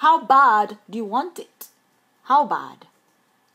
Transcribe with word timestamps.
How 0.00 0.22
bad 0.22 0.76
do 0.90 0.98
you 0.98 1.06
want 1.06 1.38
it? 1.38 1.68
How 2.24 2.44
bad 2.44 2.84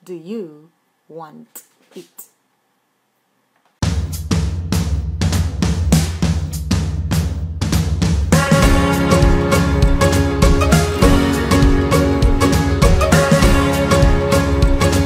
do 0.04 0.16
you 0.16 0.71
want 1.08 1.62
it? 1.96 2.25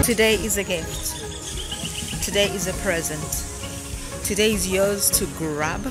Today 0.05 0.35
is 0.35 0.57
a 0.57 0.63
gift. 0.63 2.23
Today 2.23 2.45
is 2.45 2.67
a 2.67 2.73
present. 2.81 4.23
Today 4.23 4.53
is 4.53 4.71
yours 4.71 5.09
to 5.09 5.25
grab. 5.37 5.83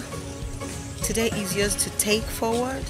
Today 1.03 1.29
is 1.35 1.55
yours 1.55 1.77
to 1.77 1.91
take 1.99 2.23
forward 2.23 2.87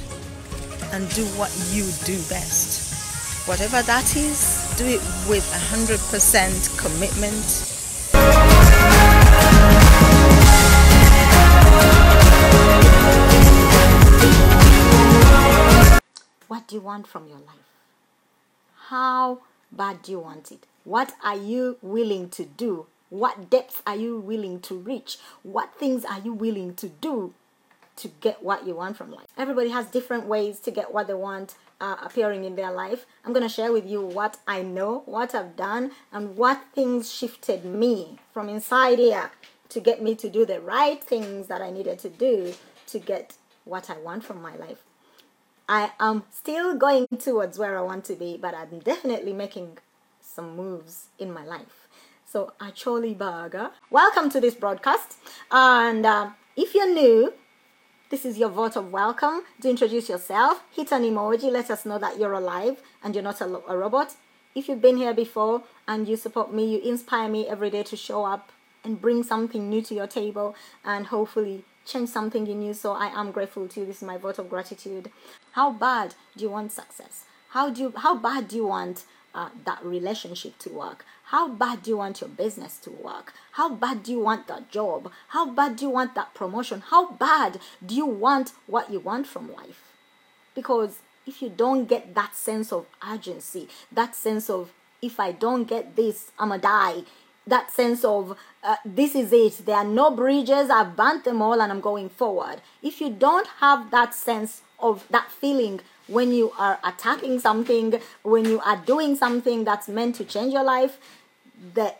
and 0.95 1.11
do 1.13 1.25
what 1.37 1.51
you 1.73 1.83
do 2.05 2.17
best. 2.29 3.49
Whatever 3.49 3.83
that 3.83 4.15
is, 4.15 4.73
do 4.79 4.87
it 4.87 5.03
with 5.29 5.45
100% 5.73 6.79
commitment. 6.79 7.45
What 16.47 16.69
do 16.69 16.77
you 16.77 16.81
want 16.81 17.09
from 17.09 17.27
your 17.27 17.39
life? 17.39 17.67
How 18.87 19.41
bad 19.73 20.03
do 20.03 20.13
you 20.13 20.21
want 20.21 20.53
it? 20.53 20.65
What 20.85 21.13
are 21.25 21.37
you 21.37 21.77
willing 21.83 22.31
to 22.31 22.45
do? 22.45 22.87
What 23.11 23.51
depths 23.51 23.83
are 23.85 23.97
you 23.97 24.21
willing 24.21 24.61
to 24.61 24.77
reach? 24.77 25.19
What 25.43 25.75
things 25.75 26.05
are 26.05 26.21
you 26.21 26.33
willing 26.33 26.75
to 26.77 26.89
do 26.89 27.35
to 27.97 28.09
get 28.21 28.43
what 28.43 28.67
you 28.67 28.75
want 28.75 28.97
from 28.97 29.11
life? 29.11 29.27
Everybody 29.37 29.71
has 29.71 29.87
different 29.87 30.27
ways 30.27 30.61
to 30.61 30.71
get 30.71 30.93
what 30.93 31.07
they 31.07 31.15
want 31.15 31.55
uh, 31.81 31.97
appearing 32.03 32.45
in 32.45 32.57
their 32.57 32.73
life. 32.73 33.07
I'm 33.25 33.33
going 33.33 33.43
to 33.43 33.49
share 33.49 33.73
with 33.73 33.87
you 33.87 34.01
what 34.01 34.39
I 34.47 34.63
know, 34.63 35.03
what 35.07 35.35
I've 35.35 35.57
done, 35.57 35.93
and 36.13 36.37
what 36.37 36.63
things 36.75 37.13
shifted 37.13 37.65
me 37.65 38.19
from 38.33 38.49
inside 38.49 38.99
here 38.99 39.31
to 39.69 39.81
get 39.81 40.03
me 40.03 40.15
to 40.17 40.29
do 40.29 40.47
the 40.47 40.61
right 40.61 41.03
things 41.03 41.47
that 41.49 41.61
I 41.61 41.71
needed 41.71 41.99
to 42.01 42.09
do 42.09 42.55
to 42.87 42.99
get 42.99 43.37
what 43.65 43.91
I 43.91 43.99
want 43.99 44.25
from 44.25 44.41
my 44.41 44.55
life. 44.57 44.83
I 45.69 45.93
am 45.99 46.25
still 46.31 46.77
going 46.77 47.07
towards 47.19 47.59
where 47.59 47.79
I 47.79 47.81
want 47.81 48.05
to 48.07 48.15
be, 48.15 48.37
but 48.37 48.55
I'm 48.55 48.81
definitely 48.81 49.33
making 49.33 49.79
some 50.21 50.57
moves 50.57 51.07
in 51.19 51.33
my 51.33 51.45
life. 51.45 51.89
So, 52.27 52.53
Acholi 52.61 53.17
Burger, 53.17 53.71
welcome 53.91 54.29
to 54.31 54.41
this 54.41 54.55
broadcast. 54.55 55.19
And 55.51 56.05
uh, 56.05 56.31
if 56.57 56.75
you're 56.75 56.93
new, 56.93 57.33
this 58.11 58.25
is 58.25 58.39
your 58.39 58.51
vote 58.51 58.77
of 58.77 58.93
welcome. 58.93 59.43
To 59.63 59.71
introduce 59.71 60.09
yourself, 60.09 60.63
hit 60.71 60.93
an 60.93 61.03
emoji, 61.03 61.51
let 61.51 61.71
us 61.71 61.87
know 61.87 61.99
that 61.99 62.19
you're 62.19 62.35
alive 62.35 62.81
and 63.03 63.15
you're 63.15 63.25
not 63.25 63.41
a, 63.41 63.47
a 63.67 63.77
robot. 63.77 64.15
If 64.55 64.69
you've 64.69 64.83
been 64.83 64.99
here 64.99 65.15
before 65.15 65.63
and 65.89 66.07
you 66.07 66.17
support 66.17 66.53
me, 66.53 66.67
you 66.67 66.79
inspire 66.79 67.29
me 67.29 67.49
every 67.49 67.71
day 67.71 67.83
to 67.85 67.97
show 67.97 68.25
up 68.25 68.53
and 68.85 69.01
bring 69.01 69.23
something 69.23 69.69
new 69.69 69.83
to 69.83 69.95
your 69.95 70.07
table 70.07 70.55
and 70.85 71.07
hopefully 71.07 71.65
change 71.87 72.11
something 72.11 72.47
in 72.47 72.63
you. 72.63 72.75
So 72.75 72.93
I 72.93 73.07
am 73.07 73.33
grateful 73.33 73.67
to 73.69 73.81
you. 73.81 73.87
This 73.87 73.97
is 73.97 74.03
my 74.03 74.19
vote 74.19 74.39
of 74.39 74.51
gratitude. 74.51 75.11
How 75.53 75.73
bad 75.73 76.15
do 76.37 76.45
you 76.45 76.51
want 76.51 76.73
success? 76.73 77.25
How 77.51 77.71
do 77.71 77.81
you, 77.81 77.95
how 77.97 78.17
bad 78.17 78.49
do 78.49 78.57
you 78.57 78.67
want 78.67 79.05
uh, 79.35 79.49
that 79.65 79.85
relationship 79.85 80.59
to 80.59 80.71
work? 80.71 81.05
How 81.29 81.49
bad 81.49 81.83
do 81.83 81.91
you 81.91 81.97
want 81.97 82.21
your 82.21 82.29
business 82.29 82.77
to 82.79 82.91
work? 82.91 83.33
How 83.53 83.71
bad 83.71 84.03
do 84.03 84.13
you 84.13 84.21
want 84.21 84.47
that 84.49 84.71
job? 84.71 85.11
How 85.29 85.51
bad 85.51 85.77
do 85.77 85.87
you 85.87 85.91
want 85.91 86.15
that 86.15 86.35
promotion? 86.35 86.83
How 86.89 87.13
bad 87.13 87.61
do 87.85 87.95
you 87.95 88.07
want 88.07 88.53
what 88.67 88.91
you 88.91 89.01
want 89.01 89.27
from 89.27 89.53
life? 89.53 89.93
Because 90.55 90.99
if 91.27 91.41
you 91.41 91.49
don't 91.49 91.87
get 91.87 92.15
that 92.15 92.37
sense 92.37 92.73
of 92.73 92.87
urgency, 93.07 93.69
that 93.91 94.15
sense 94.15 94.51
of 94.51 94.73
if 95.01 95.19
I 95.19 95.33
don't 95.33 95.65
get 95.65 95.97
this, 95.97 96.31
I'm 96.39 96.51
gonna 96.51 96.61
die, 96.61 97.03
that 97.47 97.71
sense 97.71 98.05
of 98.05 98.37
uh, 98.63 98.77
this 98.85 99.15
is 99.15 99.33
it, 99.33 99.65
there 99.65 99.77
are 99.77 99.85
no 99.85 100.11
bridges, 100.11 100.71
I've 100.71 100.97
burnt 100.97 101.25
them 101.25 101.43
all 101.43 101.61
and 101.61 101.73
I'm 101.73 101.81
going 101.81 102.09
forward. 102.09 102.61
If 102.83 103.01
you 103.01 103.11
don't 103.11 103.47
have 103.61 103.91
that 103.91 104.15
sense 104.15 104.63
of 104.79 105.07
that 105.11 105.31
feeling 105.31 105.81
when 106.07 106.33
you 106.33 106.53
are 106.59 106.79
attacking 106.85 107.41
something, 107.41 108.01
when 108.23 108.45
you 108.45 108.61
are 108.61 108.77
doing 108.77 109.17
something 109.17 109.65
that's 109.65 109.89
meant 109.89 110.17
to 110.17 110.25
change 110.25 110.53
your 110.53 110.65
life, 110.65 110.99
the 111.73 111.95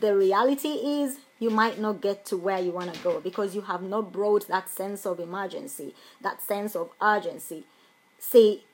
the 0.00 0.16
reality 0.16 0.68
is 0.68 1.18
you 1.38 1.50
might 1.50 1.78
not 1.78 2.00
get 2.00 2.24
to 2.26 2.36
where 2.36 2.58
you 2.58 2.70
want 2.70 2.92
to 2.94 3.00
go 3.02 3.20
because 3.20 3.54
you 3.54 3.62
have 3.62 3.82
not 3.82 4.12
brought 4.12 4.48
that 4.48 4.70
sense 4.70 5.04
of 5.04 5.20
emergency, 5.20 5.94
that 6.22 6.40
sense 6.40 6.74
of 6.74 6.90
urgency. 7.02 7.64
See, 8.18 8.64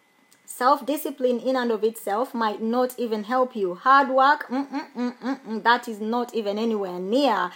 self 0.44 0.84
discipline 0.86 1.40
in 1.40 1.56
and 1.56 1.70
of 1.70 1.82
itself 1.82 2.34
might 2.34 2.62
not 2.62 2.98
even 2.98 3.24
help 3.24 3.56
you. 3.56 3.74
Hard 3.74 4.08
work, 4.08 4.48
mm, 4.48 4.68
mm, 4.96 5.14
mm, 5.20 5.62
that 5.62 5.88
is 5.88 6.00
not 6.00 6.34
even 6.34 6.58
anywhere 6.58 6.98
near 6.98 7.50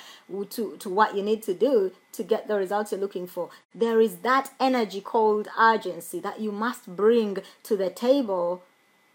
to, 0.51 0.77
to 0.79 0.89
what 0.89 1.15
you 1.15 1.23
need 1.23 1.43
to 1.43 1.55
do 1.55 1.93
to 2.13 2.23
get 2.23 2.49
the 2.49 2.57
results 2.57 2.93
you're 2.93 3.01
looking 3.01 3.27
for. 3.27 3.51
There 3.75 4.01
is 4.01 4.17
that 4.19 4.53
energy 4.59 5.01
called 5.01 5.49
urgency 5.59 6.19
that 6.21 6.41
you 6.41 6.51
must 6.51 6.97
bring 6.97 7.39
to 7.65 7.77
the 7.77 7.91
table 7.91 8.63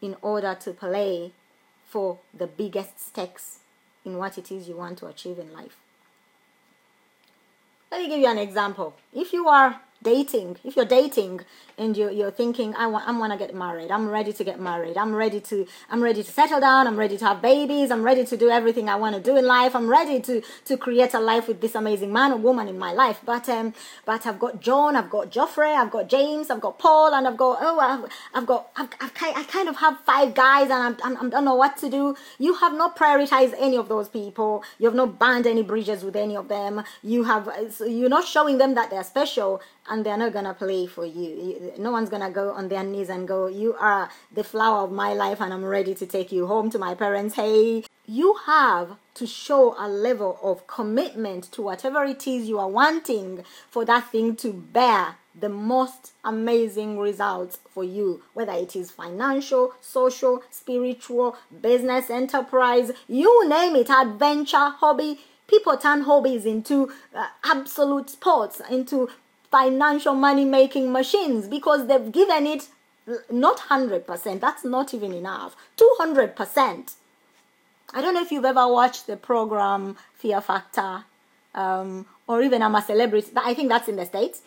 in 0.01 0.15
order 0.21 0.55
to 0.61 0.71
play 0.71 1.33
for 1.89 2.19
the 2.33 2.45
biggest 2.45 2.99
stakes 2.99 3.59
in 4.05 4.17
what 4.17 4.37
it 4.37 4.51
is 4.51 4.69
you 4.69 4.75
want 4.75 4.97
to 4.99 5.07
achieve 5.07 5.39
in 5.39 5.51
life. 5.51 5.77
Let 7.91 8.01
me 8.01 8.09
give 8.09 8.19
you 8.19 8.27
an 8.27 8.37
example. 8.37 8.95
If 9.11 9.33
you 9.33 9.47
are 9.47 9.81
dating. 10.03 10.57
If 10.63 10.75
you're 10.75 10.85
dating 10.85 11.41
and 11.77 11.95
you're, 11.95 12.11
you're 12.11 12.31
thinking 12.31 12.75
i 12.75 12.87
want 12.87 13.07
i'm 13.07 13.19
to 13.29 13.37
get 13.37 13.53
married. 13.53 13.91
I'm 13.91 14.07
ready 14.09 14.33
to 14.33 14.43
get 14.43 14.59
married. 14.59 14.97
I'm 14.97 15.13
ready 15.15 15.39
to 15.41 15.67
i'm 15.89 16.01
ready 16.01 16.23
to 16.23 16.31
settle 16.31 16.59
down. 16.59 16.87
I'm 16.87 16.97
ready 16.97 17.17
to 17.17 17.25
have 17.25 17.41
babies. 17.41 17.91
I'm 17.91 18.03
ready 18.03 18.25
to 18.25 18.37
do 18.37 18.49
everything 18.49 18.89
i 18.89 18.95
want 18.95 19.15
to 19.15 19.21
do 19.21 19.35
in 19.37 19.45
life. 19.45 19.75
I'm 19.75 19.89
ready 19.89 20.19
to 20.21 20.41
to 20.65 20.77
create 20.77 21.13
a 21.13 21.19
life 21.19 21.47
with 21.47 21.61
this 21.61 21.75
amazing 21.75 22.13
man 22.13 22.31
or 22.31 22.37
woman 22.37 22.67
in 22.67 22.79
my 22.79 22.91
life. 22.93 23.19
But 23.25 23.49
um 23.49 23.73
but 24.05 24.25
i've 24.25 24.39
got 24.39 24.61
john 24.61 24.95
i've 24.95 25.09
got 25.09 25.31
joffrey 25.31 25.73
i've 25.75 25.91
got 25.91 26.09
james 26.09 26.49
i've 26.49 26.61
got 26.61 26.79
paul 26.79 27.13
and 27.13 27.27
i've 27.27 27.37
got 27.37 27.57
oh 27.61 27.79
i've, 27.79 28.09
I've 28.33 28.45
got 28.45 28.69
I've, 28.75 28.89
I've, 28.99 29.11
i 29.21 29.43
kind 29.43 29.69
of 29.69 29.77
have 29.77 29.99
five 30.05 30.33
guys 30.33 30.69
and 30.69 30.97
I'm, 31.03 31.17
I'm, 31.17 31.27
i 31.27 31.29
don't 31.29 31.45
know 31.45 31.55
what 31.55 31.77
to 31.77 31.89
do. 31.89 32.15
You 32.37 32.55
have 32.55 32.73
not 32.73 32.97
prioritized 32.97 33.53
any 33.57 33.77
of 33.77 33.89
those 33.89 34.09
people. 34.09 34.63
You 34.77 34.85
have 34.87 34.95
not 34.95 35.19
burned 35.19 35.45
any 35.47 35.63
bridges 35.63 36.03
with 36.03 36.15
any 36.15 36.35
of 36.35 36.47
them. 36.47 36.83
You 37.03 37.23
have 37.25 37.49
you're 37.87 38.09
not 38.09 38.25
showing 38.25 38.57
them 38.57 38.75
that 38.75 38.89
they're 38.89 39.03
special 39.03 39.61
and 39.89 40.05
they're 40.05 40.17
not 40.17 40.33
gonna 40.33 40.53
play 40.53 40.85
for 40.85 41.05
you. 41.05 41.73
No 41.77 41.91
one's 41.91 42.09
gonna 42.09 42.31
go 42.31 42.51
on 42.51 42.69
their 42.69 42.83
knees 42.83 43.09
and 43.09 43.27
go, 43.27 43.47
You 43.47 43.75
are 43.79 44.09
the 44.31 44.43
flower 44.43 44.83
of 44.83 44.91
my 44.91 45.13
life, 45.13 45.41
and 45.41 45.53
I'm 45.53 45.65
ready 45.65 45.95
to 45.95 46.05
take 46.05 46.31
you 46.31 46.47
home 46.47 46.69
to 46.71 46.79
my 46.79 46.95
parents. 46.95 47.35
Hey, 47.35 47.83
you 48.05 48.35
have 48.45 48.97
to 49.15 49.27
show 49.27 49.75
a 49.77 49.87
level 49.87 50.39
of 50.41 50.65
commitment 50.65 51.51
to 51.51 51.61
whatever 51.61 52.03
it 52.05 52.25
is 52.25 52.47
you 52.47 52.57
are 52.57 52.69
wanting 52.69 53.43
for 53.69 53.85
that 53.85 54.11
thing 54.11 54.35
to 54.37 54.53
bear 54.53 55.15
the 55.39 55.49
most 55.49 56.13
amazing 56.23 56.97
results 56.99 57.59
for 57.69 57.83
you, 57.83 58.21
whether 58.33 58.53
it 58.53 58.75
is 58.75 58.91
financial, 58.91 59.73
social, 59.79 60.43
spiritual, 60.49 61.37
business, 61.61 62.09
enterprise, 62.09 62.91
you 63.07 63.47
name 63.47 63.75
it, 63.75 63.89
adventure, 63.89 64.57
hobby. 64.57 65.19
People 65.47 65.77
turn 65.77 66.01
hobbies 66.01 66.45
into 66.45 66.91
uh, 67.13 67.27
absolute 67.43 68.09
sports, 68.09 68.61
into 68.69 69.09
financial 69.51 70.13
money 70.13 70.45
making 70.45 70.91
machines 70.91 71.47
because 71.47 71.87
they've 71.87 72.11
given 72.11 72.45
it 72.45 72.67
not 73.31 73.57
100%, 73.57 74.39
that's 74.39 74.63
not 74.63 74.93
even 74.93 75.13
enough, 75.13 75.55
200%. 75.77 76.93
I 77.91 78.01
don't 78.01 78.13
know 78.13 78.21
if 78.21 78.31
you've 78.31 78.45
ever 78.45 78.67
watched 78.67 79.07
the 79.07 79.17
program 79.17 79.97
Fear 80.15 80.41
Factor 80.41 81.05
um, 81.55 82.05
or 82.27 82.43
even 82.43 82.61
I'm 82.61 82.75
a 82.75 82.81
celebrity. 82.81 83.31
I 83.35 83.53
think 83.53 83.69
that's 83.69 83.87
in 83.87 83.95
the 83.95 84.05
States. 84.05 84.41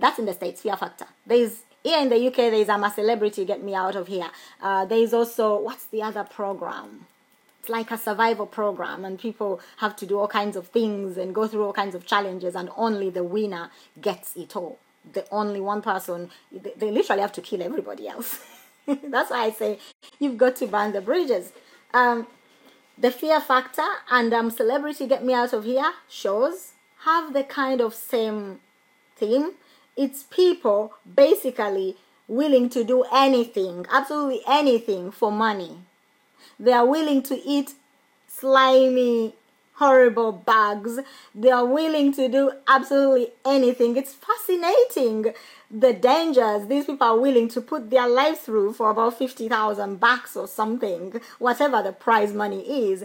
That's 0.00 0.18
in 0.18 0.26
the 0.26 0.34
States, 0.34 0.62
Fear 0.62 0.76
Factor. 0.76 1.06
There's 1.26 1.60
here 1.84 2.00
in 2.00 2.08
the 2.08 2.26
UK, 2.26 2.36
there's 2.36 2.68
I'm 2.68 2.84
a 2.84 2.90
celebrity, 2.90 3.44
get 3.44 3.62
me 3.62 3.74
out 3.74 3.94
of 3.94 4.08
here. 4.08 4.30
Uh, 4.60 4.84
there's 4.84 5.14
also, 5.14 5.60
what's 5.60 5.86
the 5.86 6.02
other 6.02 6.24
program? 6.24 7.06
Like 7.68 7.90
a 7.90 7.98
survival 7.98 8.46
program 8.46 9.04
and 9.04 9.18
people 9.18 9.60
have 9.78 9.96
to 9.96 10.06
do 10.06 10.18
all 10.18 10.28
kinds 10.28 10.56
of 10.56 10.68
things 10.68 11.16
and 11.16 11.34
go 11.34 11.46
through 11.46 11.64
all 11.64 11.72
kinds 11.72 11.94
of 11.94 12.06
challenges 12.06 12.54
and 12.54 12.70
only 12.76 13.10
the 13.10 13.24
winner 13.24 13.70
gets 14.00 14.36
it 14.36 14.56
all. 14.56 14.78
The 15.12 15.26
only 15.30 15.60
one 15.60 15.82
person 15.82 16.30
they 16.52 16.90
literally 16.90 17.22
have 17.22 17.32
to 17.32 17.40
kill 17.40 17.62
everybody 17.62 18.08
else. 18.08 18.40
That's 18.86 19.30
why 19.30 19.44
i 19.44 19.50
say 19.50 19.78
you've 20.18 20.38
got 20.38 20.56
to 20.56 20.66
burn 20.66 20.92
the 20.92 21.00
bridges. 21.00 21.52
Um, 21.92 22.26
the 23.00 23.10
fear 23.10 23.40
factor 23.40 23.86
and 24.10 24.34
um, 24.34 24.50
celebrity 24.50 25.06
get 25.06 25.24
me 25.24 25.32
out 25.32 25.52
of 25.52 25.64
here 25.64 25.92
shows 26.08 26.72
have 27.04 27.32
the 27.32 27.44
kind 27.44 27.80
of 27.80 27.94
same 27.94 28.60
theme 29.16 29.52
it's 29.96 30.24
people 30.24 30.94
basically 31.14 31.96
willing 32.26 32.68
to 32.68 32.82
do 32.82 33.04
anything 33.12 33.86
absolutely 33.90 34.40
anything 34.48 35.10
for 35.10 35.30
money 35.30 35.78
they 36.58 36.72
are 36.72 36.86
willing 36.86 37.22
to 37.24 37.40
eat 37.44 37.74
slimy, 38.26 39.34
horrible 39.74 40.32
bugs. 40.32 40.98
They 41.34 41.50
are 41.50 41.66
willing 41.66 42.12
to 42.14 42.28
do 42.28 42.52
absolutely 42.66 43.32
anything. 43.44 43.96
It's 43.96 44.14
fascinating 44.14 45.34
the 45.70 45.92
dangers 45.92 46.66
these 46.66 46.86
people 46.86 47.06
are 47.06 47.18
willing 47.18 47.48
to 47.48 47.60
put 47.60 47.90
their 47.90 48.08
life 48.08 48.40
through 48.40 48.72
for 48.72 48.90
about 48.90 49.18
50,000 49.18 50.00
bucks 50.00 50.34
or 50.34 50.48
something, 50.48 51.20
whatever 51.38 51.82
the 51.82 51.92
prize 51.92 52.32
money 52.32 52.90
is 52.90 53.04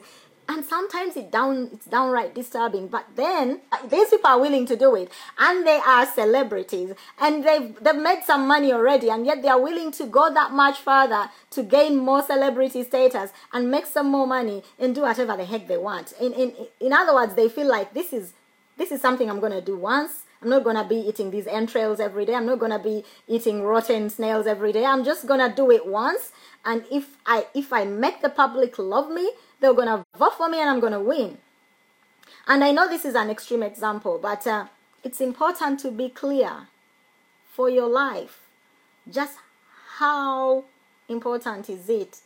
and 0.53 0.63
sometimes 0.63 1.17
it 1.17 1.31
down 1.31 1.69
it's 1.73 1.85
downright 1.85 2.35
disturbing 2.35 2.88
but 2.88 3.05
then 3.15 3.59
uh, 3.71 3.77
these 3.88 4.09
people 4.09 4.29
are 4.29 4.39
willing 4.39 4.65
to 4.65 4.75
do 4.75 4.95
it 4.95 5.11
and 5.39 5.65
they 5.65 5.79
are 5.85 6.05
celebrities 6.05 6.94
and 7.19 7.44
they've 7.44 7.75
they've 7.83 7.95
made 7.95 8.21
some 8.23 8.47
money 8.47 8.71
already 8.71 9.09
and 9.09 9.25
yet 9.25 9.41
they 9.41 9.47
are 9.47 9.59
willing 9.61 9.91
to 9.91 10.05
go 10.05 10.31
that 10.33 10.51
much 10.51 10.77
further 10.77 11.29
to 11.50 11.63
gain 11.63 11.97
more 11.97 12.21
celebrity 12.21 12.83
status 12.83 13.31
and 13.51 13.71
make 13.71 13.85
some 13.85 14.09
more 14.09 14.27
money 14.27 14.63
and 14.77 14.94
do 14.94 15.01
whatever 15.01 15.35
the 15.35 15.45
heck 15.45 15.67
they 15.67 15.77
want 15.77 16.13
in 16.21 16.31
in 16.33 16.53
in 16.79 16.94
other 16.94 17.13
words 17.15 17.33
they 17.33 17.50
feel 17.50 17.67
like 17.67 17.94
this 17.94 18.13
is 18.13 18.33
this 18.77 18.91
is 18.91 19.01
something 19.01 19.29
i'm 19.29 19.39
going 19.39 19.51
to 19.51 19.61
do 19.61 19.77
once 19.77 20.23
I'm 20.44 20.50
not 20.50 20.65
gonna 20.65 20.83
be 20.83 20.97
eating 20.97 21.31
these 21.31 21.47
entrails 21.47 22.01
every 22.01 22.25
day. 22.25 22.35
I'm 22.35 22.45
not 22.45 22.59
gonna 22.59 22.77
be 22.77 23.05
eating 23.29 23.63
rotten 23.63 24.09
snails 24.09 24.45
every 24.45 24.73
day. 24.73 24.83
I'm 24.83 25.05
just 25.05 25.25
gonna 25.25 25.47
do 25.55 25.71
it 25.71 25.88
once. 25.88 26.33
And 26.65 26.83
if 26.91 27.15
I 27.25 27.47
if 27.53 27.71
I 27.71 27.85
make 27.85 28.21
the 28.21 28.27
public 28.27 28.77
love 28.77 29.09
me, 29.09 29.31
they're 29.63 29.74
going 29.74 29.88
to 29.88 30.06
vote 30.18 30.33
for 30.33 30.50
me 30.50 30.60
and 30.60 30.69
I'm 30.69 30.81
going 30.81 30.92
to 30.92 31.00
win. 31.00 31.38
And 32.48 32.65
I 32.65 32.74
know 32.74 32.89
this 32.89 33.06
is 33.06 33.15
an 33.15 33.30
extreme 33.30 33.63
example, 33.63 34.19
but 34.21 34.45
uh, 34.45 34.65
it's 35.06 35.21
important 35.21 35.80
to 35.80 35.92
be 35.92 36.10
clear 36.10 36.68
for 37.48 37.69
your 37.69 37.88
life 37.88 38.42
just 39.10 39.38
how 40.00 40.65
important 41.07 41.69
is 41.69 41.88
it 41.88 42.19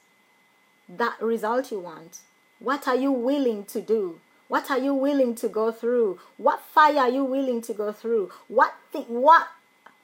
that 0.89 1.21
result 1.21 1.71
you 1.71 1.79
want? 1.79 2.21
What 2.59 2.87
are 2.87 2.95
you 2.95 3.11
willing 3.11 3.65
to 3.65 3.81
do? 3.81 4.19
What 4.47 4.71
are 4.71 4.79
you 4.79 4.95
willing 4.95 5.35
to 5.35 5.47
go 5.47 5.71
through? 5.71 6.19
What 6.37 6.61
fire 6.61 7.01
are 7.01 7.09
you 7.09 7.23
willing 7.23 7.61
to 7.63 7.73
go 7.73 7.91
through? 7.91 8.31
What 8.47 8.73
th- 8.91 9.07
what 9.07 9.47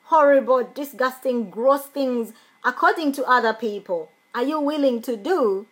horrible, 0.03 0.69
disgusting, 0.75 1.49
gross 1.49 1.87
things 1.87 2.31
according 2.63 3.13
to 3.13 3.25
other 3.25 3.53
people 3.53 4.11
are 4.35 4.43
you 4.43 4.59
willing 4.59 5.01
to 5.01 5.17
do 5.17 5.65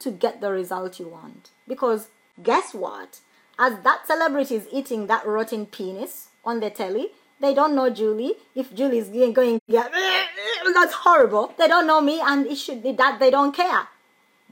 to 0.00 0.10
get 0.10 0.40
the 0.40 0.50
result 0.50 0.98
you 0.98 1.08
want. 1.08 1.50
Because 1.68 2.08
guess 2.42 2.74
what? 2.74 3.20
As 3.58 3.78
that 3.84 4.06
celebrity 4.06 4.56
is 4.56 4.66
eating 4.72 5.06
that 5.06 5.26
rotten 5.26 5.66
penis 5.66 6.28
on 6.44 6.60
the 6.60 6.70
telly, 6.70 7.08
they 7.40 7.54
don't 7.54 7.74
know 7.74 7.90
Julie. 7.90 8.34
If 8.54 8.74
Julie's 8.74 9.08
going, 9.08 9.60
yeah, 9.66 9.88
that's 10.74 10.94
horrible. 10.94 11.54
They 11.58 11.68
don't 11.68 11.86
know 11.86 12.00
me, 12.00 12.20
and 12.20 12.46
it 12.46 12.56
should 12.56 12.82
be 12.82 12.92
that 12.92 13.18
they 13.18 13.30
don't 13.30 13.54
care. 13.54 13.88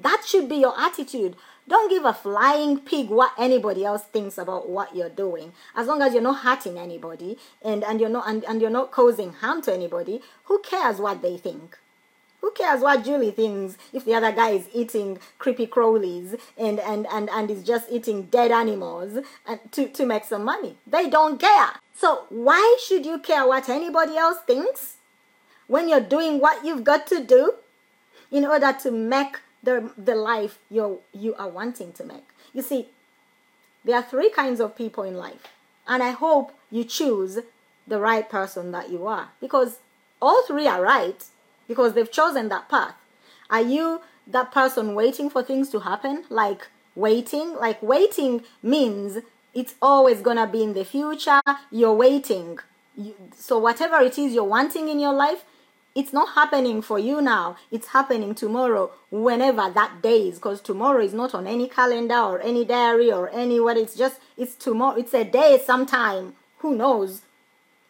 That 0.00 0.22
should 0.26 0.48
be 0.48 0.56
your 0.56 0.78
attitude. 0.78 1.36
Don't 1.68 1.90
give 1.90 2.06
a 2.06 2.14
flying 2.14 2.78
pig 2.80 3.10
what 3.10 3.32
anybody 3.36 3.84
else 3.84 4.02
thinks 4.04 4.38
about 4.38 4.70
what 4.70 4.96
you're 4.96 5.10
doing. 5.10 5.52
As 5.76 5.86
long 5.86 6.00
as 6.00 6.14
you're 6.14 6.22
not 6.22 6.40
hurting 6.40 6.78
anybody 6.78 7.36
and, 7.60 7.84
and 7.84 8.00
you're 8.00 8.08
not 8.08 8.26
and, 8.26 8.42
and 8.44 8.62
you're 8.62 8.70
not 8.70 8.90
causing 8.90 9.34
harm 9.34 9.60
to 9.62 9.74
anybody, 9.74 10.22
who 10.44 10.60
cares 10.60 10.98
what 10.98 11.20
they 11.20 11.36
think? 11.36 11.76
Who 12.40 12.52
cares 12.52 12.80
what 12.80 13.04
Julie 13.04 13.32
thinks 13.32 13.76
if 13.92 14.04
the 14.04 14.14
other 14.14 14.32
guy 14.32 14.50
is 14.50 14.68
eating 14.72 15.18
creepy 15.38 15.66
crawlies 15.66 16.38
and, 16.56 16.78
and, 16.78 17.06
and, 17.10 17.28
and 17.30 17.50
is 17.50 17.64
just 17.64 17.90
eating 17.90 18.24
dead 18.24 18.52
animals 18.52 19.24
and 19.46 19.60
to, 19.72 19.88
to 19.88 20.06
make 20.06 20.24
some 20.24 20.44
money? 20.44 20.76
They 20.86 21.10
don't 21.10 21.40
care. 21.40 21.72
So 21.94 22.26
why 22.28 22.78
should 22.86 23.04
you 23.04 23.18
care 23.18 23.46
what 23.46 23.68
anybody 23.68 24.16
else 24.16 24.38
thinks 24.46 24.96
when 25.66 25.88
you're 25.88 26.00
doing 26.00 26.38
what 26.38 26.64
you've 26.64 26.84
got 26.84 27.06
to 27.08 27.24
do 27.24 27.54
in 28.30 28.44
order 28.44 28.72
to 28.82 28.90
make 28.90 29.40
the, 29.62 29.90
the 29.98 30.14
life 30.14 30.58
you 30.70 31.00
you 31.12 31.34
are 31.34 31.48
wanting 31.48 31.92
to 31.94 32.04
make? 32.04 32.28
You 32.54 32.62
see, 32.62 32.88
there 33.84 33.96
are 33.96 34.02
three 34.02 34.30
kinds 34.30 34.60
of 34.60 34.76
people 34.76 35.02
in 35.02 35.16
life. 35.16 35.42
And 35.88 36.02
I 36.02 36.10
hope 36.10 36.52
you 36.70 36.84
choose 36.84 37.40
the 37.86 37.98
right 37.98 38.28
person 38.28 38.70
that 38.72 38.90
you 38.90 39.06
are 39.06 39.30
because 39.40 39.78
all 40.20 40.44
three 40.46 40.66
are 40.66 40.82
right 40.82 41.24
because 41.68 41.92
they've 41.92 42.10
chosen 42.10 42.48
that 42.48 42.68
path. 42.68 42.94
Are 43.50 43.62
you 43.62 44.00
that 44.26 44.50
person 44.50 44.94
waiting 44.94 45.30
for 45.30 45.42
things 45.42 45.68
to 45.70 45.80
happen? 45.80 46.24
Like 46.28 46.68
waiting? 46.94 47.54
Like 47.54 47.80
waiting 47.82 48.42
means 48.62 49.18
it's 49.54 49.74
always 49.80 50.20
gonna 50.20 50.46
be 50.46 50.62
in 50.62 50.74
the 50.74 50.84
future. 50.84 51.40
You're 51.70 51.94
waiting. 51.94 52.58
You, 52.96 53.14
so 53.36 53.58
whatever 53.58 54.00
it 54.00 54.18
is 54.18 54.32
you're 54.34 54.44
wanting 54.44 54.88
in 54.88 54.98
your 54.98 55.12
life, 55.12 55.44
it's 55.94 56.12
not 56.12 56.34
happening 56.34 56.82
for 56.82 56.98
you 56.98 57.20
now. 57.20 57.56
It's 57.70 57.88
happening 57.88 58.34
tomorrow, 58.34 58.92
whenever 59.10 59.70
that 59.70 60.02
day 60.02 60.28
is. 60.28 60.36
Because 60.36 60.60
tomorrow 60.60 61.02
is 61.02 61.12
not 61.12 61.34
on 61.34 61.46
any 61.46 61.68
calendar 61.68 62.18
or 62.18 62.40
any 62.40 62.64
diary 62.64 63.10
or 63.10 63.28
anywhere. 63.30 63.76
It's 63.76 63.96
just 63.96 64.20
it's 64.36 64.54
tomorrow. 64.54 64.96
It's 64.96 65.14
a 65.14 65.24
day 65.24 65.60
sometime. 65.64 66.34
Who 66.58 66.76
knows? 66.76 67.22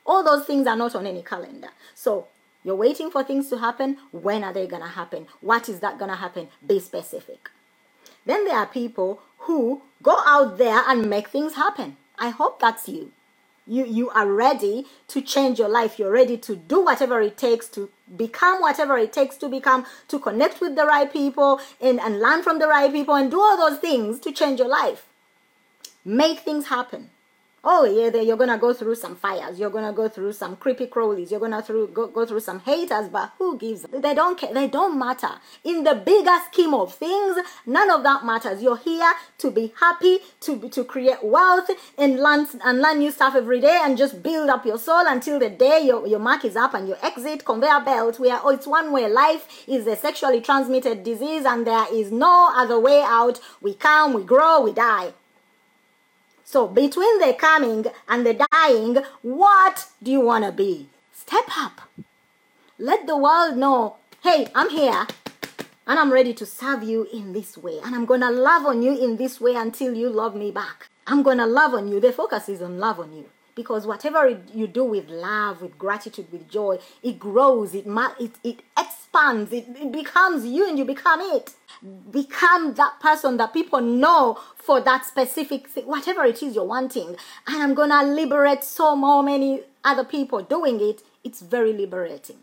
All 0.07 0.25
those 0.25 0.47
things 0.47 0.67
are 0.67 0.77
not 0.77 0.95
on 0.95 1.07
any 1.07 1.23
calendar. 1.23 1.69
So 1.95 2.29
you're 2.69 2.76
waiting 2.76 3.11
for 3.11 3.25
things 3.25 3.49
to 3.49 3.59
happen. 3.59 3.97
When 4.12 4.44
are 4.44 4.53
they 4.53 4.67
going 4.67 4.82
to 4.82 4.88
happen? 4.88 5.26
What 5.41 5.70
is 5.70 5.81
that 5.81 5.99
going 5.99 6.11
to 6.11 6.17
happen? 6.19 6.49
Be 6.65 6.79
specific. 6.79 7.50
Then 8.26 8.44
there 8.44 8.59
are 8.59 8.67
people 8.67 9.23
who 9.38 9.81
go 10.03 10.19
out 10.26 10.59
there 10.59 10.82
and 10.87 11.09
make 11.09 11.29
things 11.29 11.55
happen. 11.55 11.97
I 12.19 12.29
hope 12.29 12.61
that's 12.61 12.87
you. 12.87 13.12
You, 13.67 13.87
you 13.87 14.11
are 14.11 14.31
ready 14.31 14.85
to 15.09 15.23
change 15.23 15.59
your 15.59 15.70
life. 15.70 15.99
You're 15.99 16.12
ready 16.12 16.37
to 16.37 16.56
do 16.56 16.85
whatever 16.85 17.23
it 17.23 17.38
takes 17.38 17.69
to 17.70 17.88
become 18.15 18.61
whatever 18.61 18.99
it 18.99 19.15
takes 19.15 19.38
to 19.38 19.49
become, 19.49 19.87
to 20.09 20.19
connect 20.19 20.61
with 20.61 20.76
the 20.76 20.85
right 20.85 21.11
people 21.11 21.61
and, 21.81 21.99
and 21.99 22.20
learn 22.20 22.43
from 22.43 22.59
the 22.59 22.69
right 22.69 22.93
people 22.93 23.15
and 23.15 23.31
do 23.31 23.41
all 23.41 23.56
those 23.56 23.79
things 23.79 24.20
to 24.20 24.31
change 24.31 24.59
your 24.59 24.69
life. 24.69 25.06
Make 26.05 26.41
things 26.41 26.69
happen 26.69 27.09
oh 27.64 27.84
yeah 27.84 28.20
you're 28.20 28.37
gonna 28.37 28.58
go 28.58 28.72
through 28.72 28.94
some 28.94 29.16
fires 29.16 29.58
you're 29.58 29.70
gonna 29.70 29.93
go 29.93 30.08
through 30.08 30.32
some 30.32 30.56
creepy 30.56 30.87
crawlies 30.87 31.31
you're 31.31 31.40
gonna 31.40 31.62
through, 31.62 31.88
go, 31.88 32.06
go 32.06 32.25
through 32.25 32.40
some 32.40 32.60
haters 32.60 33.08
but 33.08 33.32
who 33.38 33.58
gives? 33.58 33.82
They 33.82 34.14
don't 34.14 34.38
care 34.38 34.52
they 34.55 34.69
don't 34.69 34.99
matter. 34.99 35.31
In 35.64 35.84
the 35.84 35.94
bigger 35.94 36.37
scheme 36.50 36.75
of 36.75 36.94
things 36.94 37.38
none 37.66 37.90
of 37.90 38.02
that 38.02 38.25
matters. 38.25 38.62
You're 38.62 38.76
here 38.76 39.12
to 39.38 39.50
be 39.50 39.72
happy 39.78 40.19
to 40.40 40.69
to 40.69 40.84
create 40.84 41.22
wealth 41.22 41.70
and 41.96 42.20
learn 42.20 42.46
and 42.64 42.81
learn 42.81 42.99
new 42.99 43.10
stuff 43.10 43.34
every 43.34 43.60
day 43.60 43.81
and 43.82 43.99
just 43.99 44.22
build 44.22 44.49
up 44.49 44.64
your 44.64 44.78
soul 44.78 45.05
until 45.06 45.38
the 45.38 45.50
day 45.50 45.82
your, 45.84 46.06
your 46.06 46.20
mark 46.20 46.44
is 46.44 46.56
up 46.56 46.75
and 46.75 46.88
you 46.88 46.96
exit. 47.02 47.44
Conveyor 47.44 47.81
belt 47.84 48.20
where 48.20 48.40
oh, 48.43 48.50
it's 48.50 48.66
one 48.66 48.93
way. 48.93 49.08
Life 49.08 49.64
is 49.66 49.87
a 49.87 49.96
sexually 49.96 50.40
transmitted 50.40 51.02
disease 51.02 51.44
and 51.44 51.66
there 51.66 51.87
is 51.93 52.12
no 52.12 52.50
other 52.55 52.78
way 52.78 53.02
out. 53.02 53.40
We 53.60 53.75
come 53.75 54.14
we 54.14 54.22
grow 54.22 54.62
we 54.62 54.72
die 54.72 55.12
so 56.50 56.67
between 56.67 57.19
the 57.19 57.35
coming 57.35 57.85
and 58.09 58.25
the 58.25 58.33
dying, 58.50 58.97
what 59.21 59.89
do 60.03 60.11
you 60.11 60.23
want 60.23 60.47
to 60.47 60.50
be? 60.50 60.89
Step 61.12 61.45
up. 61.55 61.91
Let 62.79 63.06
the 63.06 63.19
world 63.19 63.59
know, 63.59 63.97
hey, 64.23 64.49
I'm 64.55 64.71
here 64.71 65.06
and 65.87 65.99
I'm 65.99 66.11
ready 66.11 66.33
to 66.33 66.47
serve 66.47 66.83
you 66.83 67.06
in 67.12 67.34
this 67.34 67.58
way. 67.58 67.79
And 67.84 67.94
I'm 67.94 68.06
going 68.06 68.22
to 68.22 68.31
love 68.31 68.65
on 68.65 68.81
you 68.81 68.96
in 68.99 69.19
this 69.19 69.43
way 69.43 69.56
until 69.56 69.93
you 69.93 70.08
love 70.08 70.34
me 70.34 70.51
back. 70.51 70.89
I'm 71.06 71.22
going 71.22 71.37
to 71.37 71.44
love 71.44 71.75
on 71.75 71.87
you. 71.89 72.01
The 72.01 72.15
focus 72.15 72.49
is 72.49 72.63
on 72.63 72.79
love 72.79 72.99
on 72.99 73.13
you. 73.13 73.27
Because 73.58 73.88
whatever 73.88 74.41
you 74.55 74.69
do 74.69 74.84
with 74.84 75.08
love, 75.08 75.62
with 75.62 75.77
gratitude, 75.77 76.31
with 76.31 76.48
joy, 76.48 76.79
it 77.03 77.19
grows, 77.19 77.74
it, 77.74 77.86
it, 78.20 78.32
it 78.44 78.60
expands, 78.79 79.53
it, 79.53 79.67
it 79.74 79.91
becomes 79.91 80.46
you 80.46 80.69
and 80.69 80.79
you 80.79 80.84
become 80.84 81.20
it 81.20 81.55
become 82.10 82.74
that 82.74 82.98
person 83.00 83.36
that 83.36 83.53
people 83.53 83.81
know 83.81 84.38
for 84.56 84.81
that 84.81 85.05
specific 85.05 85.69
thing, 85.69 85.86
whatever 85.86 86.24
it 86.24 86.43
is 86.43 86.55
you're 86.55 86.65
wanting. 86.65 87.17
And 87.46 87.62
I'm 87.62 87.74
gonna 87.74 88.03
liberate 88.03 88.65
so 88.65 88.96
more 88.96 89.22
many 89.22 89.62
other 89.84 90.05
people 90.05 90.43
doing 90.43 90.81
it. 90.81 91.03
It's 91.24 91.41
very 91.41 91.72
liberating. 91.72 92.38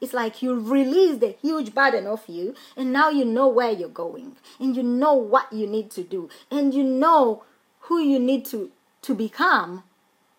It's 0.00 0.12
like 0.12 0.42
you 0.42 0.58
release 0.58 1.18
the 1.18 1.36
huge 1.40 1.74
burden 1.74 2.06
of 2.06 2.28
you, 2.28 2.54
and 2.76 2.92
now 2.92 3.08
you 3.08 3.24
know 3.24 3.48
where 3.48 3.70
you're 3.70 3.88
going, 3.88 4.36
and 4.60 4.76
you 4.76 4.82
know 4.82 5.14
what 5.14 5.50
you 5.52 5.66
need 5.66 5.90
to 5.92 6.02
do, 6.02 6.28
and 6.50 6.74
you 6.74 6.84
know 6.84 7.44
who 7.80 8.00
you 8.00 8.18
need 8.18 8.44
to, 8.46 8.70
to 9.02 9.14
become. 9.14 9.84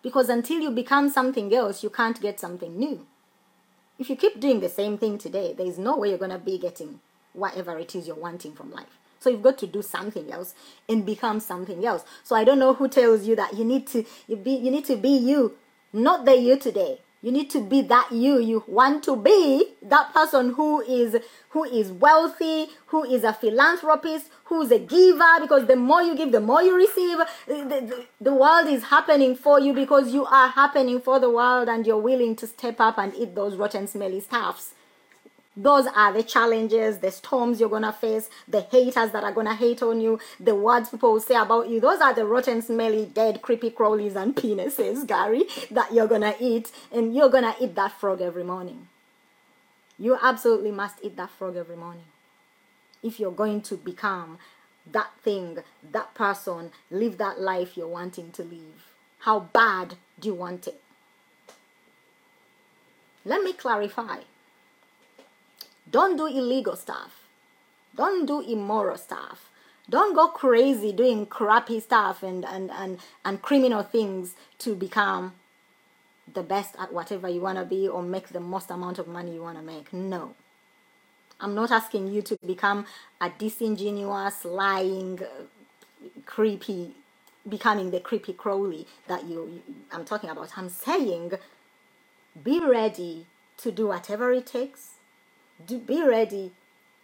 Because 0.06 0.28
until 0.28 0.60
you 0.60 0.70
become 0.70 1.10
something 1.10 1.52
else, 1.52 1.82
you 1.82 1.90
can't 1.90 2.20
get 2.20 2.38
something 2.38 2.78
new. 2.78 3.04
If 3.98 4.08
you 4.08 4.14
keep 4.14 4.38
doing 4.38 4.60
the 4.60 4.68
same 4.68 4.98
thing 4.98 5.18
today, 5.18 5.52
there 5.52 5.66
is 5.66 5.78
no 5.78 5.96
way 5.96 6.10
you're 6.10 6.18
going 6.18 6.30
to 6.30 6.38
be 6.38 6.58
getting 6.58 7.00
whatever 7.32 7.76
it 7.76 7.92
is 7.96 8.06
you're 8.06 8.14
wanting 8.14 8.52
from 8.52 8.70
life. 8.70 9.00
So 9.18 9.30
you've 9.30 9.42
got 9.42 9.58
to 9.58 9.66
do 9.66 9.82
something 9.82 10.32
else 10.32 10.54
and 10.88 11.04
become 11.04 11.40
something 11.40 11.84
else. 11.84 12.04
So 12.22 12.36
I 12.36 12.44
don't 12.44 12.60
know 12.60 12.74
who 12.74 12.86
tells 12.86 13.26
you 13.26 13.34
that 13.34 13.54
you 13.56 13.64
need 13.64 13.88
to 13.88 14.04
you 14.28 14.36
be 14.36 14.52
you 14.52 14.70
need 14.70 14.84
to 14.84 14.94
be 14.94 15.08
you, 15.08 15.56
not 15.92 16.24
the 16.24 16.36
you 16.36 16.56
today. 16.56 17.00
You 17.22 17.32
need 17.32 17.50
to 17.50 17.60
be 17.60 17.82
that 17.82 18.12
you. 18.12 18.38
You 18.38 18.62
want 18.66 19.02
to 19.04 19.16
be 19.16 19.74
that 19.82 20.12
person 20.14 20.54
who 20.54 20.82
is 20.82 21.16
who 21.50 21.64
is 21.64 21.90
wealthy, 21.90 22.68
who 22.86 23.04
is 23.04 23.24
a 23.24 23.32
philanthropist, 23.32 24.30
who 24.44 24.62
is 24.62 24.70
a 24.70 24.78
giver. 24.78 25.40
Because 25.40 25.66
the 25.66 25.76
more 25.76 26.02
you 26.02 26.14
give, 26.14 26.30
the 26.32 26.40
more 26.40 26.62
you 26.62 26.76
receive. 26.76 27.18
The, 27.46 27.54
the, 27.54 28.06
the 28.20 28.34
world 28.34 28.68
is 28.68 28.84
happening 28.84 29.34
for 29.34 29.58
you 29.58 29.72
because 29.72 30.12
you 30.12 30.24
are 30.26 30.48
happening 30.48 31.00
for 31.00 31.18
the 31.18 31.30
world, 31.30 31.68
and 31.68 31.86
you're 31.86 31.98
willing 31.98 32.36
to 32.36 32.46
step 32.46 32.80
up 32.80 32.98
and 32.98 33.14
eat 33.14 33.34
those 33.34 33.56
rotten, 33.56 33.86
smelly 33.86 34.20
stuffs 34.20 34.74
Those 35.56 35.86
are 35.86 36.12
the 36.12 36.22
challenges, 36.22 36.98
the 36.98 37.10
storms 37.10 37.60
you're 37.60 37.70
gonna 37.70 37.92
face, 37.92 38.28
the 38.46 38.60
haters 38.60 39.10
that 39.12 39.24
are 39.24 39.32
gonna 39.32 39.54
hate 39.54 39.82
on 39.82 40.02
you, 40.02 40.20
the 40.38 40.54
words 40.54 40.90
people 40.90 41.14
will 41.14 41.20
say 41.20 41.34
about 41.34 41.70
you. 41.70 41.80
Those 41.80 42.00
are 42.00 42.12
the 42.12 42.26
rotten, 42.26 42.60
smelly, 42.60 43.06
dead, 43.06 43.40
creepy 43.40 43.70
crawlies 43.70 44.16
and 44.16 44.36
penises, 44.36 45.06
Gary, 45.06 45.44
that 45.70 45.94
you're 45.94 46.08
gonna 46.08 46.34
eat, 46.38 46.70
and 46.92 47.14
you're 47.14 47.30
gonna 47.30 47.56
eat 47.58 47.74
that 47.74 47.92
frog 47.92 48.20
every 48.20 48.44
morning. 48.44 48.88
You 49.98 50.18
absolutely 50.20 50.72
must 50.72 50.96
eat 51.02 51.16
that 51.16 51.30
frog 51.30 51.56
every 51.56 51.76
morning. 51.76 52.04
If 53.02 53.18
you're 53.18 53.32
going 53.32 53.62
to 53.62 53.76
become 53.76 54.38
that 54.90 55.10
thing, 55.22 55.58
that 55.90 56.12
person, 56.14 56.70
live 56.90 57.16
that 57.16 57.40
life 57.40 57.78
you're 57.78 57.88
wanting 57.88 58.30
to 58.32 58.42
live. 58.42 58.92
How 59.20 59.40
bad 59.40 59.94
do 60.20 60.28
you 60.28 60.34
want 60.34 60.66
it? 60.66 60.82
Let 63.24 63.42
me 63.42 63.54
clarify. 63.54 64.18
Don't 65.90 66.16
do 66.16 66.26
illegal 66.26 66.76
stuff. 66.76 67.26
Don't 67.96 68.26
do 68.26 68.40
immoral 68.40 68.98
stuff. 68.98 69.50
Don't 69.88 70.14
go 70.14 70.28
crazy 70.28 70.92
doing 70.92 71.26
crappy 71.26 71.80
stuff 71.80 72.22
and, 72.22 72.44
and, 72.44 72.70
and, 72.72 72.98
and 73.24 73.40
criminal 73.40 73.82
things 73.82 74.34
to 74.58 74.74
become 74.74 75.34
the 76.32 76.42
best 76.42 76.74
at 76.78 76.92
whatever 76.92 77.28
you 77.28 77.40
want 77.40 77.58
to 77.58 77.64
be 77.64 77.86
or 77.86 78.02
make 78.02 78.28
the 78.28 78.40
most 78.40 78.70
amount 78.70 78.98
of 78.98 79.06
money 79.06 79.34
you 79.34 79.42
want 79.42 79.56
to 79.56 79.62
make. 79.62 79.92
No. 79.92 80.34
I'm 81.40 81.54
not 81.54 81.70
asking 81.70 82.12
you 82.12 82.22
to 82.22 82.38
become 82.44 82.86
a 83.20 83.30
disingenuous, 83.30 84.44
lying, 84.44 85.20
uh, 85.22 85.44
creepy, 86.24 86.92
becoming 87.48 87.90
the 87.90 88.00
creepy 88.00 88.32
Crowley 88.32 88.86
that 89.06 89.24
you, 89.24 89.62
you 89.66 89.74
I'm 89.92 90.04
talking 90.04 90.30
about. 90.30 90.56
I'm 90.56 90.68
saying 90.68 91.32
be 92.42 92.60
ready 92.60 93.26
to 93.58 93.70
do 93.70 93.88
whatever 93.88 94.32
it 94.32 94.46
takes. 94.46 94.95
Do, 95.64 95.78
be 95.78 96.02
ready 96.02 96.52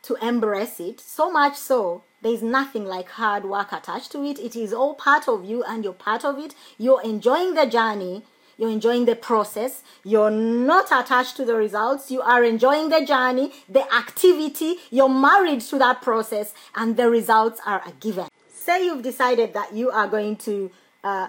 to 0.03 0.17
embrace 0.17 0.81
it. 0.81 1.01
So 1.01 1.31
much 1.31 1.57
so, 1.57 2.03
there's 2.23 2.43
nothing 2.43 2.85
like 2.85 3.11
hard 3.11 3.45
work 3.45 3.73
attached 3.73 4.13
to 4.13 4.25
it. 4.25 4.39
It 4.39 4.57
is 4.57 4.73
all 4.73 4.95
part 4.95 5.29
of 5.29 5.45
you 5.45 5.63
and 5.63 5.85
you're 5.85 5.93
part 5.93 6.25
of 6.25 6.39
it. 6.39 6.55
You're 6.79 7.03
enjoying 7.03 7.55
the 7.55 7.67
journey 7.67 8.25
you're 8.63 8.71
enjoying 8.71 9.07
the 9.07 9.17
process. 9.17 9.83
You're 10.05 10.31
not 10.31 10.87
attached 10.93 11.37
to 11.39 11.45
the 11.45 11.55
results. 11.55 12.11
You 12.11 12.21
are 12.23 12.45
enjoying 12.45 12.91
the 12.91 13.05
journey, 13.05 13.53
the 13.69 13.93
activity. 13.93 14.77
You're 14.91 15.09
married 15.09 15.63
to 15.63 15.79
that 15.79 16.03
process, 16.03 16.55
and 16.75 16.97
the 16.97 17.11
results 17.11 17.61
are 17.67 17.83
a 17.87 17.91
given. 17.93 18.29
Say 18.53 18.85
you've 18.87 19.03
decided 19.03 19.55
that 19.55 19.73
you 19.73 19.91
are 19.91 20.07
going 20.07 20.37
to 20.37 20.71
uh, 21.03 21.29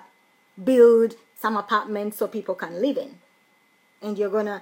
build 0.63 1.15
some 1.39 1.57
apartments 1.57 2.17
so 2.17 2.27
people 2.27 2.55
can 2.55 2.79
live 2.79 2.97
in, 2.97 3.17
and 4.01 4.17
you're 4.17 4.29
going 4.29 4.45
to 4.45 4.61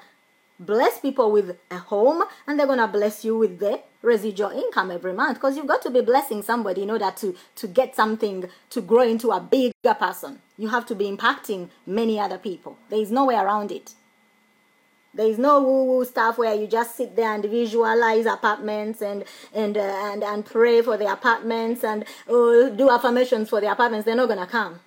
bless 0.62 1.00
people 1.00 1.32
with 1.32 1.58
a 1.72 1.77
home 1.77 2.24
and 2.48 2.58
they're 2.58 2.68
going 2.68 2.80
to 2.80 2.88
bless 2.88 3.25
you 3.25 3.38
with 3.38 3.60
the 3.60 3.82
residual 4.01 4.51
income 4.51 4.91
every 4.91 5.13
month 5.13 5.36
because 5.36 5.58
you've 5.58 5.68
got 5.68 5.82
to 5.82 5.89
be 5.89 6.01
blessing 6.01 6.41
somebody 6.41 6.84
in 6.84 6.89
order 6.89 7.12
to 7.15 7.36
to 7.56 7.68
get 7.68 7.96
something 7.96 8.46
to 8.70 8.82
grow 8.82 9.01
into 9.01 9.32
a 9.32 9.39
bigger 9.39 9.94
person. 9.98 10.39
You 10.58 10.70
have 10.70 10.86
to 10.88 10.96
be 10.96 11.06
impacting 11.12 11.70
many 11.86 12.20
other 12.20 12.38
people. 12.38 12.77
There 12.89 13.00
is 13.00 13.12
no 13.12 13.25
way 13.25 13.36
around 13.36 13.72
it. 13.72 13.94
There 15.13 15.27
is 15.27 15.38
no 15.38 15.62
woo 15.62 15.84
woo 15.86 16.06
stuff 16.06 16.38
where 16.38 16.56
you 16.56 16.68
just 16.68 16.96
sit 16.96 17.15
there 17.15 17.34
and 17.34 17.44
visualize 17.44 18.25
apartments 18.25 19.01
and 19.01 19.25
and 19.53 19.77
uh, 19.77 19.82
and 19.82 20.24
and 20.24 20.46
pray 20.46 20.82
for 20.82 20.96
the 20.96 21.12
apartments 21.12 21.84
and 21.84 22.06
uh, 22.30 22.70
do 22.70 22.89
affirmations 22.89 23.50
for 23.50 23.60
the 23.60 23.70
apartments. 23.72 24.06
They're 24.06 24.15
not 24.15 24.27
going 24.27 24.39
to 24.39 24.46
come. 24.46 24.80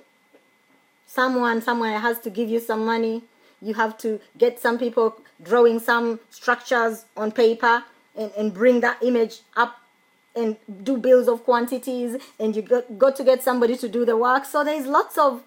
Someone 1.07 1.61
somewhere 1.61 1.99
has 1.99 2.19
to 2.21 2.31
give 2.31 2.49
you 2.49 2.59
some 2.59 2.87
money. 2.87 3.23
You 3.61 3.75
have 3.75 3.97
to 3.99 4.21
get 4.37 4.59
some 4.61 4.79
people 4.79 5.21
drawing 5.43 5.79
some 5.79 6.21
structures 6.31 7.05
on 7.17 7.33
paper 7.33 7.85
and, 8.17 8.31
and 8.37 8.55
bring 8.55 8.81
that 8.81 9.03
image 9.03 9.41
up 9.57 9.81
and 10.37 10.57
do 10.83 10.97
bills 10.97 11.29
of 11.29 11.45
quantities 11.45 12.17
and 12.41 12.57
you 12.57 12.63
got, 12.63 12.99
got 12.99 13.17
to 13.17 13.25
get 13.25 13.43
somebody 13.43 13.77
to 13.77 13.89
do 13.89 14.05
the 14.05 14.17
work. 14.17 14.45
So 14.45 14.65
there's 14.65 14.87
lots 14.87 15.17
of 15.17 15.43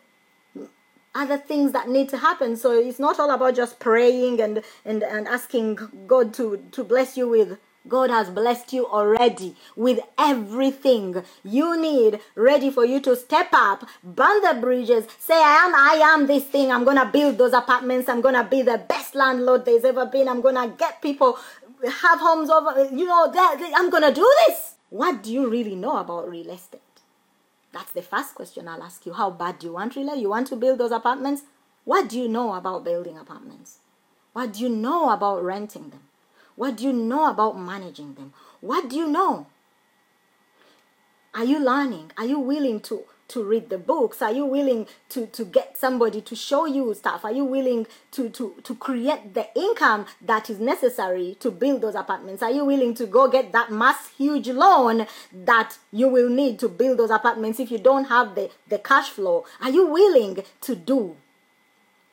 other 1.13 1.37
things 1.37 1.71
that 1.71 1.89
need 1.89 2.09
to 2.09 2.17
happen. 2.17 2.55
So 2.55 2.71
it's 2.71 2.99
not 2.99 3.19
all 3.19 3.31
about 3.31 3.55
just 3.55 3.79
praying 3.79 4.39
and 4.39 4.61
and, 4.85 5.03
and 5.03 5.27
asking 5.27 5.79
god 6.07 6.33
to 6.35 6.63
to 6.71 6.83
bless 6.83 7.17
you 7.17 7.27
with 7.27 7.57
God 7.87 8.09
has 8.09 8.29
blessed 8.29 8.73
you 8.73 8.85
already 8.87 9.55
with 9.75 9.99
everything 10.17 11.23
you 11.43 11.79
need 11.79 12.19
ready 12.35 12.69
for 12.69 12.85
you 12.85 12.99
to 13.01 13.15
step 13.15 13.49
up, 13.53 13.87
burn 14.03 14.41
the 14.41 14.57
bridges, 14.59 15.05
say, 15.19 15.35
I 15.35 15.65
am, 15.65 15.75
I 15.75 16.13
am 16.13 16.27
this 16.27 16.45
thing. 16.45 16.71
I'm 16.71 16.83
going 16.83 16.97
to 16.97 17.05
build 17.05 17.37
those 17.37 17.53
apartments. 17.53 18.09
I'm 18.09 18.21
going 18.21 18.35
to 18.35 18.43
be 18.43 18.61
the 18.61 18.77
best 18.77 19.15
landlord 19.15 19.65
there's 19.65 19.85
ever 19.85 20.05
been. 20.05 20.27
I'm 20.27 20.41
going 20.41 20.55
to 20.55 20.75
get 20.77 21.01
people 21.01 21.37
have 21.83 22.19
homes 22.19 22.49
over, 22.49 22.89
you 22.93 23.05
know, 23.05 23.31
I'm 23.75 23.89
going 23.89 24.03
to 24.03 24.13
do 24.13 24.33
this. 24.47 24.75
What 24.89 25.21
do 25.23 25.31
you 25.31 25.49
really 25.49 25.75
know 25.75 25.97
about 25.97 26.29
real 26.29 26.49
estate? 26.49 26.81
That's 27.73 27.91
the 27.91 28.01
first 28.01 28.33
question 28.35 28.67
I'll 28.67 28.81
ask 28.81 29.05
you. 29.05 29.13
How 29.13 29.29
bad 29.29 29.59
do 29.59 29.67
you 29.67 29.73
want 29.73 29.95
real 29.95 30.07
estate? 30.07 30.21
You 30.21 30.29
want 30.29 30.47
to 30.47 30.55
build 30.55 30.79
those 30.79 30.91
apartments? 30.91 31.43
What 31.83 32.09
do 32.09 32.19
you 32.19 32.27
know 32.27 32.53
about 32.53 32.83
building 32.83 33.17
apartments? 33.17 33.79
What 34.33 34.53
do 34.53 34.63
you 34.63 34.69
know 34.69 35.09
about 35.11 35.43
renting 35.43 35.89
them? 35.89 36.06
What 36.57 36.75
do 36.75 36.83
you 36.83 36.91
know 36.91 37.29
about 37.29 37.57
managing 37.57 38.15
them? 38.15 38.33
What 38.59 38.89
do 38.89 38.97
you 38.97 39.07
know? 39.07 39.45
Are 41.33 41.45
you 41.45 41.63
learning? 41.63 42.11
Are 42.17 42.25
you 42.25 42.39
willing 42.39 42.81
to 42.81 43.03
to 43.29 43.43
read 43.43 43.69
the 43.69 43.77
books? 43.77 44.21
Are 44.21 44.31
you 44.31 44.45
willing 44.45 44.87
to, 45.09 45.27
to 45.27 45.45
get 45.45 45.77
somebody 45.77 46.21
to 46.21 46.35
show 46.35 46.65
you 46.65 46.93
stuff? 46.93 47.25
Are 47.25 47.31
you 47.31 47.43
willing 47.43 47.85
to, 48.11 48.29
to, 48.29 48.55
to 48.63 48.75
create 48.75 49.33
the 49.33 49.47
income 49.53 50.05
that 50.21 50.49
is 50.49 50.59
necessary 50.59 51.35
to 51.41 51.51
build 51.51 51.81
those 51.81 51.95
apartments? 51.95 52.41
Are 52.41 52.51
you 52.51 52.65
willing 52.65 52.93
to 52.95 53.05
go 53.05 53.27
get 53.27 53.51
that 53.51 53.71
mass 53.71 54.09
huge 54.17 54.47
loan 54.47 55.07
that 55.33 55.77
you 55.91 56.07
will 56.07 56.29
need 56.29 56.57
to 56.59 56.69
build 56.69 56.99
those 56.99 57.11
apartments 57.11 57.59
if 57.59 57.69
you 57.69 57.79
don't 57.79 58.05
have 58.05 58.35
the, 58.35 58.49
the 58.67 58.79
cash 58.79 59.09
flow? 59.09 59.45
Are 59.61 59.69
you 59.69 59.87
willing 59.87 60.43
to 60.61 60.75
do? 60.75 61.17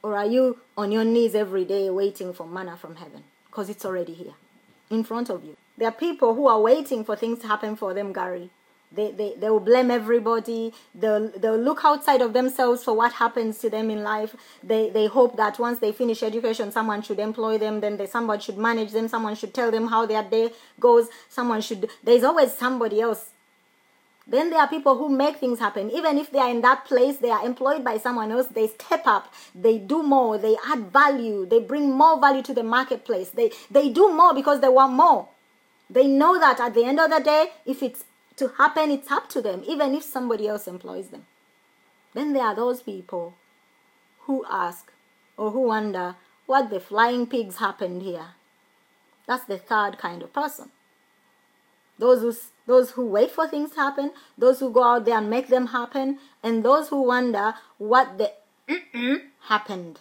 Or 0.02 0.16
are 0.16 0.26
you 0.26 0.58
on 0.76 0.90
your 0.92 1.04
knees 1.04 1.34
every 1.34 1.64
day 1.64 1.88
waiting 1.90 2.34
for 2.34 2.44
manna 2.44 2.76
from 2.76 2.96
heaven? 2.96 3.22
Because 3.54 3.70
it's 3.70 3.84
already 3.84 4.14
here 4.14 4.34
in 4.90 5.04
front 5.04 5.30
of 5.30 5.44
you. 5.44 5.56
There 5.78 5.86
are 5.86 5.92
people 5.92 6.34
who 6.34 6.48
are 6.48 6.60
waiting 6.60 7.04
for 7.04 7.14
things 7.14 7.38
to 7.40 7.46
happen 7.46 7.76
for 7.76 7.94
them, 7.94 8.12
Gary. 8.12 8.50
They, 8.90 9.12
they, 9.12 9.34
they 9.36 9.48
will 9.48 9.60
blame 9.60 9.90
everybody. 9.92 10.72
They'll, 10.94 11.28
they'll 11.28 11.56
look 11.56 11.84
outside 11.84 12.20
of 12.20 12.32
themselves 12.32 12.82
for 12.82 12.94
what 12.94 13.12
happens 13.12 13.58
to 13.60 13.70
them 13.70 13.90
in 13.90 14.02
life. 14.02 14.34
They, 14.62 14.90
they 14.90 15.06
hope 15.06 15.36
that 15.36 15.58
once 15.60 15.78
they 15.78 15.92
finish 15.92 16.22
education, 16.22 16.72
someone 16.72 17.02
should 17.02 17.20
employ 17.20 17.58
them. 17.58 17.80
Then 17.80 17.96
they, 17.96 18.06
someone 18.06 18.40
should 18.40 18.58
manage 18.58 18.90
them. 18.90 19.06
Someone 19.08 19.36
should 19.36 19.54
tell 19.54 19.70
them 19.70 19.86
how 19.88 20.04
their 20.06 20.22
day 20.22 20.50
goes. 20.80 21.08
Someone 21.28 21.60
should, 21.60 21.90
there's 22.02 22.24
always 22.24 22.52
somebody 22.54 23.00
else 23.00 23.30
then 24.26 24.48
there 24.50 24.60
are 24.60 24.68
people 24.68 24.96
who 24.96 25.08
make 25.08 25.36
things 25.36 25.58
happen. 25.58 25.90
Even 25.90 26.16
if 26.16 26.30
they 26.30 26.38
are 26.38 26.48
in 26.48 26.62
that 26.62 26.86
place, 26.86 27.18
they 27.18 27.30
are 27.30 27.44
employed 27.44 27.84
by 27.84 27.98
someone 27.98 28.32
else, 28.32 28.46
they 28.46 28.68
step 28.68 29.06
up, 29.06 29.32
they 29.54 29.76
do 29.76 30.02
more, 30.02 30.38
they 30.38 30.56
add 30.66 30.90
value, 30.90 31.44
they 31.44 31.60
bring 31.60 31.92
more 31.92 32.18
value 32.18 32.42
to 32.42 32.54
the 32.54 32.62
marketplace. 32.62 33.30
They, 33.30 33.52
they 33.70 33.90
do 33.90 34.12
more 34.12 34.32
because 34.34 34.60
they 34.60 34.68
want 34.68 34.94
more. 34.94 35.28
They 35.90 36.06
know 36.06 36.40
that 36.40 36.58
at 36.58 36.74
the 36.74 36.84
end 36.84 36.98
of 36.98 37.10
the 37.10 37.20
day, 37.20 37.50
if 37.66 37.82
it's 37.82 38.04
to 38.36 38.48
happen, 38.58 38.90
it's 38.90 39.10
up 39.10 39.28
to 39.30 39.42
them, 39.42 39.62
even 39.66 39.94
if 39.94 40.02
somebody 40.02 40.48
else 40.48 40.66
employs 40.66 41.08
them. 41.08 41.26
Then 42.14 42.32
there 42.32 42.44
are 42.44 42.54
those 42.54 42.82
people 42.82 43.34
who 44.20 44.44
ask 44.50 44.90
or 45.36 45.50
who 45.50 45.60
wonder 45.60 46.16
what 46.46 46.70
the 46.70 46.80
flying 46.80 47.26
pigs 47.26 47.58
happened 47.58 48.02
here. 48.02 48.28
That's 49.26 49.44
the 49.44 49.58
third 49.58 49.98
kind 49.98 50.22
of 50.22 50.32
person. 50.32 50.70
Those 51.98 52.20
who 52.20 52.34
those 52.66 52.92
who 52.92 53.06
wait 53.06 53.30
for 53.30 53.46
things 53.46 53.70
to 53.72 53.76
happen, 53.76 54.12
those 54.38 54.60
who 54.60 54.70
go 54.70 54.82
out 54.82 55.04
there 55.04 55.18
and 55.18 55.28
make 55.28 55.48
them 55.48 55.68
happen, 55.68 56.18
and 56.42 56.64
those 56.64 56.88
who 56.88 57.02
wonder 57.02 57.54
what 57.78 58.18
the 58.18 58.32
happened. 59.42 60.00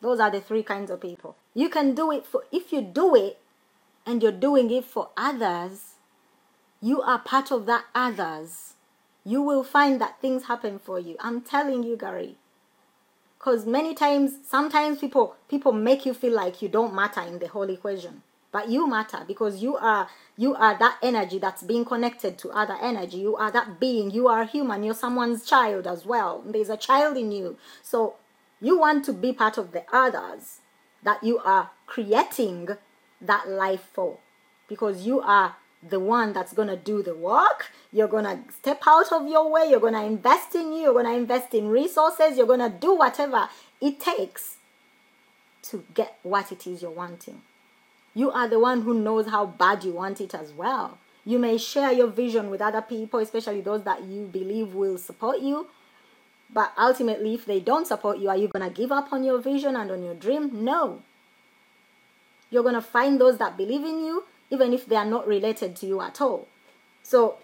Those 0.00 0.20
are 0.20 0.30
the 0.30 0.40
three 0.40 0.62
kinds 0.62 0.90
of 0.90 1.00
people. 1.00 1.36
You 1.54 1.68
can 1.68 1.94
do 1.94 2.10
it 2.10 2.26
for, 2.26 2.44
if 2.52 2.72
you 2.72 2.82
do 2.82 3.14
it 3.14 3.38
and 4.04 4.22
you're 4.22 4.32
doing 4.32 4.70
it 4.70 4.84
for 4.84 5.10
others, 5.16 5.94
you 6.80 7.00
are 7.00 7.18
part 7.18 7.50
of 7.50 7.66
that 7.66 7.84
others. 7.94 8.74
You 9.24 9.40
will 9.40 9.64
find 9.64 10.00
that 10.00 10.20
things 10.20 10.44
happen 10.44 10.78
for 10.78 10.98
you. 10.98 11.16
I'm 11.20 11.40
telling 11.40 11.82
you, 11.82 11.96
Gary. 11.96 12.36
Because 13.38 13.64
many 13.64 13.94
times, 13.94 14.38
sometimes 14.46 14.98
people 14.98 15.36
people 15.48 15.72
make 15.72 16.04
you 16.04 16.12
feel 16.12 16.34
like 16.34 16.60
you 16.60 16.68
don't 16.68 16.94
matter 16.94 17.20
in 17.20 17.38
the 17.38 17.48
whole 17.48 17.70
equation 17.70 18.22
but 18.54 18.68
you 18.68 18.86
matter 18.86 19.24
because 19.26 19.60
you 19.60 19.76
are 19.76 20.08
you 20.36 20.54
are 20.54 20.78
that 20.78 20.96
energy 21.02 21.40
that's 21.40 21.64
being 21.64 21.84
connected 21.84 22.38
to 22.38 22.48
other 22.50 22.76
energy 22.80 23.16
you 23.16 23.34
are 23.34 23.50
that 23.50 23.80
being 23.80 24.12
you 24.12 24.28
are 24.28 24.44
human 24.44 24.84
you're 24.84 24.94
someone's 24.94 25.44
child 25.44 25.88
as 25.88 26.06
well 26.06 26.40
there's 26.46 26.68
a 26.70 26.76
child 26.76 27.16
in 27.16 27.32
you 27.32 27.58
so 27.82 28.14
you 28.60 28.78
want 28.78 29.04
to 29.04 29.12
be 29.12 29.32
part 29.32 29.58
of 29.58 29.72
the 29.72 29.82
others 29.92 30.60
that 31.02 31.22
you 31.24 31.36
are 31.40 31.72
creating 31.86 32.68
that 33.20 33.48
life 33.48 33.88
for 33.92 34.18
because 34.68 35.04
you 35.04 35.20
are 35.20 35.56
the 35.86 35.98
one 35.98 36.32
that's 36.32 36.54
going 36.54 36.68
to 36.68 36.76
do 36.76 37.02
the 37.02 37.14
work. 37.14 37.70
You're 37.92 38.08
going 38.08 38.24
to 38.24 38.38
step 38.54 38.80
out 38.86 39.12
of 39.12 39.28
your 39.28 39.50
way. 39.50 39.66
You're 39.68 39.80
going 39.80 39.92
to 39.92 40.02
invest 40.02 40.54
in 40.54 40.72
you. 40.72 40.84
You're 40.84 40.94
going 40.94 41.04
to 41.04 41.12
invest 41.12 41.52
in 41.52 41.68
resources. 41.68 42.38
You're 42.38 42.46
going 42.46 42.60
to 42.60 42.70
do 42.70 42.94
whatever 42.94 43.50
it 43.82 44.00
takes 44.00 44.56
to 45.64 45.84
get 45.92 46.18
what 46.22 46.50
it 46.50 46.66
is 46.66 46.80
you're 46.80 46.90
wanting. 46.90 47.42
You 48.14 48.30
are 48.30 48.48
the 48.48 48.60
one 48.60 48.82
who 48.82 48.94
knows 48.94 49.26
how 49.26 49.46
bad 49.46 49.84
you 49.84 49.92
want 49.92 50.20
it 50.20 50.34
as 50.34 50.52
well. 50.52 50.98
You 51.24 51.38
may 51.38 51.58
share 51.58 51.92
your 51.92 52.06
vision 52.06 52.50
with 52.50 52.60
other 52.60 52.82
people, 52.82 53.18
especially 53.20 53.60
those 53.60 53.82
that 53.84 54.04
you 54.04 54.26
believe 54.26 54.74
will 54.74 54.98
support 54.98 55.40
you. 55.40 55.66
But 56.52 56.72
ultimately, 56.78 57.34
if 57.34 57.46
they 57.46 57.60
don't 57.60 57.86
support 57.86 58.18
you, 58.18 58.28
are 58.28 58.36
you 58.36 58.48
going 58.48 58.68
to 58.68 58.74
give 58.74 58.92
up 58.92 59.12
on 59.12 59.24
your 59.24 59.38
vision 59.38 59.74
and 59.74 59.90
on 59.90 60.04
your 60.04 60.14
dream? 60.14 60.64
No. 60.64 61.02
You're 62.50 62.62
going 62.62 62.76
to 62.76 62.82
find 62.82 63.20
those 63.20 63.38
that 63.38 63.56
believe 63.56 63.82
in 63.82 64.04
you, 64.04 64.24
even 64.50 64.72
if 64.72 64.86
they 64.86 64.96
are 64.96 65.04
not 65.04 65.26
related 65.26 65.74
to 65.76 65.86
you 65.86 66.00
at 66.00 66.20
all. 66.20 66.46
So, 67.02 67.38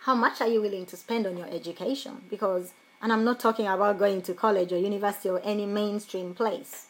how 0.00 0.14
much 0.14 0.40
are 0.40 0.48
you 0.48 0.60
willing 0.60 0.84
to 0.86 0.96
spend 0.96 1.26
on 1.26 1.36
your 1.36 1.48
education? 1.48 2.22
Because, 2.28 2.72
and 3.00 3.12
I'm 3.12 3.24
not 3.24 3.40
talking 3.40 3.66
about 3.66 3.98
going 3.98 4.22
to 4.22 4.34
college 4.34 4.72
or 4.72 4.78
university 4.78 5.30
or 5.30 5.40
any 5.42 5.64
mainstream 5.64 6.34
place, 6.34 6.87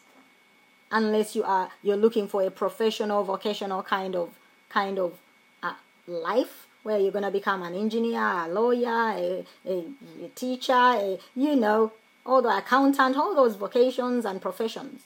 unless 0.91 1.35
you 1.35 1.43
are 1.43 1.69
you're 1.83 1.97
looking 1.97 2.27
for 2.27 2.41
a 2.43 2.51
professional, 2.51 3.23
vocational 3.23 3.83
kind 3.83 4.15
of 4.15 4.37
kind 4.69 4.99
of 4.99 5.19
uh, 5.63 5.73
life 6.07 6.67
where 6.83 6.97
you're 6.97 7.11
going 7.11 7.25
to 7.25 7.31
become 7.31 7.61
an 7.61 7.75
engineer, 7.75 8.21
a 8.21 8.47
lawyer, 8.47 8.87
a, 8.87 9.45
a, 9.67 9.85
a 10.23 10.29
teacher, 10.33 10.73
a, 10.73 11.19
you 11.35 11.55
know, 11.55 11.91
all 12.25 12.41
the 12.41 12.49
accountant, 12.49 13.17
all 13.17 13.35
those 13.35 13.55
vocations 13.55 14.25
and 14.25 14.41
professions. 14.41 15.01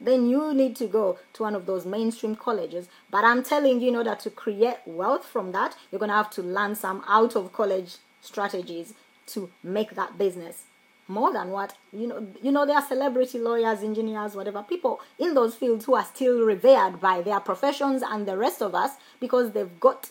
Then 0.00 0.28
you 0.28 0.54
need 0.54 0.76
to 0.76 0.86
go 0.86 1.18
to 1.32 1.42
one 1.42 1.56
of 1.56 1.66
those 1.66 1.84
mainstream 1.84 2.36
colleges. 2.36 2.88
But 3.10 3.24
I'm 3.24 3.42
telling 3.42 3.80
you, 3.80 3.88
in 3.88 3.96
order 3.96 4.14
to 4.14 4.30
create 4.30 4.76
wealth 4.86 5.24
from 5.24 5.50
that, 5.52 5.76
you're 5.90 5.98
going 5.98 6.10
to 6.10 6.14
have 6.14 6.30
to 6.30 6.42
learn 6.42 6.76
some 6.76 7.02
out 7.08 7.34
of 7.34 7.52
college 7.52 7.96
strategies 8.20 8.94
to 9.28 9.50
make 9.64 9.96
that 9.96 10.16
business 10.16 10.64
more 11.08 11.32
than 11.32 11.50
what 11.50 11.74
you 11.92 12.06
know 12.06 12.26
you 12.42 12.52
know 12.52 12.66
there 12.66 12.76
are 12.76 12.86
celebrity 12.86 13.38
lawyers 13.38 13.82
engineers 13.82 14.34
whatever 14.34 14.62
people 14.62 15.00
in 15.18 15.32
those 15.32 15.54
fields 15.54 15.86
who 15.86 15.94
are 15.94 16.04
still 16.04 16.42
revered 16.42 17.00
by 17.00 17.22
their 17.22 17.40
professions 17.40 18.02
and 18.06 18.28
the 18.28 18.36
rest 18.36 18.60
of 18.60 18.74
us 18.74 18.92
because 19.18 19.52
they've 19.52 19.80
got 19.80 20.10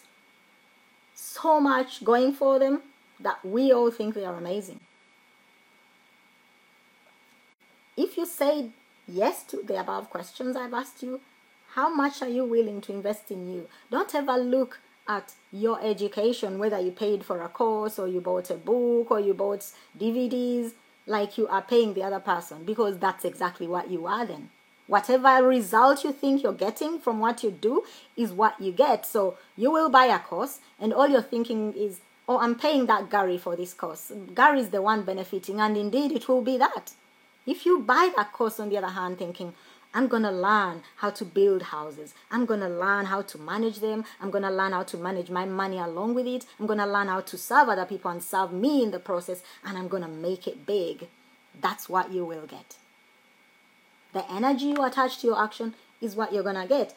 so 1.13 1.59
much 1.59 2.03
going 2.03 2.31
for 2.33 2.59
them 2.59 2.81
that 3.19 3.43
we 3.43 3.71
all 3.71 3.89
think 3.89 4.13
they 4.13 4.25
are 4.25 4.35
amazing. 4.35 4.79
If 7.95 8.17
you 8.17 8.25
say 8.25 8.69
yes 9.07 9.43
to 9.45 9.63
the 9.63 9.79
above 9.79 10.09
questions 10.09 10.55
I've 10.55 10.73
asked 10.73 11.01
you, 11.01 11.19
how 11.73 11.93
much 11.93 12.21
are 12.21 12.29
you 12.29 12.45
willing 12.45 12.81
to 12.81 12.93
invest 12.93 13.31
in 13.31 13.51
you? 13.51 13.67
Don't 13.89 14.13
ever 14.13 14.37
look 14.37 14.79
at 15.07 15.33
your 15.51 15.81
education, 15.81 16.59
whether 16.59 16.79
you 16.79 16.91
paid 16.91 17.25
for 17.25 17.41
a 17.41 17.49
course 17.49 17.97
or 17.97 18.07
you 18.07 18.21
bought 18.21 18.51
a 18.51 18.55
book 18.55 19.09
or 19.09 19.19
you 19.19 19.33
bought 19.33 19.65
DVDs, 19.97 20.73
like 21.07 21.37
you 21.37 21.47
are 21.47 21.63
paying 21.63 21.95
the 21.95 22.03
other 22.03 22.19
person, 22.19 22.63
because 22.63 22.99
that's 22.99 23.25
exactly 23.25 23.65
what 23.65 23.89
you 23.89 24.05
are 24.05 24.25
then. 24.25 24.49
Whatever 24.85 25.47
result 25.47 26.03
you 26.03 26.13
think 26.13 26.43
you're 26.43 26.53
getting 26.53 26.99
from 26.99 27.19
what 27.19 27.43
you 27.43 27.51
do 27.51 27.83
is 28.15 28.31
what 28.31 28.61
you 28.61 28.71
get. 28.71 29.05
So 29.05 29.37
you 29.57 29.71
will 29.71 29.89
buy 29.89 30.05
a 30.05 30.19
course, 30.19 30.59
and 30.79 30.93
all 30.93 31.07
you're 31.07 31.21
thinking 31.21 31.73
is, 31.73 31.99
oh, 32.29 32.39
I'm 32.39 32.55
paying 32.55 32.85
that 32.85 33.09
Gary 33.09 33.37
for 33.37 33.55
this 33.55 33.73
course. 33.73 34.11
Gary 34.35 34.59
is 34.59 34.69
the 34.69 34.81
one 34.81 35.03
benefiting, 35.03 35.59
and 35.59 35.75
indeed 35.75 36.11
it 36.11 36.27
will 36.27 36.41
be 36.41 36.57
that. 36.57 36.93
If 37.45 37.65
you 37.65 37.79
buy 37.79 38.11
that 38.15 38.33
course, 38.33 38.59
on 38.59 38.69
the 38.69 38.77
other 38.77 38.87
hand, 38.87 39.17
thinking, 39.17 39.53
I'm 39.97 40.07
going 40.07 40.21
to 40.23 40.31
learn 40.31 40.83
how 40.97 41.09
to 41.09 41.25
build 41.25 41.63
houses. 41.63 42.13
I'm 42.29 42.45
going 42.45 42.59
to 42.59 42.69
learn 42.69 43.05
how 43.05 43.23
to 43.23 43.37
manage 43.39 43.79
them. 43.79 44.05
I'm 44.21 44.29
going 44.29 44.43
to 44.43 44.51
learn 44.51 44.71
how 44.71 44.83
to 44.83 44.97
manage 44.97 45.31
my 45.31 45.45
money 45.45 45.79
along 45.79 46.13
with 46.13 46.27
it. 46.27 46.45
I'm 46.59 46.67
going 46.67 46.77
to 46.77 46.85
learn 46.85 47.07
how 47.07 47.21
to 47.21 47.37
serve 47.37 47.67
other 47.69 47.85
people 47.85 48.11
and 48.11 48.21
serve 48.21 48.53
me 48.53 48.83
in 48.83 48.91
the 48.91 48.99
process, 48.99 49.41
and 49.65 49.75
I'm 49.75 49.87
going 49.87 50.03
to 50.03 50.07
make 50.09 50.47
it 50.47 50.67
big. 50.67 51.07
That's 51.59 51.89
what 51.89 52.11
you 52.11 52.25
will 52.25 52.45
get. 52.45 52.77
The 54.13 54.31
energy 54.31 54.65
you 54.65 54.83
attach 54.83 55.19
to 55.21 55.27
your 55.27 55.43
action 55.43 55.73
is 56.01 56.15
what 56.15 56.31
you're 56.31 56.43
gonna 56.43 56.67
get. 56.67 56.95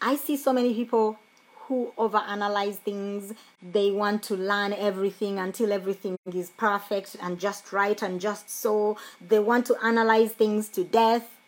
I 0.00 0.16
see 0.16 0.36
so 0.36 0.52
many 0.52 0.74
people 0.74 1.18
who 1.66 1.92
overanalyze 1.96 2.76
things. 2.76 3.32
They 3.62 3.90
want 3.90 4.22
to 4.24 4.34
learn 4.34 4.72
everything 4.72 5.38
until 5.38 5.72
everything 5.72 6.16
is 6.34 6.50
perfect 6.50 7.16
and 7.22 7.38
just 7.38 7.72
right 7.72 8.02
and 8.02 8.20
just 8.20 8.50
so. 8.50 8.96
They 9.20 9.38
want 9.38 9.66
to 9.66 9.76
analyze 9.82 10.32
things 10.32 10.68
to 10.70 10.84
death. 10.84 11.39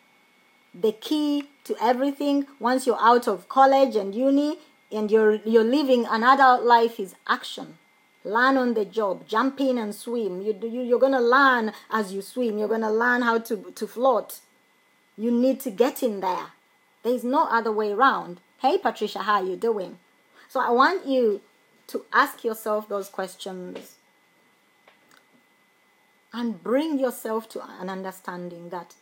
The 0.73 0.91
key 0.91 1.45
to 1.65 1.75
everything. 1.81 2.47
Once 2.59 2.87
you're 2.87 3.01
out 3.01 3.27
of 3.27 3.47
college 3.47 3.95
and 3.95 4.13
uni 4.15 4.57
and 4.91 5.11
you're 5.11 5.35
you're 5.35 5.63
living 5.63 6.05
an 6.05 6.23
adult 6.23 6.63
life 6.63 6.99
is 6.99 7.15
action. 7.27 7.77
Learn 8.23 8.57
on 8.57 8.73
the 8.73 8.85
job. 8.85 9.27
Jump 9.27 9.59
in 9.59 9.77
and 9.77 9.93
swim. 9.93 10.41
You, 10.41 10.57
you 10.61 10.81
you're 10.81 10.99
going 10.99 11.13
to 11.13 11.19
learn 11.19 11.73
as 11.91 12.13
you 12.13 12.21
swim. 12.21 12.57
You're 12.57 12.67
going 12.67 12.81
to 12.81 12.91
learn 12.91 13.21
how 13.21 13.39
to 13.39 13.71
to 13.75 13.87
float. 13.87 14.39
You 15.17 15.31
need 15.31 15.59
to 15.61 15.71
get 15.71 16.01
in 16.01 16.21
there. 16.21 16.47
There's 17.03 17.23
no 17.23 17.47
other 17.47 17.71
way 17.71 17.91
around. 17.91 18.39
Hey 18.59 18.77
patricia 18.77 19.19
how 19.19 19.41
are 19.41 19.45
you 19.45 19.55
doing? 19.55 19.99
So 20.47 20.59
i 20.59 20.69
want 20.69 21.05
you 21.05 21.41
to 21.87 22.05
ask 22.13 22.43
yourself 22.43 22.87
those 22.87 23.09
questions 23.09 23.95
and 26.31 26.63
bring 26.63 26.97
yourself 26.97 27.47
to 27.49 27.63
an 27.79 27.89
understanding 27.89 28.69
that 28.69 28.95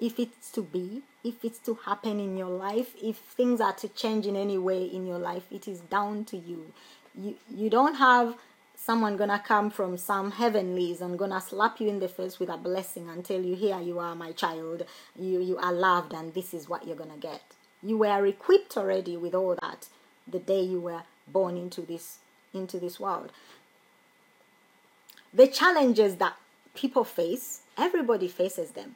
if 0.00 0.18
it's 0.18 0.50
to 0.52 0.62
be, 0.62 1.02
if 1.22 1.44
it's 1.44 1.58
to 1.58 1.74
happen 1.74 2.18
in 2.18 2.36
your 2.36 2.48
life, 2.48 2.94
if 3.02 3.16
things 3.16 3.60
are 3.60 3.74
to 3.74 3.88
change 3.88 4.26
in 4.26 4.34
any 4.34 4.56
way 4.56 4.84
in 4.84 5.06
your 5.06 5.18
life, 5.18 5.44
it 5.50 5.68
is 5.68 5.80
down 5.80 6.24
to 6.26 6.36
you. 6.36 6.72
You 7.14 7.34
you 7.54 7.68
don't 7.68 7.96
have 7.96 8.36
someone 8.74 9.18
gonna 9.18 9.42
come 9.46 9.70
from 9.70 9.98
some 9.98 10.30
heavenlies 10.30 11.02
and 11.02 11.18
gonna 11.18 11.40
slap 11.40 11.80
you 11.80 11.88
in 11.88 12.00
the 12.00 12.08
face 12.08 12.38
with 12.38 12.48
a 12.48 12.56
blessing 12.56 13.10
and 13.10 13.22
tell 13.24 13.40
you 13.40 13.54
here 13.54 13.78
you 13.78 13.98
are 13.98 14.14
my 14.14 14.32
child. 14.32 14.84
You 15.18 15.40
you 15.40 15.58
are 15.58 15.72
loved 15.72 16.14
and 16.14 16.32
this 16.32 16.54
is 16.54 16.68
what 16.68 16.86
you're 16.86 16.96
gonna 16.96 17.18
get. 17.18 17.42
You 17.82 17.98
were 17.98 18.24
equipped 18.24 18.76
already 18.76 19.16
with 19.16 19.34
all 19.34 19.56
that 19.60 19.88
the 20.26 20.38
day 20.38 20.62
you 20.62 20.80
were 20.80 21.02
born 21.28 21.58
into 21.58 21.82
this 21.82 22.18
into 22.54 22.78
this 22.78 22.98
world. 22.98 23.32
The 25.34 25.46
challenges 25.46 26.16
that 26.16 26.36
people 26.74 27.04
face 27.04 27.60
everybody 27.76 28.28
faces 28.28 28.70
them 28.70 28.94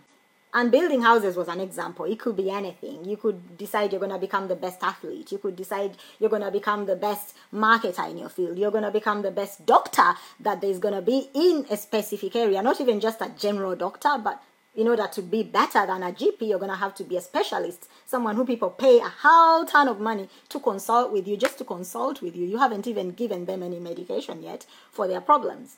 and 0.54 0.70
building 0.70 1.02
houses 1.02 1.36
was 1.36 1.48
an 1.48 1.58
example. 1.58 2.04
It 2.04 2.20
could 2.20 2.36
be 2.36 2.48
anything. 2.48 3.04
You 3.04 3.16
could 3.16 3.58
decide 3.58 3.90
you're 3.90 3.98
going 3.98 4.12
to 4.12 4.18
become 4.18 4.46
the 4.46 4.54
best 4.54 4.84
athlete. 4.84 5.32
You 5.32 5.38
could 5.38 5.56
decide 5.56 5.96
you're 6.20 6.30
going 6.30 6.42
to 6.42 6.50
become 6.52 6.86
the 6.86 6.94
best 6.94 7.34
marketer 7.52 8.08
in 8.08 8.18
your 8.18 8.28
field. 8.28 8.56
You're 8.56 8.70
going 8.70 8.84
to 8.84 8.92
become 8.92 9.22
the 9.22 9.32
best 9.32 9.66
doctor 9.66 10.14
that 10.38 10.60
there's 10.60 10.78
going 10.78 10.94
to 10.94 11.02
be 11.02 11.28
in 11.34 11.66
a 11.70 11.76
specific 11.76 12.36
area. 12.36 12.62
Not 12.62 12.80
even 12.80 13.00
just 13.00 13.20
a 13.20 13.32
general 13.36 13.74
doctor, 13.74 14.16
but 14.22 14.40
in 14.76 14.86
order 14.86 15.08
to 15.08 15.22
be 15.22 15.42
better 15.42 15.84
than 15.86 16.04
a 16.04 16.12
GP, 16.12 16.42
you're 16.42 16.60
going 16.60 16.70
to 16.70 16.76
have 16.76 16.94
to 16.96 17.04
be 17.04 17.16
a 17.16 17.20
specialist, 17.20 17.88
someone 18.06 18.36
who 18.36 18.46
people 18.46 18.70
pay 18.70 18.98
a 19.00 19.12
whole 19.22 19.64
ton 19.64 19.88
of 19.88 19.98
money 19.98 20.28
to 20.50 20.60
consult 20.60 21.12
with 21.12 21.26
you, 21.26 21.36
just 21.36 21.58
to 21.58 21.64
consult 21.64 22.22
with 22.22 22.36
you. 22.36 22.46
You 22.46 22.58
haven't 22.58 22.86
even 22.86 23.10
given 23.10 23.46
them 23.46 23.64
any 23.64 23.80
medication 23.80 24.44
yet 24.44 24.66
for 24.92 25.08
their 25.08 25.20
problems. 25.20 25.76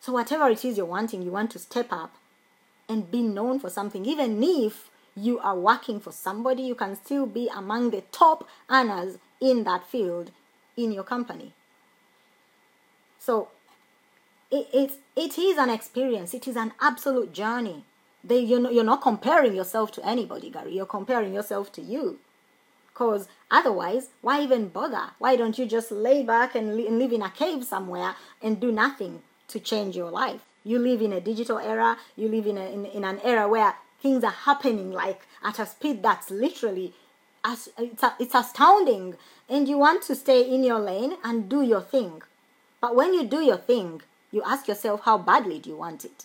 So, 0.00 0.12
whatever 0.12 0.48
it 0.48 0.64
is 0.64 0.76
you're 0.76 0.86
wanting, 0.86 1.22
you 1.22 1.30
want 1.30 1.52
to 1.52 1.58
step 1.58 1.92
up 1.92 2.14
and 2.88 3.10
be 3.10 3.22
known 3.22 3.60
for 3.60 3.70
something. 3.70 4.04
Even 4.06 4.42
if 4.42 4.90
you 5.14 5.38
are 5.40 5.58
working 5.58 6.00
for 6.00 6.12
somebody, 6.12 6.62
you 6.62 6.74
can 6.74 6.96
still 6.96 7.26
be 7.26 7.48
among 7.54 7.90
the 7.90 8.02
top 8.12 8.48
earners 8.70 9.18
in 9.40 9.64
that 9.64 9.86
field 9.86 10.30
in 10.76 10.92
your 10.92 11.04
company. 11.04 11.52
So 13.18 13.48
it, 14.50 14.68
it, 14.72 14.92
it 15.16 15.38
is 15.38 15.58
an 15.58 15.70
experience, 15.70 16.32
it 16.34 16.48
is 16.48 16.56
an 16.56 16.72
absolute 16.80 17.32
journey. 17.32 17.84
They, 18.24 18.40
you 18.40 18.58
know, 18.58 18.70
you're 18.70 18.84
not 18.84 19.02
comparing 19.02 19.54
yourself 19.54 19.92
to 19.92 20.06
anybody, 20.06 20.50
Gary. 20.50 20.74
You're 20.74 20.86
comparing 20.86 21.32
yourself 21.34 21.70
to 21.72 21.82
you. 21.82 22.18
Because 22.92 23.28
otherwise, 23.50 24.08
why 24.22 24.42
even 24.42 24.68
bother? 24.68 25.10
Why 25.18 25.36
don't 25.36 25.56
you 25.56 25.66
just 25.66 25.92
lay 25.92 26.24
back 26.24 26.56
and, 26.56 26.76
li- 26.76 26.88
and 26.88 26.98
live 26.98 27.12
in 27.12 27.22
a 27.22 27.30
cave 27.30 27.64
somewhere 27.64 28.16
and 28.42 28.58
do 28.60 28.72
nothing 28.72 29.22
to 29.48 29.60
change 29.60 29.96
your 29.96 30.10
life? 30.10 30.40
You 30.64 30.78
live 30.78 31.02
in 31.02 31.12
a 31.12 31.20
digital 31.20 31.58
era. 31.58 31.96
You 32.16 32.28
live 32.28 32.46
in, 32.46 32.58
a, 32.58 32.66
in, 32.70 32.84
in 32.86 33.04
an 33.04 33.20
era 33.24 33.48
where 33.48 33.74
things 34.00 34.22
are 34.24 34.30
happening 34.30 34.92
like 34.92 35.22
at 35.42 35.58
a 35.58 35.66
speed 35.66 36.02
that's 36.02 36.30
literally 36.30 36.94
as 37.44 37.68
it's, 37.78 38.02
a, 38.02 38.14
it's 38.18 38.34
astounding. 38.34 39.16
And 39.48 39.68
you 39.68 39.78
want 39.78 40.02
to 40.04 40.14
stay 40.14 40.42
in 40.42 40.62
your 40.62 40.78
lane 40.78 41.14
and 41.24 41.48
do 41.48 41.62
your 41.62 41.80
thing. 41.80 42.22
But 42.80 42.94
when 42.94 43.14
you 43.14 43.24
do 43.24 43.40
your 43.40 43.56
thing 43.56 44.02
you 44.30 44.42
ask 44.44 44.68
yourself 44.68 45.02
how 45.02 45.18
badly 45.18 45.58
do 45.58 45.70
you 45.70 45.76
want 45.76 46.04
it? 46.04 46.24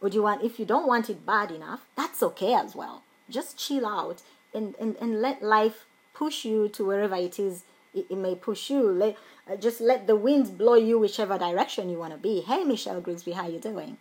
Would 0.00 0.14
you 0.14 0.22
want 0.22 0.44
if 0.44 0.58
you 0.58 0.64
don't 0.64 0.86
want 0.86 1.10
it 1.10 1.26
bad 1.26 1.50
enough 1.50 1.86
that's 1.96 2.22
okay 2.22 2.54
as 2.54 2.74
well. 2.74 3.02
Just 3.28 3.56
chill 3.56 3.86
out 3.86 4.22
and, 4.54 4.74
and, 4.78 4.96
and 5.00 5.20
let 5.20 5.42
life 5.42 5.86
push 6.12 6.44
you 6.44 6.68
to 6.68 6.84
wherever 6.84 7.16
it 7.16 7.38
is 7.38 7.64
it, 7.94 8.06
it 8.10 8.16
may 8.16 8.34
push 8.34 8.70
you 8.70 8.82
let 8.90 9.16
uh, 9.50 9.56
just 9.56 9.80
let 9.80 10.06
the 10.06 10.16
wind 10.16 10.56
blow 10.58 10.74
you 10.74 10.98
whichever 10.98 11.38
direction 11.38 11.88
you 11.88 11.98
want 11.98 12.12
to 12.12 12.18
be. 12.18 12.40
Hey, 12.40 12.64
Michelle 12.64 13.00
Grigsby, 13.00 13.32
how 13.32 13.46
you 13.46 13.58
doing? 13.58 13.98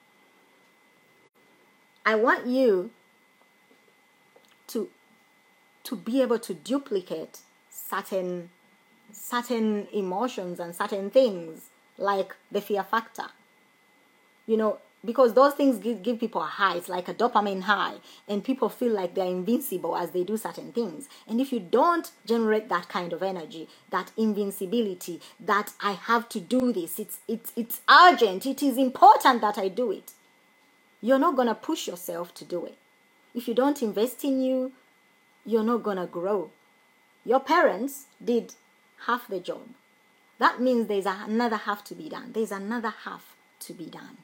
I 2.05 2.15
want 2.15 2.47
you 2.47 2.91
to 4.67 4.89
to 5.83 5.95
be 5.95 6.21
able 6.21 6.39
to 6.39 6.53
duplicate 6.53 7.39
certain 7.69 8.49
certain 9.11 9.87
emotions 9.93 10.59
and 10.59 10.75
certain 10.75 11.09
things 11.09 11.69
like 11.97 12.35
the 12.51 12.61
fear 12.61 12.83
factor. 12.83 13.27
You 14.47 14.57
know, 14.57 14.79
because 15.05 15.33
those 15.33 15.53
things 15.53 15.77
give, 15.79 16.01
give 16.01 16.19
people 16.19 16.41
a 16.41 16.45
high. 16.45 16.77
It's 16.77 16.89
like 16.89 17.09
a 17.09 17.13
dopamine 17.13 17.63
high. 17.63 17.95
And 18.27 18.43
people 18.43 18.69
feel 18.69 18.93
like 18.93 19.15
they're 19.15 19.25
invincible 19.25 19.97
as 19.97 20.11
they 20.11 20.23
do 20.23 20.37
certain 20.37 20.71
things. 20.71 21.09
And 21.27 21.41
if 21.41 21.51
you 21.51 21.59
don't 21.59 22.11
generate 22.25 22.69
that 22.69 22.89
kind 22.89 23.13
of 23.13 23.21
energy 23.23 23.67
that 23.89 24.11
invincibility 24.17 25.21
that 25.39 25.71
i 25.81 25.91
have 25.91 26.27
to 26.29 26.39
do 26.39 26.71
this 26.73 26.99
it's 26.99 27.19
it's 27.27 27.51
it's 27.55 27.81
urgent. 27.89 28.45
It 28.45 28.63
is 28.63 28.77
important 28.77 29.41
that 29.41 29.57
i 29.57 29.67
do 29.67 29.91
it. 29.91 30.13
You're 31.01 31.19
not 31.19 31.35
going 31.35 31.47
to 31.49 31.55
push 31.55 31.87
yourself 31.87 32.33
to 32.35 32.45
do 32.45 32.65
it. 32.65 32.77
If 33.35 33.47
you 33.47 33.53
don't 33.53 33.81
invest 33.81 34.23
in 34.23 34.41
you 34.41 34.71
you're 35.45 35.63
not 35.63 35.83
going 35.83 35.97
to 35.97 36.05
grow. 36.05 36.51
Your 37.25 37.39
parents 37.41 38.05
did 38.23 38.53
half 39.07 39.27
the 39.27 39.39
job. 39.39 39.67
That 40.39 40.61
means 40.61 40.87
there's 40.87 41.05
another 41.05 41.57
half 41.57 41.83
to 41.85 41.95
be 41.95 42.09
done. 42.09 42.31
There's 42.33 42.51
another 42.51 42.93
half 43.05 43.35
to 43.61 43.73
be 43.73 43.85
done 43.85 44.17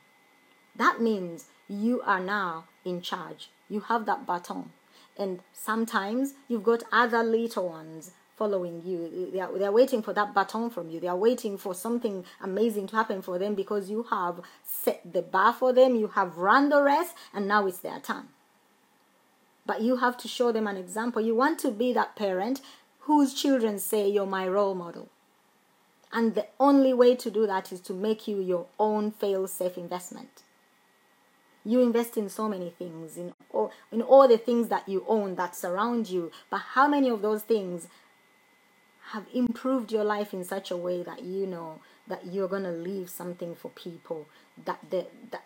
that 0.79 1.01
means 1.01 1.45
you 1.67 2.01
are 2.05 2.21
now 2.21 2.63
in 2.85 3.01
charge. 3.01 3.49
You 3.69 3.81
have 3.81 4.05
that 4.05 4.25
baton. 4.25 4.71
And 5.17 5.41
sometimes 5.51 6.33
you've 6.47 6.63
got 6.63 6.83
other 6.89 7.21
little 7.21 7.67
ones 7.67 8.11
following 8.37 8.81
you. 8.85 9.29
They 9.33 9.41
are, 9.41 9.51
they 9.57 9.65
are 9.65 9.73
waiting 9.73 10.01
for 10.01 10.13
that 10.13 10.33
baton 10.33 10.69
from 10.69 10.89
you. 10.89 11.01
They 11.01 11.09
are 11.09 11.17
waiting 11.17 11.57
for 11.57 11.75
something 11.75 12.23
amazing 12.41 12.87
to 12.87 12.95
happen 12.95 13.21
for 13.21 13.37
them 13.37 13.55
because 13.55 13.89
you 13.89 14.03
have 14.03 14.39
set 14.63 15.01
the 15.11 15.21
bar 15.21 15.51
for 15.51 15.73
them. 15.73 15.95
You 15.95 16.07
have 16.07 16.37
run 16.37 16.69
the 16.69 16.81
race, 16.81 17.13
and 17.33 17.45
now 17.45 17.67
it's 17.67 17.79
their 17.79 17.99
turn. 17.99 18.29
But 19.65 19.81
you 19.81 19.97
have 19.97 20.17
to 20.19 20.29
show 20.29 20.53
them 20.53 20.65
an 20.65 20.77
example. 20.77 21.21
You 21.21 21.35
want 21.35 21.59
to 21.59 21.71
be 21.71 21.91
that 21.91 22.15
parent 22.15 22.61
whose 23.01 23.33
children 23.33 23.79
say, 23.79 24.07
You're 24.07 24.25
my 24.25 24.47
role 24.47 24.75
model. 24.75 25.09
And 26.13 26.35
the 26.35 26.47
only 26.57 26.93
way 26.93 27.17
to 27.17 27.29
do 27.29 27.45
that 27.47 27.73
is 27.73 27.81
to 27.81 27.93
make 27.93 28.29
you 28.29 28.39
your 28.39 28.67
own 28.79 29.11
fail 29.11 29.45
safe 29.45 29.77
investment 29.77 30.43
you 31.69 31.81
invest 31.81 32.17
in 32.17 32.27
so 32.29 32.49
many 32.49 32.69
things 32.71 33.15
in 33.15 33.33
all, 33.51 33.71
in 33.91 34.01
all 34.01 34.27
the 34.27 34.37
things 34.37 34.69
that 34.69 34.87
you 34.89 35.05
own 35.07 35.35
that 35.35 35.55
surround 35.55 36.09
you 36.09 36.31
but 36.49 36.61
how 36.73 36.87
many 36.87 37.09
of 37.09 37.21
those 37.21 37.43
things 37.43 37.87
have 39.11 39.25
improved 39.33 39.91
your 39.91 40.03
life 40.03 40.33
in 40.33 40.43
such 40.43 40.71
a 40.71 40.77
way 40.77 41.03
that 41.03 41.23
you 41.23 41.45
know 41.45 41.79
that 42.07 42.25
you're 42.25 42.47
going 42.47 42.63
to 42.63 42.71
leave 42.71 43.09
something 43.09 43.55
for 43.55 43.69
people 43.69 44.27
that, 44.65 44.79
the, 44.89 45.05
that 45.31 45.43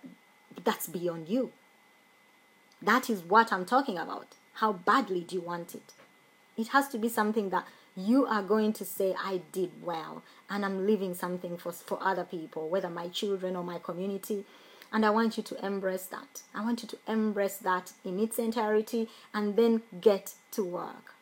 that's 0.64 0.88
beyond 0.88 1.28
you? 1.30 1.52
That 2.82 3.10
is 3.10 3.22
what 3.22 3.52
i'm 3.54 3.66
talking 3.66 3.98
about. 3.98 4.28
How 4.56 4.74
badly 4.74 5.22
do 5.22 5.36
you 5.36 5.42
want 5.42 5.74
it? 5.76 5.94
It 6.58 6.68
has 6.70 6.88
to 6.90 6.98
be 6.98 7.10
something 7.10 7.50
that 7.50 7.66
you 7.96 8.26
are 8.26 8.42
going 8.42 8.74
to 8.74 8.84
say 8.84 9.16
i 9.24 9.40
did 9.52 9.70
well 9.84 10.24
and 10.50 10.66
i'm 10.66 10.86
leaving 10.86 11.14
something 11.14 11.58
for, 11.58 11.72
for 11.72 12.00
other 12.02 12.24
people 12.24 12.68
whether 12.68 12.90
my 12.90 13.08
children 13.08 13.56
or 13.56 13.64
my 13.64 13.78
community 13.78 14.44
and 14.94 15.04
I 15.04 15.10
want 15.10 15.38
you 15.38 15.44
to 15.44 15.66
embrace 15.66 16.06
that. 16.06 16.44
I 16.54 16.64
want 16.64 16.84
you 16.84 16.88
to 16.90 16.98
embrace 17.08 17.58
that 17.58 17.94
in 18.06 18.20
its 18.20 18.38
entirety 18.38 19.10
and 19.34 19.56
then 19.56 19.82
get 20.00 20.36
to 20.52 20.64
work. 20.64 21.16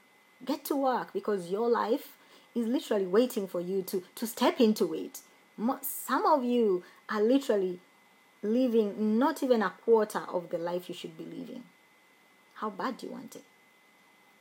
Get 0.43 0.65
to 0.65 0.75
work 0.75 1.13
because 1.13 1.49
your 1.49 1.69
life 1.69 2.17
is 2.53 2.67
literally 2.67 3.05
waiting 3.05 3.47
for 3.47 3.61
you 3.61 3.81
to, 3.83 4.03
to 4.15 4.27
step 4.27 4.59
into 4.59 4.93
it. 4.93 5.21
Some 5.81 6.25
of 6.25 6.43
you 6.43 6.83
are 7.09 7.21
literally 7.21 7.79
living 8.43 9.17
not 9.17 9.41
even 9.41 9.61
a 9.61 9.69
quarter 9.85 10.23
of 10.27 10.49
the 10.49 10.57
life 10.57 10.89
you 10.89 10.95
should 10.95 11.17
be 11.17 11.23
living. 11.23 11.63
How 12.55 12.69
bad 12.69 12.97
do 12.97 13.07
you 13.07 13.13
want 13.13 13.35
it? 13.37 13.43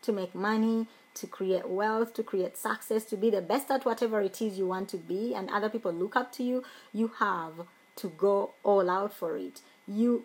To 0.03 0.13
make 0.13 0.35
money, 0.35 0.89
to 1.15 1.27
create 1.27 1.69
wealth, 1.69 2.15
to 2.15 2.23
create 2.23 2.57
success, 2.57 3.05
to 3.05 3.17
be 3.17 3.31
the 3.31 3.43
best 3.43 3.71
at 3.71 3.85
whatever 3.85 4.21
it 4.23 4.41
is 4.43 4.59
you 4.59 4.67
want 4.67 4.89
to 4.89 4.97
be, 4.97 5.35
and 5.35 5.51
other 5.51 5.69
people 5.69 5.93
look 5.93 6.17
up 6.17 6.33
to 6.33 6.43
you, 6.43 6.65
you 6.93 7.13
have 7.19 7.53
to 8.01 8.09
go 8.09 8.51
all 8.63 8.89
out 8.91 9.13
for 9.13 9.37
it. 9.37 9.61
You 9.87 10.25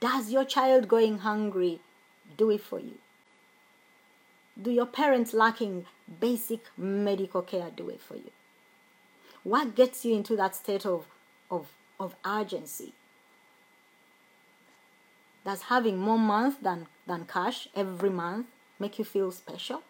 does 0.00 0.30
your 0.30 0.44
child 0.44 0.88
going 0.88 1.18
hungry 1.18 1.80
do 2.36 2.50
it 2.50 2.60
for 2.60 2.80
you? 2.80 2.98
Do 4.60 4.70
your 4.70 4.86
parents 4.86 5.32
lacking 5.32 5.86
basic 6.20 6.60
medical 6.76 7.42
care 7.42 7.70
do 7.74 7.88
it 7.88 8.00
for 8.00 8.16
you? 8.16 8.30
What 9.44 9.74
gets 9.74 10.04
you 10.04 10.14
into 10.14 10.36
that 10.36 10.54
state 10.54 10.86
of, 10.86 11.06
of, 11.50 11.68
of 11.98 12.14
urgency? 12.24 12.92
Does 15.44 15.62
having 15.62 15.98
more 15.98 16.18
month 16.18 16.62
than, 16.62 16.86
than 17.06 17.26
cash 17.26 17.68
every 17.74 18.10
month 18.10 18.46
make 18.78 18.98
you 18.98 19.04
feel 19.04 19.32
special? 19.32 19.82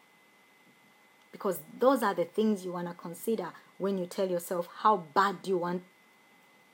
Because 1.31 1.61
those 1.79 2.03
are 2.03 2.15
the 2.15 2.25
things 2.25 2.65
you 2.65 2.73
want 2.73 2.89
to 2.89 2.95
consider 2.95 3.49
when 3.83 3.99
you 3.99 4.07
tell 4.07 4.31
yourself 4.31 4.69
how 4.83 4.97
bad 4.97 5.43
do 5.43 5.51
you 5.51 5.59
want 5.59 5.83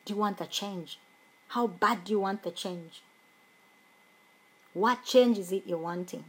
do 0.04 0.14
you 0.14 0.20
want 0.20 0.38
the 0.38 0.46
change? 0.46 0.98
How 1.48 1.66
bad 1.66 2.04
do 2.04 2.12
you 2.12 2.20
want 2.20 2.42
the 2.42 2.50
change? 2.50 3.02
What 4.72 5.04
change 5.04 5.36
is 5.38 5.52
it 5.52 5.64
you're 5.66 5.76
wanting? 5.76 6.24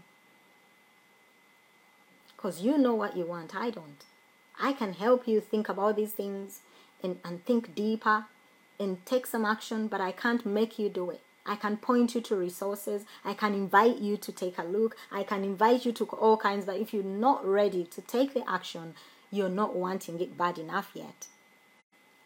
Because 2.35 2.61
you 2.61 2.77
know 2.77 2.93
what 2.93 3.15
you 3.15 3.25
want, 3.25 3.55
I 3.55 3.69
don't. 3.69 4.03
I 4.59 4.73
can 4.73 4.93
help 4.93 5.27
you 5.27 5.39
think 5.39 5.69
about 5.69 5.95
these 5.95 6.11
things 6.11 6.59
and, 7.01 7.19
and 7.23 7.45
think 7.45 7.73
deeper 7.73 8.25
and 8.77 9.05
take 9.05 9.25
some 9.25 9.45
action, 9.45 9.87
but 9.87 10.01
I 10.01 10.11
can't 10.11 10.45
make 10.45 10.77
you 10.77 10.89
do 10.89 11.09
it. 11.09 11.21
I 11.45 11.55
can 11.55 11.77
point 11.77 12.15
you 12.15 12.21
to 12.21 12.35
resources. 12.35 13.05
I 13.23 13.33
can 13.33 13.53
invite 13.53 13.99
you 13.99 14.17
to 14.17 14.31
take 14.31 14.57
a 14.57 14.63
look. 14.63 14.97
I 15.11 15.23
can 15.23 15.43
invite 15.43 15.85
you 15.85 15.91
to 15.93 16.05
all 16.05 16.37
kinds, 16.37 16.65
but 16.65 16.77
if 16.77 16.93
you're 16.93 17.03
not 17.03 17.45
ready 17.45 17.85
to 17.85 18.01
take 18.01 18.33
the 18.33 18.49
action, 18.49 18.93
you're 19.31 19.49
not 19.49 19.75
wanting 19.75 20.19
it 20.19 20.37
bad 20.37 20.57
enough 20.57 20.91
yet. 20.93 21.27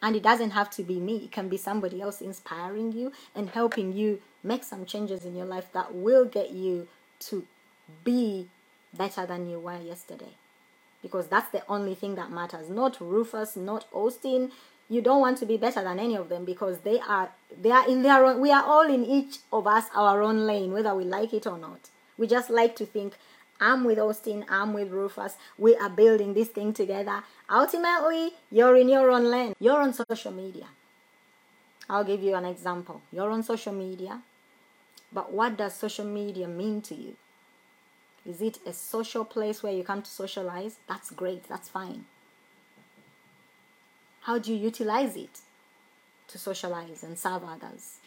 And 0.01 0.15
it 0.15 0.23
doesn't 0.23 0.51
have 0.51 0.69
to 0.71 0.83
be 0.83 0.99
me, 0.99 1.17
it 1.17 1.31
can 1.31 1.47
be 1.47 1.57
somebody 1.57 2.01
else 2.01 2.19
inspiring 2.19 2.91
you 2.91 3.13
and 3.33 3.49
helping 3.49 3.93
you 3.93 4.21
make 4.43 4.63
some 4.63 4.85
changes 4.85 5.23
in 5.23 5.35
your 5.35 5.45
life 5.45 5.67
that 5.73 5.95
will 5.95 6.25
get 6.25 6.51
you 6.51 6.87
to 7.19 7.47
be 8.03 8.49
better 8.93 9.25
than 9.25 9.49
you 9.49 9.59
were 9.59 9.79
yesterday. 9.79 10.35
Because 11.01 11.27
that's 11.27 11.51
the 11.51 11.63
only 11.67 11.95
thing 11.95 12.15
that 12.15 12.31
matters. 12.31 12.69
Not 12.69 12.99
Rufus, 12.99 13.55
not 13.55 13.85
Austin. 13.91 14.51
You 14.89 15.01
don't 15.01 15.21
want 15.21 15.37
to 15.39 15.45
be 15.45 15.57
better 15.57 15.81
than 15.81 15.99
any 15.99 16.15
of 16.15 16.29
them 16.29 16.45
because 16.45 16.79
they 16.79 16.99
are 16.99 17.31
they 17.61 17.71
are 17.71 17.87
in 17.87 18.03
their 18.03 18.25
own 18.25 18.41
we 18.41 18.51
are 18.51 18.63
all 18.63 18.87
in 18.93 19.05
each 19.05 19.37
of 19.51 19.65
us 19.65 19.85
our 19.95 20.21
own 20.21 20.45
lane, 20.45 20.71
whether 20.71 20.93
we 20.93 21.03
like 21.03 21.33
it 21.33 21.47
or 21.47 21.57
not. 21.57 21.89
We 22.17 22.27
just 22.27 22.49
like 22.49 22.75
to 22.77 22.85
think 22.85 23.15
I'm 23.63 23.85
with 23.85 23.97
Austin, 23.97 24.43
I'm 24.49 24.73
with 24.73 24.91
Rufus, 24.91 25.37
we 25.57 25.73
are 25.77 25.89
building 25.89 26.33
this 26.33 26.49
thing 26.49 26.73
together. 26.73 27.23
Ultimately, 27.49 28.33
you're 28.51 28.75
in 28.75 28.89
your 28.89 29.09
own 29.09 29.31
lane. 29.31 29.53
You're 29.57 29.79
on 29.79 29.93
social 29.93 30.33
media. 30.33 30.65
I'll 31.89 32.03
give 32.03 32.21
you 32.21 32.35
an 32.35 32.43
example. 32.43 33.01
You're 33.09 33.31
on 33.31 33.41
social 33.41 33.71
media, 33.71 34.21
but 35.13 35.31
what 35.31 35.55
does 35.55 35.75
social 35.75 36.03
media 36.03 36.45
mean 36.45 36.81
to 36.81 36.93
you? 36.93 37.15
Is 38.25 38.41
it 38.41 38.59
a 38.65 38.73
social 38.73 39.23
place 39.23 39.63
where 39.63 39.71
you 39.71 39.85
come 39.85 40.01
to 40.01 40.11
socialize? 40.11 40.75
That's 40.89 41.11
great, 41.11 41.47
that's 41.47 41.69
fine. 41.69 42.03
How 44.23 44.39
do 44.39 44.53
you 44.53 44.59
utilize 44.59 45.15
it 45.15 45.39
to 46.27 46.37
socialize 46.37 47.01
and 47.01 47.17
serve 47.17 47.43
others? 47.45 47.99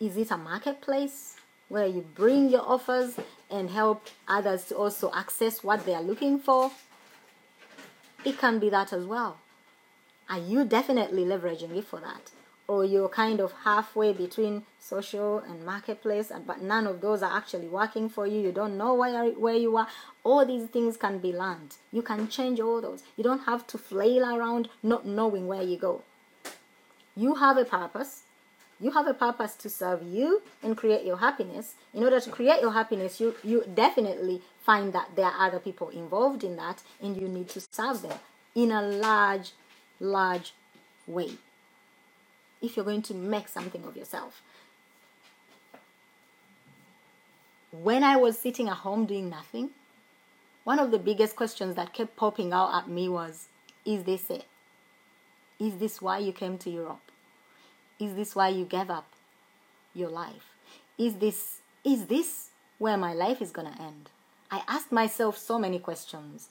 Is 0.00 0.16
it 0.16 0.32
a 0.32 0.36
marketplace 0.36 1.36
where 1.68 1.86
you 1.86 2.04
bring 2.14 2.48
your 2.48 2.62
offers 2.62 3.16
and 3.50 3.70
help 3.70 4.06
others 4.26 4.64
to 4.64 4.76
also 4.76 5.10
access 5.14 5.62
what 5.62 5.84
they 5.84 5.94
are 5.94 6.02
looking 6.02 6.38
for. 6.38 6.70
It 8.24 8.38
can 8.38 8.58
be 8.58 8.70
that 8.70 8.92
as 8.92 9.04
well. 9.04 9.38
Are 10.28 10.38
you 10.38 10.64
definitely 10.64 11.24
leveraging 11.24 11.76
it 11.76 11.84
for 11.84 12.00
that? 12.00 12.30
Or 12.66 12.84
you're 12.84 13.08
kind 13.08 13.40
of 13.40 13.52
halfway 13.64 14.12
between 14.12 14.64
social 14.78 15.38
and 15.38 15.64
marketplace, 15.64 16.30
but 16.46 16.60
none 16.60 16.86
of 16.86 17.00
those 17.00 17.22
are 17.22 17.34
actually 17.34 17.68
working 17.68 18.10
for 18.10 18.26
you. 18.26 18.40
You 18.40 18.52
don't 18.52 18.76
know 18.76 18.92
where, 18.92 19.30
where 19.30 19.54
you 19.56 19.74
are. 19.78 19.88
All 20.22 20.44
these 20.44 20.68
things 20.68 20.98
can 20.98 21.18
be 21.18 21.32
learned. 21.32 21.76
You 21.92 22.02
can 22.02 22.28
change 22.28 22.60
all 22.60 22.82
those. 22.82 23.02
You 23.16 23.24
don't 23.24 23.44
have 23.44 23.66
to 23.68 23.78
flail 23.78 24.24
around 24.24 24.68
not 24.82 25.06
knowing 25.06 25.46
where 25.46 25.62
you 25.62 25.78
go. 25.78 26.02
You 27.16 27.36
have 27.36 27.56
a 27.56 27.64
purpose 27.64 28.24
you 28.80 28.92
have 28.92 29.06
a 29.06 29.14
purpose 29.14 29.54
to 29.56 29.68
serve 29.68 30.02
you 30.02 30.42
and 30.62 30.76
create 30.76 31.04
your 31.04 31.18
happiness. 31.18 31.74
In 31.92 32.04
order 32.04 32.20
to 32.20 32.30
create 32.30 32.60
your 32.60 32.72
happiness 32.72 33.20
you 33.20 33.34
you 33.42 33.64
definitely 33.74 34.42
find 34.62 34.92
that 34.92 35.10
there 35.16 35.26
are 35.26 35.48
other 35.48 35.58
people 35.58 35.88
involved 35.88 36.44
in 36.44 36.56
that 36.56 36.82
and 37.02 37.16
you 37.16 37.28
need 37.28 37.48
to 37.50 37.60
serve 37.60 38.02
them 38.02 38.18
in 38.54 38.70
a 38.70 38.82
large 38.82 39.52
large 40.00 40.52
way. 41.06 41.30
If 42.60 42.76
you're 42.76 42.84
going 42.84 43.02
to 43.02 43.14
make 43.14 43.48
something 43.48 43.84
of 43.84 43.96
yourself. 43.96 44.42
When 47.70 48.02
i 48.02 48.16
was 48.16 48.38
sitting 48.38 48.68
at 48.68 48.78
home 48.78 49.04
doing 49.06 49.28
nothing 49.28 49.70
one 50.64 50.78
of 50.78 50.90
the 50.90 50.98
biggest 50.98 51.36
questions 51.36 51.76
that 51.76 51.92
kept 51.94 52.16
popping 52.16 52.52
out 52.52 52.74
at 52.74 52.88
me 52.88 53.08
was 53.08 53.48
is 53.84 54.04
this 54.04 54.28
it? 54.30 54.44
Is 55.58 55.76
this 55.78 56.00
why 56.02 56.18
you 56.18 56.32
came 56.32 56.58
to 56.58 56.70
europe 56.70 57.07
is 57.98 58.14
this 58.14 58.34
why 58.34 58.48
you 58.48 58.64
gave 58.64 58.90
up 58.90 59.12
your 59.94 60.10
life? 60.10 60.54
Is 60.96 61.16
this 61.16 61.60
is 61.84 62.06
this 62.06 62.50
where 62.78 62.96
my 62.96 63.12
life 63.12 63.40
is 63.42 63.50
going 63.50 63.72
to 63.72 63.82
end? 63.82 64.10
I 64.50 64.62
asked 64.66 64.92
myself 64.92 65.36
so 65.36 65.58
many 65.58 65.78
questions, 65.78 66.48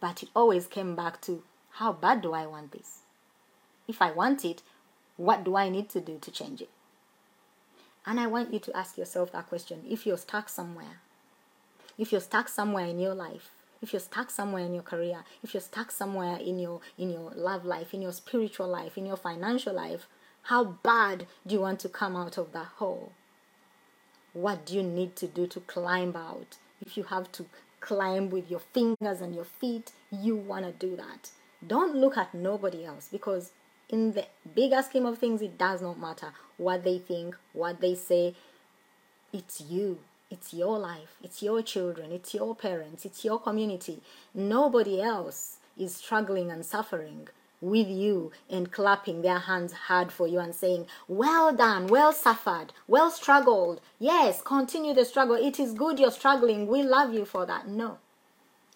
but 0.00 0.22
it 0.22 0.30
always 0.34 0.66
came 0.66 0.94
back 0.94 1.20
to 1.22 1.42
how 1.72 1.92
bad 1.92 2.22
do 2.22 2.32
I 2.32 2.46
want 2.46 2.72
this? 2.72 3.00
If 3.88 4.00
I 4.00 4.10
want 4.12 4.44
it, 4.44 4.62
What 5.16 5.44
do 5.44 5.56
I 5.56 5.68
need 5.68 5.88
to 5.90 6.00
do 6.00 6.18
to 6.20 6.30
change 6.30 6.60
it? 6.60 6.70
And 8.04 8.18
I 8.18 8.26
want 8.26 8.52
you 8.52 8.58
to 8.58 8.76
ask 8.76 8.98
yourself 8.98 9.30
that 9.32 9.48
question 9.48 9.84
if 9.88 10.06
you're 10.06 10.16
stuck 10.16 10.48
somewhere. 10.48 11.00
If 11.98 12.10
you're 12.10 12.20
stuck 12.20 12.48
somewhere 12.48 12.86
in 12.86 12.98
your 12.98 13.14
life, 13.14 13.50
if 13.80 13.92
you're 13.92 14.00
stuck 14.00 14.30
somewhere 14.30 14.64
in 14.64 14.74
your 14.74 14.82
career, 14.82 15.24
if 15.42 15.54
you're 15.54 15.60
stuck 15.60 15.90
somewhere 15.90 16.38
in 16.38 16.58
your 16.58 16.80
in 16.98 17.10
your 17.10 17.30
love 17.36 17.64
life, 17.64 17.94
in 17.94 18.02
your 18.02 18.12
spiritual 18.12 18.66
life, 18.66 18.96
in 18.96 19.06
your 19.06 19.16
financial 19.16 19.74
life, 19.74 20.08
how 20.42 20.64
bad 20.82 21.26
do 21.46 21.54
you 21.54 21.60
want 21.60 21.80
to 21.80 21.88
come 21.88 22.16
out 22.16 22.36
of 22.36 22.52
that 22.52 22.66
hole? 22.76 23.12
What 24.32 24.66
do 24.66 24.74
you 24.74 24.82
need 24.82 25.14
to 25.16 25.26
do 25.26 25.46
to 25.46 25.60
climb 25.60 26.16
out? 26.16 26.56
If 26.84 26.96
you 26.96 27.04
have 27.04 27.30
to 27.32 27.46
climb 27.80 28.30
with 28.30 28.50
your 28.50 28.60
fingers 28.60 29.20
and 29.20 29.34
your 29.34 29.44
feet, 29.44 29.92
you 30.10 30.34
want 30.34 30.64
to 30.64 30.72
do 30.72 30.96
that. 30.96 31.30
Don't 31.64 31.94
look 31.94 32.16
at 32.16 32.34
nobody 32.34 32.84
else 32.84 33.08
because 33.10 33.52
in 33.88 34.12
the 34.12 34.26
bigger 34.54 34.82
scheme 34.82 35.06
of 35.06 35.18
things, 35.18 35.42
it 35.42 35.58
does 35.58 35.80
not 35.80 36.00
matter 36.00 36.32
what 36.56 36.82
they 36.82 36.98
think, 36.98 37.36
what 37.52 37.80
they 37.80 37.94
say. 37.94 38.34
It's 39.32 39.60
you. 39.60 39.98
It's 40.30 40.54
your 40.54 40.78
life. 40.78 41.16
It's 41.22 41.42
your 41.42 41.62
children. 41.62 42.10
It's 42.10 42.34
your 42.34 42.56
parents. 42.56 43.04
It's 43.04 43.24
your 43.24 43.38
community. 43.38 44.00
Nobody 44.34 45.00
else 45.00 45.58
is 45.78 45.94
struggling 45.94 46.50
and 46.50 46.64
suffering 46.64 47.28
with 47.62 47.86
you 47.86 48.32
and 48.50 48.70
clapping 48.70 49.22
their 49.22 49.38
hands 49.38 49.72
hard 49.72 50.12
for 50.12 50.26
you 50.26 50.40
and 50.40 50.54
saying, 50.54 50.86
Well 51.08 51.54
done, 51.54 51.86
well 51.86 52.12
suffered, 52.12 52.74
well 52.86 53.10
struggled. 53.10 53.80
Yes, 53.98 54.42
continue 54.42 54.92
the 54.92 55.06
struggle. 55.06 55.36
It 55.36 55.58
is 55.58 55.72
good 55.72 55.98
you're 55.98 56.10
struggling. 56.10 56.66
We 56.66 56.82
love 56.82 57.14
you 57.14 57.24
for 57.24 57.46
that. 57.46 57.68
No. 57.68 57.98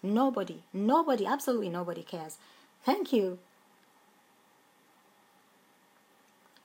Nobody, 0.01 0.63
nobody, 0.73 1.25
absolutely 1.25 1.69
nobody 1.69 2.01
cares. 2.01 2.37
Thank 2.83 3.11
you. 3.11 3.39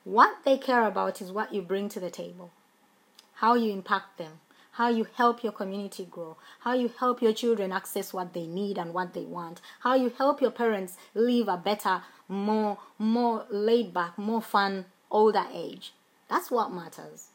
What 0.04 0.38
they 0.44 0.58
care 0.58 0.86
about 0.86 1.20
is 1.20 1.32
what 1.32 1.52
you 1.52 1.62
bring 1.62 1.88
to 1.90 2.00
the 2.00 2.10
table, 2.10 2.50
how 3.34 3.54
you 3.54 3.72
impact 3.72 4.18
them, 4.18 4.40
how 4.72 4.88
you 4.88 5.06
help 5.14 5.42
your 5.42 5.52
community 5.52 6.06
grow, 6.10 6.36
how 6.60 6.72
you 6.72 6.90
help 6.98 7.20
your 7.20 7.32
children 7.32 7.72
access 7.72 8.12
what 8.12 8.32
they 8.32 8.46
need 8.46 8.78
and 8.78 8.94
what 8.94 9.12
they 9.12 9.24
want, 9.24 9.60
how 9.80 9.94
you 9.94 10.10
help 10.16 10.40
your 10.40 10.50
parents 10.50 10.96
live 11.14 11.48
a 11.48 11.56
better, 11.56 12.02
more 12.28 12.78
more 12.98 13.46
laid 13.50 13.92
back, 13.92 14.16
more 14.16 14.42
fun 14.42 14.86
older 15.10 15.44
age. 15.52 15.92
That's 16.28 16.50
what 16.50 16.72
matters. 16.72 17.28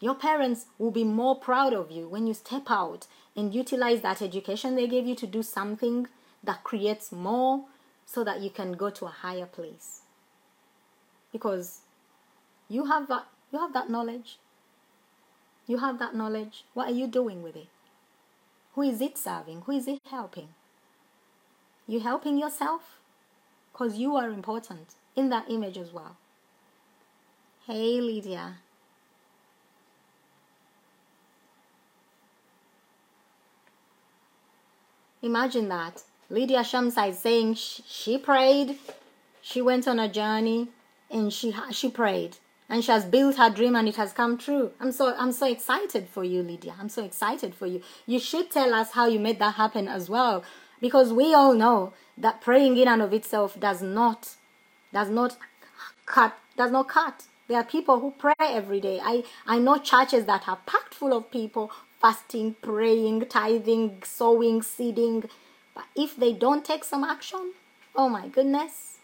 Your 0.00 0.14
parents 0.14 0.66
will 0.78 0.90
be 0.90 1.04
more 1.04 1.36
proud 1.36 1.72
of 1.72 1.90
you 1.90 2.08
when 2.08 2.26
you 2.26 2.34
step 2.34 2.64
out 2.68 3.06
and 3.36 3.54
utilize 3.54 4.00
that 4.02 4.22
education 4.22 4.74
they 4.74 4.86
gave 4.88 5.06
you 5.06 5.14
to 5.16 5.26
do 5.26 5.42
something 5.42 6.08
that 6.42 6.64
creates 6.64 7.12
more 7.12 7.64
so 8.04 8.24
that 8.24 8.40
you 8.40 8.50
can 8.50 8.72
go 8.72 8.90
to 8.90 9.06
a 9.06 9.10
higher 9.22 9.46
place. 9.46 10.02
Because 11.32 11.80
you 12.68 12.86
have 12.86 13.06
that 13.08 13.26
you 13.52 13.58
have 13.58 13.72
that 13.72 13.90
knowledge 13.90 14.38
you 15.68 15.78
have 15.78 15.98
that 16.00 16.16
knowledge. 16.16 16.64
What 16.74 16.88
are 16.88 16.94
you 16.94 17.06
doing 17.06 17.42
with 17.42 17.54
it? 17.54 17.68
Who 18.74 18.82
is 18.82 19.00
it 19.00 19.16
serving? 19.16 19.62
Who 19.62 19.72
is 19.72 19.86
it 19.86 20.00
helping? 20.10 20.48
You 21.86 22.00
helping 22.00 22.38
yourself? 22.38 22.98
Because 23.72 23.98
you 23.98 24.16
are 24.16 24.30
important 24.30 24.94
in 25.14 25.28
that 25.28 25.50
image 25.50 25.76
as 25.76 25.92
well. 25.92 26.16
Hey, 27.66 28.00
Lydia. 28.00 28.56
Imagine 35.20 35.68
that. 35.68 36.02
Lydia 36.30 36.60
Shamsa 36.60 37.10
is 37.10 37.18
saying 37.18 37.54
she, 37.54 37.82
she 37.86 38.18
prayed, 38.18 38.78
she 39.42 39.60
went 39.60 39.86
on 39.86 39.98
a 39.98 40.08
journey, 40.08 40.68
and 41.10 41.32
she 41.32 41.54
she 41.72 41.90
prayed 41.90 42.36
and 42.68 42.84
she 42.84 42.92
has 42.92 43.04
built 43.04 43.36
her 43.36 43.50
dream 43.50 43.74
and 43.74 43.88
it 43.88 43.96
has 43.96 44.12
come 44.12 44.36
true. 44.36 44.72
I'm 44.80 44.92
so 44.92 45.14
I'm 45.16 45.32
so 45.32 45.46
excited 45.46 46.08
for 46.08 46.24
you, 46.24 46.42
Lydia. 46.42 46.74
I'm 46.78 46.88
so 46.88 47.04
excited 47.04 47.54
for 47.54 47.66
you. 47.66 47.80
You 48.06 48.18
should 48.18 48.50
tell 48.50 48.74
us 48.74 48.92
how 48.92 49.06
you 49.06 49.18
made 49.18 49.38
that 49.38 49.54
happen 49.54 49.88
as 49.88 50.10
well, 50.10 50.44
because 50.80 51.12
we 51.12 51.34
all 51.34 51.54
know 51.54 51.92
that 52.16 52.40
praying 52.40 52.76
in 52.76 52.88
and 52.88 53.02
of 53.02 53.12
itself 53.12 53.58
does 53.58 53.82
not 53.82 54.36
does 54.92 55.08
not 55.08 55.36
cut 56.06 56.38
does 56.56 56.70
not 56.70 56.88
cut. 56.88 57.24
There 57.48 57.56
are 57.56 57.64
people 57.64 58.00
who 58.00 58.10
pray 58.18 58.34
every 58.40 58.80
day. 58.80 59.00
I 59.02 59.24
I 59.46 59.58
know 59.58 59.78
churches 59.78 60.26
that 60.26 60.48
are 60.48 60.58
packed 60.66 60.94
full 60.94 61.16
of 61.16 61.30
people 61.30 61.70
fasting, 62.00 62.54
praying, 62.62 63.26
tithing, 63.26 64.02
sowing, 64.04 64.62
seeding, 64.62 65.28
but 65.74 65.84
if 65.96 66.16
they 66.16 66.32
don't 66.32 66.64
take 66.64 66.84
some 66.84 67.02
action, 67.02 67.52
oh 67.96 68.08
my 68.08 68.28
goodness, 68.28 68.98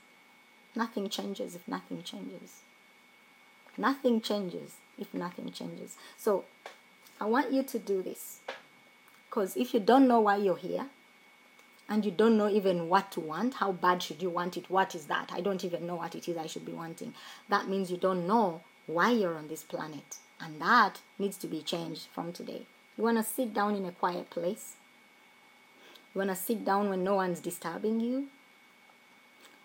nothing 0.76 1.08
changes 1.08 1.56
if 1.56 1.66
nothing 1.66 2.02
changes. 2.04 2.63
Nothing 3.76 4.20
changes 4.20 4.76
if 4.98 5.12
nothing 5.12 5.50
changes. 5.50 5.96
So 6.16 6.44
I 7.20 7.26
want 7.26 7.52
you 7.52 7.62
to 7.62 7.78
do 7.78 8.02
this. 8.02 8.40
Because 9.28 9.56
if 9.56 9.74
you 9.74 9.80
don't 9.80 10.06
know 10.06 10.20
why 10.20 10.36
you're 10.36 10.56
here, 10.56 10.86
and 11.88 12.04
you 12.04 12.10
don't 12.10 12.38
know 12.38 12.48
even 12.48 12.88
what 12.88 13.10
to 13.12 13.20
want, 13.20 13.54
how 13.54 13.72
bad 13.72 14.02
should 14.02 14.22
you 14.22 14.30
want 14.30 14.56
it? 14.56 14.70
What 14.70 14.94
is 14.94 15.06
that? 15.06 15.30
I 15.32 15.40
don't 15.40 15.64
even 15.64 15.86
know 15.86 15.96
what 15.96 16.14
it 16.14 16.28
is 16.28 16.36
I 16.36 16.46
should 16.46 16.64
be 16.64 16.72
wanting. 16.72 17.12
That 17.48 17.68
means 17.68 17.90
you 17.90 17.96
don't 17.96 18.26
know 18.26 18.62
why 18.86 19.10
you're 19.10 19.36
on 19.36 19.48
this 19.48 19.62
planet. 19.62 20.18
And 20.40 20.60
that 20.60 21.00
needs 21.18 21.36
to 21.38 21.46
be 21.46 21.62
changed 21.62 22.06
from 22.12 22.32
today. 22.32 22.62
You 22.96 23.04
want 23.04 23.18
to 23.18 23.22
sit 23.22 23.52
down 23.52 23.74
in 23.74 23.84
a 23.84 23.92
quiet 23.92 24.30
place. 24.30 24.76
You 26.14 26.20
want 26.20 26.30
to 26.30 26.36
sit 26.36 26.64
down 26.64 26.88
when 26.88 27.04
no 27.04 27.16
one's 27.16 27.40
disturbing 27.40 28.00
you 28.00 28.28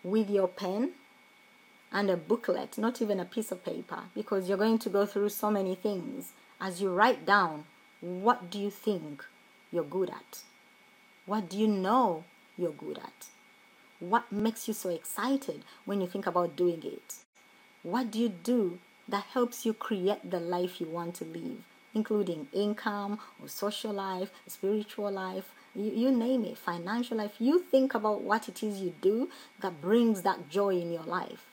with 0.04 0.30
your 0.30 0.48
pen 0.48 0.92
and 1.92 2.10
a 2.10 2.18
booklet, 2.18 2.78
not 2.78 3.02
even 3.02 3.20
a 3.20 3.26
piece 3.26 3.52
of 3.52 3.64
paper, 3.64 4.04
because 4.14 4.48
you're 4.48 4.58
going 4.58 4.78
to 4.80 4.90
go 4.90 5.06
through 5.06 5.30
so 5.30 5.50
many 5.50 5.76
things. 5.76 6.34
As 6.62 6.82
you 6.82 6.90
write 6.92 7.26
down, 7.26 7.66
what 8.02 8.50
do 8.50 8.60
you 8.60 8.70
think 8.70 9.26
you're 9.72 9.84
good 9.84 10.10
at? 10.10 10.44
What 11.26 11.50
do 11.50 11.58
you 11.58 11.68
know 11.68 12.24
you're 12.58 12.72
good 12.72 12.98
at? 12.98 13.28
What 14.00 14.32
makes 14.32 14.68
you 14.68 14.74
so 14.74 14.90
excited 14.90 15.64
when 15.86 16.00
you 16.00 16.08
think 16.08 16.28
about 16.28 16.56
doing 16.56 16.82
it? 16.84 17.16
What 17.84 18.12
do 18.12 18.20
you 18.20 18.30
do 18.30 18.80
that 19.08 19.24
helps 19.24 19.66
you 19.66 19.74
create 19.74 20.30
the 20.30 20.40
life 20.40 20.80
you 20.80 20.88
want 20.88 21.16
to 21.16 21.26
live, 21.26 21.64
including 21.94 22.48
income 22.54 23.20
or 23.42 23.48
social 23.48 23.94
life, 23.94 24.32
spiritual 24.48 25.12
life, 25.12 25.52
you, 25.76 25.92
you 25.92 26.12
name 26.12 26.46
it, 26.46 26.58
financial 26.58 27.18
life? 27.18 27.34
You 27.40 27.60
think 27.60 27.96
about 27.96 28.22
what 28.22 28.48
it 28.48 28.62
is 28.64 28.80
you 28.80 28.94
do 29.02 29.30
that 29.62 29.82
brings 29.82 30.22
that 30.22 30.50
joy 30.50 30.78
in 30.80 30.92
your 30.92 31.04
life 31.04 31.49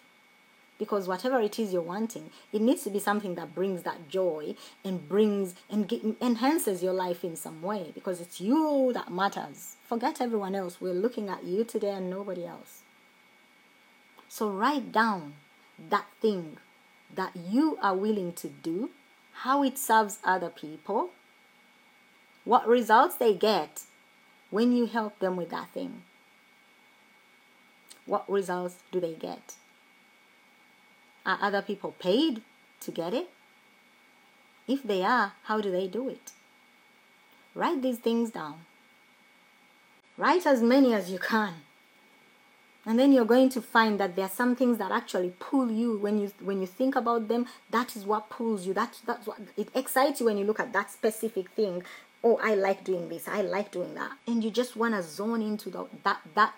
because 0.79 1.09
whatever 1.09 1.41
it 1.41 1.59
is 1.59 1.73
you're 1.73 1.83
wanting 1.83 2.31
it 2.53 2.61
needs 2.61 2.83
to 2.83 2.91
be 2.91 2.99
something 2.99 3.35
that 3.35 3.55
brings 3.55 3.83
that 3.83 4.09
joy 4.09 4.55
and 4.85 5.09
brings 5.09 5.55
and 5.71 5.89
get, 5.89 6.03
enhances 6.21 6.83
your 6.83 6.93
life 6.93 7.25
in 7.25 7.37
some 7.37 7.63
way 7.63 7.91
because 7.95 8.21
it's 8.21 8.41
you 8.41 8.91
that 8.95 9.11
matters. 9.11 9.77
Forget 9.89 10.21
everyone 10.21 10.55
else. 10.55 10.81
We're 10.81 10.93
looking 10.93 11.29
at 11.29 11.45
you 11.45 11.65
today 11.65 11.91
and 11.91 12.11
nobody 12.11 12.45
else. 12.45 12.83
So 14.29 14.51
write 14.51 14.93
down 14.93 15.35
that 15.91 16.07
thing 16.21 16.59
that 17.15 17.33
you 17.37 17.79
are 17.81 17.95
willing 17.95 18.33
to 18.35 18.49
do 18.49 18.91
how 19.41 19.63
it 19.63 19.79
serves 19.79 20.19
other 20.25 20.49
people 20.49 21.11
what 22.47 22.67
results 22.67 23.17
they 23.17 23.35
get 23.35 23.83
when 24.51 24.73
you 24.73 24.87
help 24.87 25.19
them 25.19 25.37
with 25.37 25.51
that 25.51 25.69
thing. 25.71 26.03
What 28.07 28.31
results 28.31 28.77
do 28.93 29.01
they 29.01 29.15
get 29.15 29.57
are 31.27 31.39
other 31.43 31.61
people 31.61 31.95
paid 31.99 32.41
to 32.81 32.91
get 32.91 33.13
it? 33.13 33.29
If 34.67 34.83
they 34.83 35.03
are, 35.03 35.33
how 35.45 35.61
do 35.61 35.71
they 35.71 35.87
do 35.87 36.09
it? 36.09 36.33
Write 37.55 37.83
these 37.83 37.99
things 37.99 38.31
down. 38.31 38.61
Write 40.17 40.47
as 40.47 40.63
many 40.63 40.95
as 40.95 41.11
you 41.11 41.19
can. 41.19 41.55
And 42.85 42.99
then 42.99 43.13
you're 43.13 43.25
going 43.25 43.49
to 43.51 43.61
find 43.61 43.99
that 43.99 44.15
there 44.15 44.27
are 44.27 44.31
some 44.31 44.55
things 44.55 44.79
that 44.79 44.93
actually 44.93 45.33
pull 45.41 45.73
you 45.73 45.99
when 45.99 46.19
you 46.21 46.33
when 46.41 46.61
you 46.61 46.69
think 46.69 46.95
about 46.95 47.27
them. 47.27 47.47
That 47.71 47.97
is 47.97 48.07
what 48.07 48.31
pulls 48.31 48.65
you. 48.65 48.73
That 48.75 49.01
that's 49.05 49.27
what 49.27 49.39
it 49.57 49.69
excites 49.75 50.21
you 50.21 50.27
when 50.27 50.39
you 50.39 50.45
look 50.45 50.61
at 50.61 50.73
that 50.73 50.93
specific 50.93 51.51
thing. 51.51 51.83
Oh, 52.23 52.39
I 52.41 52.55
like 52.55 52.85
doing 52.85 53.09
this. 53.09 53.27
I 53.27 53.41
like 53.41 53.73
doing 53.73 53.95
that. 53.95 54.13
And 54.27 54.43
you 54.45 54.51
just 54.51 54.77
want 54.77 54.95
to 54.95 55.03
zone 55.03 55.43
into 55.43 55.69
the, 55.69 55.87
that 56.05 56.21
that 56.37 56.55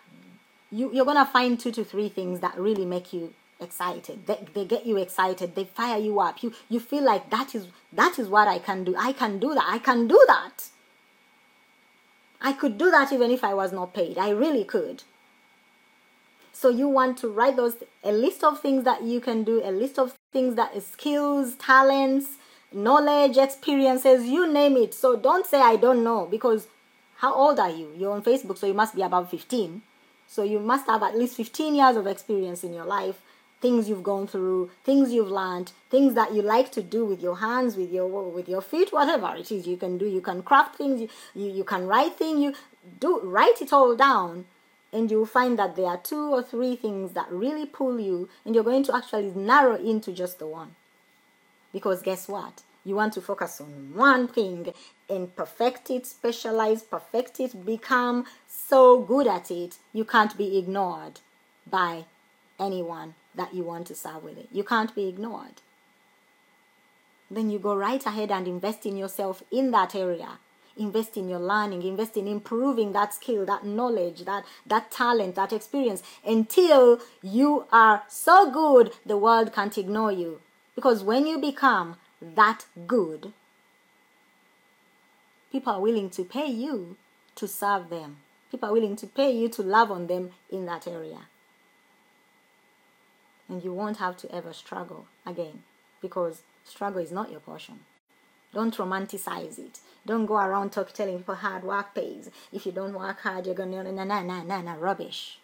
you 0.71 0.93
you're 0.93 1.07
gonna 1.07 1.25
find 1.25 1.59
two 1.59 1.73
to 1.73 1.83
three 1.83 2.11
things 2.11 2.41
that 2.41 2.59
really 2.59 2.85
make 2.85 3.15
you 3.15 3.33
excited. 3.61 4.27
They, 4.27 4.47
they 4.55 4.65
get 4.65 4.87
you 4.87 4.97
excited. 4.97 5.55
They 5.55 5.65
fire 5.65 5.99
you 5.99 6.21
up. 6.21 6.43
You 6.43 6.53
you 6.69 6.81
feel 6.81 7.05
like 7.05 7.31
that 7.31 7.55
is 7.55 7.69
that 7.93 8.19
is 8.19 8.29
what 8.29 8.49
i 8.49 8.59
can 8.59 8.85
do. 8.85 8.95
I 8.97 9.13
can 9.13 9.39
do 9.39 9.55
that. 9.55 9.65
I 9.67 9.79
can 9.79 10.07
do 10.09 10.23
that. 10.27 10.65
I 12.41 12.53
could 12.53 12.79
do 12.79 12.91
that 12.91 13.13
even 13.13 13.31
if 13.31 13.43
i 13.43 13.55
was 13.55 13.73
not 13.73 13.95
paid. 13.95 14.19
I 14.19 14.31
really 14.31 14.65
could. 14.65 15.03
So 16.53 16.69
you 16.71 16.89
want 16.89 17.19
to 17.19 17.29
write 17.29 17.57
those 17.57 17.77
a 18.03 18.13
list 18.13 18.43
of 18.43 18.61
things 18.61 18.85
that 18.85 19.03
you 19.03 19.21
can 19.21 19.45
do 19.45 19.61
a 19.65 19.71
list 19.71 19.99
of 19.99 20.17
things 20.33 20.55
that 20.57 20.75
is 20.75 20.87
skills 20.87 21.55
talents 21.55 22.37
knowledge 22.73 23.39
experiences 23.39 24.27
you 24.27 24.53
name 24.53 24.77
it. 24.77 24.95
So 24.95 25.17
don't 25.17 25.47
say 25.47 25.61
i 25.61 25.77
don't 25.77 26.05
know 26.05 26.27
because 26.27 26.69
how 27.17 27.35
old 27.35 27.59
are 27.59 27.71
you? 27.71 27.93
You're 27.97 28.13
on 28.13 28.23
facebook 28.23 28.59
so 28.59 28.67
you 28.67 28.75
must 28.75 28.95
be 28.95 29.03
about 29.03 29.31
15 29.31 29.83
So 30.29 30.43
you 30.43 30.61
must 30.61 30.87
have 30.87 31.03
at 31.03 31.17
least 31.19 31.37
15 31.37 31.75
years 31.75 31.97
of 31.97 32.07
experience 32.07 32.63
in 32.63 32.75
your 32.75 32.85
life, 32.85 33.23
things 33.61 33.89
you've 33.89 34.03
gone 34.03 34.27
through, 34.27 34.71
things 34.85 35.13
you've 35.13 35.31
learned, 35.31 35.73
things 35.91 36.15
that 36.15 36.33
you 36.33 36.43
like 36.43 36.71
to 36.73 36.83
do 36.83 37.05
with 37.05 37.21
your 37.21 37.37
hands, 37.37 37.77
with 37.77 37.93
your 37.93 38.07
with 38.31 38.49
your 38.49 38.63
feet, 38.63 38.93
whatever 38.93 39.35
it 39.37 39.51
is 39.51 39.67
you 39.67 39.77
can 39.77 39.99
do. 39.99 40.07
You 40.07 40.21
can 40.21 40.43
craft 40.43 40.77
things, 40.77 41.01
you, 41.01 41.09
you, 41.35 41.51
you 41.53 41.65
can 41.65 41.87
write 41.87 42.17
things, 42.17 42.41
you 42.41 42.55
do 43.01 43.21
write 43.21 43.61
it 43.61 43.73
all 43.73 43.97
down 43.97 44.47
and 44.93 45.11
you'll 45.11 45.27
find 45.27 45.59
that 45.59 45.77
there 45.77 45.87
are 45.87 45.99
two 45.99 46.33
or 46.33 46.43
three 46.43 46.77
things 46.77 47.13
that 47.13 47.31
really 47.31 47.67
pull 47.67 48.01
you 48.01 48.29
and 48.45 48.55
you're 48.55 48.65
going 48.65 48.85
to 48.85 48.97
actually 48.97 49.31
narrow 49.35 49.77
into 49.77 50.13
just 50.13 50.39
the 50.39 50.47
one. 50.47 50.75
Because 51.73 52.03
guess 52.03 52.29
what? 52.29 52.63
You 52.85 52.95
want 52.95 53.13
to 53.15 53.21
focus 53.21 53.61
on 53.61 53.93
one 53.95 54.29
thing 54.29 54.73
and 55.11 55.35
perfect 55.37 55.91
it, 55.91 56.07
specialize, 56.07 56.83
perfect 56.83 57.39
it, 57.41 57.67
become 57.67 58.25
so 58.47 59.01
good 59.01 59.27
at 59.27 59.51
it, 59.51 59.77
you 59.93 60.05
can't 60.05 60.37
be 60.39 60.59
ignored 60.59 61.21
by 61.69 62.05
anyone 62.59 63.15
that 63.35 63.55
you 63.55 63.63
want 63.63 63.87
to 63.87 63.95
serve 63.95 64.25
with 64.25 64.39
it. 64.39 64.49
You 64.53 64.65
can't 64.65 64.95
be 64.95 65.09
ignored. 65.09 65.63
Then 67.31 67.51
you 67.51 67.59
go 67.59 67.77
right 67.77 68.05
ahead 68.05 68.31
and 68.31 68.47
invest 68.47 68.87
in 68.87 68.97
yourself 68.97 69.43
in 69.51 69.71
that 69.73 69.95
area. 69.95 70.39
Invest 70.77 71.17
in 71.17 71.29
your 71.29 71.41
learning, 71.41 71.83
invest 71.83 72.17
in 72.17 72.29
improving 72.29 72.93
that 72.93 73.13
skill, 73.13 73.45
that 73.47 73.67
knowledge, 73.67 74.25
that, 74.25 74.45
that 74.65 74.91
talent, 74.91 75.35
that 75.35 75.53
experience 75.53 76.03
until 76.25 77.01
you 77.21 77.67
are 77.73 78.05
so 78.09 78.51
good 78.51 78.93
the 79.05 79.17
world 79.17 79.53
can't 79.53 79.77
ignore 79.77 80.13
you. 80.13 80.41
Because 80.77 81.03
when 81.03 81.27
you 81.27 81.39
become 81.39 81.97
that 82.23 82.67
good, 82.87 83.33
people 85.51 85.73
are 85.73 85.81
willing 85.81 86.11
to 86.11 86.23
pay 86.23 86.47
you 86.47 86.97
to 87.35 87.49
serve 87.49 87.91
them. 87.91 88.19
People 88.51 88.69
are 88.69 88.73
willing 88.73 88.97
to 88.97 89.07
pay 89.07 89.33
you 89.33 89.49
to 89.49 89.63
love 89.63 89.91
on 89.91 90.07
them 90.07 90.31
in 90.49 90.67
that 90.67 90.87
area. 90.87 91.27
And 93.49 93.65
you 93.65 93.73
won't 93.73 93.97
have 93.97 94.17
to 94.19 94.35
ever 94.35 94.53
struggle 94.53 95.07
again 95.25 95.63
because 96.01 96.43
struggle 96.65 97.01
is 97.01 97.13
not 97.13 97.31
your 97.31 97.41
portion. 97.41 97.81
Don't 98.53 98.77
romanticize 98.77 99.59
it. 99.59 99.81
Don't 100.07 100.27
go 100.27 100.37
around 100.37 100.73
talk, 100.73 100.93
telling 100.93 101.19
people 101.19 101.35
hard 101.35 101.65
work 101.65 101.95
pays. 101.95 102.31
If 102.53 102.65
you 102.67 102.73
don't 102.73 102.95
work 102.95 103.21
hard, 103.21 103.47
you're 103.47 103.55
going 103.55 103.73
to, 103.73 103.93
na, 103.93 104.05
na, 104.05 104.23
na, 104.23 104.43
na, 104.43 104.63
na, 104.63 104.75
rubbish. 104.75 105.39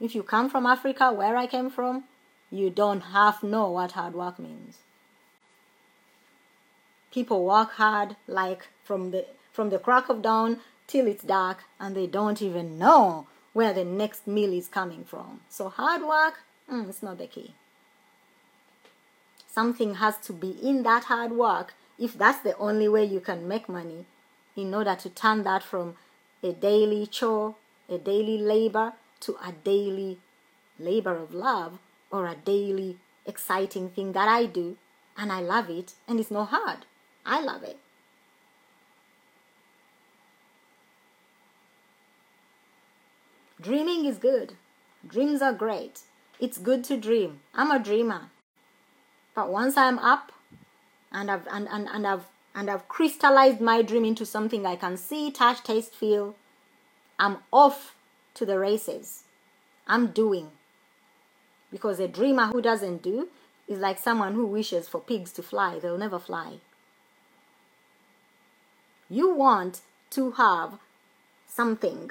If 0.00 0.14
you 0.14 0.22
come 0.22 0.48
from 0.48 0.64
Africa, 0.64 1.12
where 1.12 1.36
I 1.36 1.46
came 1.46 1.68
from, 1.68 2.04
you 2.50 2.70
don't 2.70 3.00
half 3.00 3.42
know 3.42 3.70
what 3.70 3.92
hard 3.92 4.14
work 4.14 4.38
means. 4.38 4.78
People 7.12 7.44
work 7.44 7.72
hard 7.72 8.16
like 8.26 8.68
from 8.84 9.10
the 9.10 9.26
from 9.52 9.70
the 9.70 9.78
crack 9.78 10.08
of 10.08 10.22
dawn 10.22 10.60
till 10.86 11.06
it's 11.06 11.24
dark 11.24 11.64
and 11.78 11.96
they 11.96 12.06
don't 12.06 12.40
even 12.40 12.78
know 12.78 13.26
where 13.52 13.72
the 13.72 13.84
next 13.84 14.26
meal 14.26 14.52
is 14.52 14.68
coming 14.68 15.04
from. 15.04 15.40
So 15.48 15.68
hard 15.68 16.02
work, 16.02 16.40
mm, 16.70 16.88
it's 16.88 17.02
not 17.02 17.18
the 17.18 17.26
key. 17.26 17.54
Something 19.46 19.94
has 19.96 20.16
to 20.18 20.32
be 20.32 20.50
in 20.62 20.82
that 20.84 21.04
hard 21.04 21.32
work 21.32 21.74
if 21.98 22.16
that's 22.16 22.40
the 22.40 22.56
only 22.56 22.88
way 22.88 23.04
you 23.04 23.20
can 23.20 23.46
make 23.48 23.68
money 23.68 24.06
in 24.56 24.74
order 24.74 24.94
to 24.94 25.10
turn 25.10 25.42
that 25.42 25.62
from 25.62 25.96
a 26.42 26.52
daily 26.52 27.06
chore, 27.06 27.56
a 27.88 27.98
daily 27.98 28.38
labor 28.38 28.92
to 29.20 29.36
a 29.44 29.52
daily 29.52 30.18
labor 30.78 31.16
of 31.16 31.34
love 31.34 31.78
or 32.10 32.26
a 32.26 32.34
daily 32.34 32.98
exciting 33.26 33.90
thing 33.90 34.12
that 34.12 34.28
I 34.28 34.46
do 34.46 34.76
and 35.16 35.30
I 35.30 35.40
love 35.40 35.68
it 35.68 35.94
and 36.08 36.18
it's 36.18 36.30
not 36.30 36.48
hard. 36.48 36.86
I 37.26 37.42
love 37.42 37.62
it. 37.62 37.78
Dreaming 43.60 44.06
is 44.06 44.16
good. 44.16 44.54
Dreams 45.06 45.42
are 45.42 45.52
great. 45.52 46.00
It's 46.40 46.56
good 46.56 46.84
to 46.84 46.96
dream. 46.96 47.40
I'm 47.54 47.70
a 47.70 47.78
dreamer. 47.78 48.30
But 49.34 49.52
once 49.52 49.76
I'm 49.76 49.98
up 49.98 50.32
and 51.12 51.30
I've 51.30 51.46
and, 51.50 51.68
and, 51.70 51.86
and 51.86 52.06
I've 52.06 52.24
and 52.54 52.70
I've 52.70 52.88
crystallized 52.88 53.60
my 53.60 53.82
dream 53.82 54.06
into 54.06 54.24
something 54.24 54.64
I 54.64 54.76
can 54.76 54.96
see, 54.96 55.30
touch, 55.30 55.62
taste, 55.62 55.94
feel, 55.94 56.34
I'm 57.18 57.38
off 57.52 57.94
to 58.34 58.46
the 58.46 58.58
races. 58.58 59.24
I'm 59.86 60.08
doing. 60.08 60.50
Because 61.70 62.00
a 62.00 62.08
dreamer 62.08 62.46
who 62.46 62.62
doesn't 62.62 63.02
do 63.02 63.28
is 63.68 63.78
like 63.78 63.98
someone 63.98 64.34
who 64.34 64.46
wishes 64.46 64.88
for 64.88 65.00
pigs 65.00 65.30
to 65.32 65.42
fly. 65.42 65.78
They'll 65.78 65.98
never 65.98 66.18
fly. 66.18 66.54
You 69.08 69.34
want 69.34 69.82
to 70.10 70.32
have 70.32 70.78
something 71.46 72.10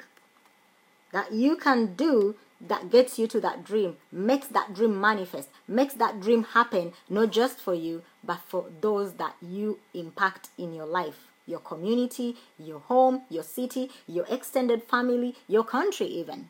that 1.12 1.32
you 1.32 1.56
can 1.56 1.94
do 1.94 2.36
that 2.60 2.90
gets 2.90 3.18
you 3.18 3.26
to 3.28 3.40
that 3.40 3.64
dream, 3.64 3.96
makes 4.12 4.46
that 4.48 4.74
dream 4.74 5.00
manifest, 5.00 5.48
makes 5.66 5.94
that 5.94 6.20
dream 6.20 6.44
happen, 6.44 6.92
not 7.08 7.32
just 7.32 7.58
for 7.58 7.74
you, 7.74 8.02
but 8.22 8.40
for 8.46 8.66
those 8.80 9.14
that 9.14 9.34
you 9.40 9.78
impact 9.94 10.50
in 10.58 10.74
your 10.74 10.86
life 10.86 11.26
your 11.50 11.58
community, 11.58 12.36
your 12.58 12.78
home, 12.78 13.22
your 13.28 13.42
city, 13.42 13.90
your 14.06 14.24
extended 14.30 14.84
family, 14.84 15.34
your 15.48 15.64
country, 15.64 16.06
even. 16.06 16.48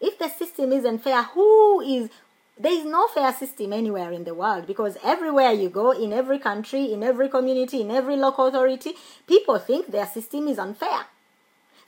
If 0.00 0.18
the 0.18 0.28
system 0.28 0.72
isn't 0.72 1.00
fair, 1.00 1.22
who 1.22 1.80
is 1.80 2.10
there 2.56 2.72
is 2.72 2.84
no 2.84 3.08
fair 3.08 3.32
system 3.32 3.72
anywhere 3.72 4.12
in 4.12 4.22
the 4.22 4.34
world 4.34 4.68
because 4.68 4.96
everywhere 5.02 5.50
you 5.50 5.68
go, 5.68 5.90
in 5.90 6.12
every 6.12 6.38
country, 6.38 6.92
in 6.92 7.02
every 7.02 7.28
community, 7.28 7.80
in 7.80 7.90
every 7.90 8.16
local 8.16 8.46
authority, 8.46 8.92
people 9.26 9.58
think 9.58 9.88
their 9.88 10.06
system 10.06 10.46
is 10.46 10.58
unfair. 10.58 11.06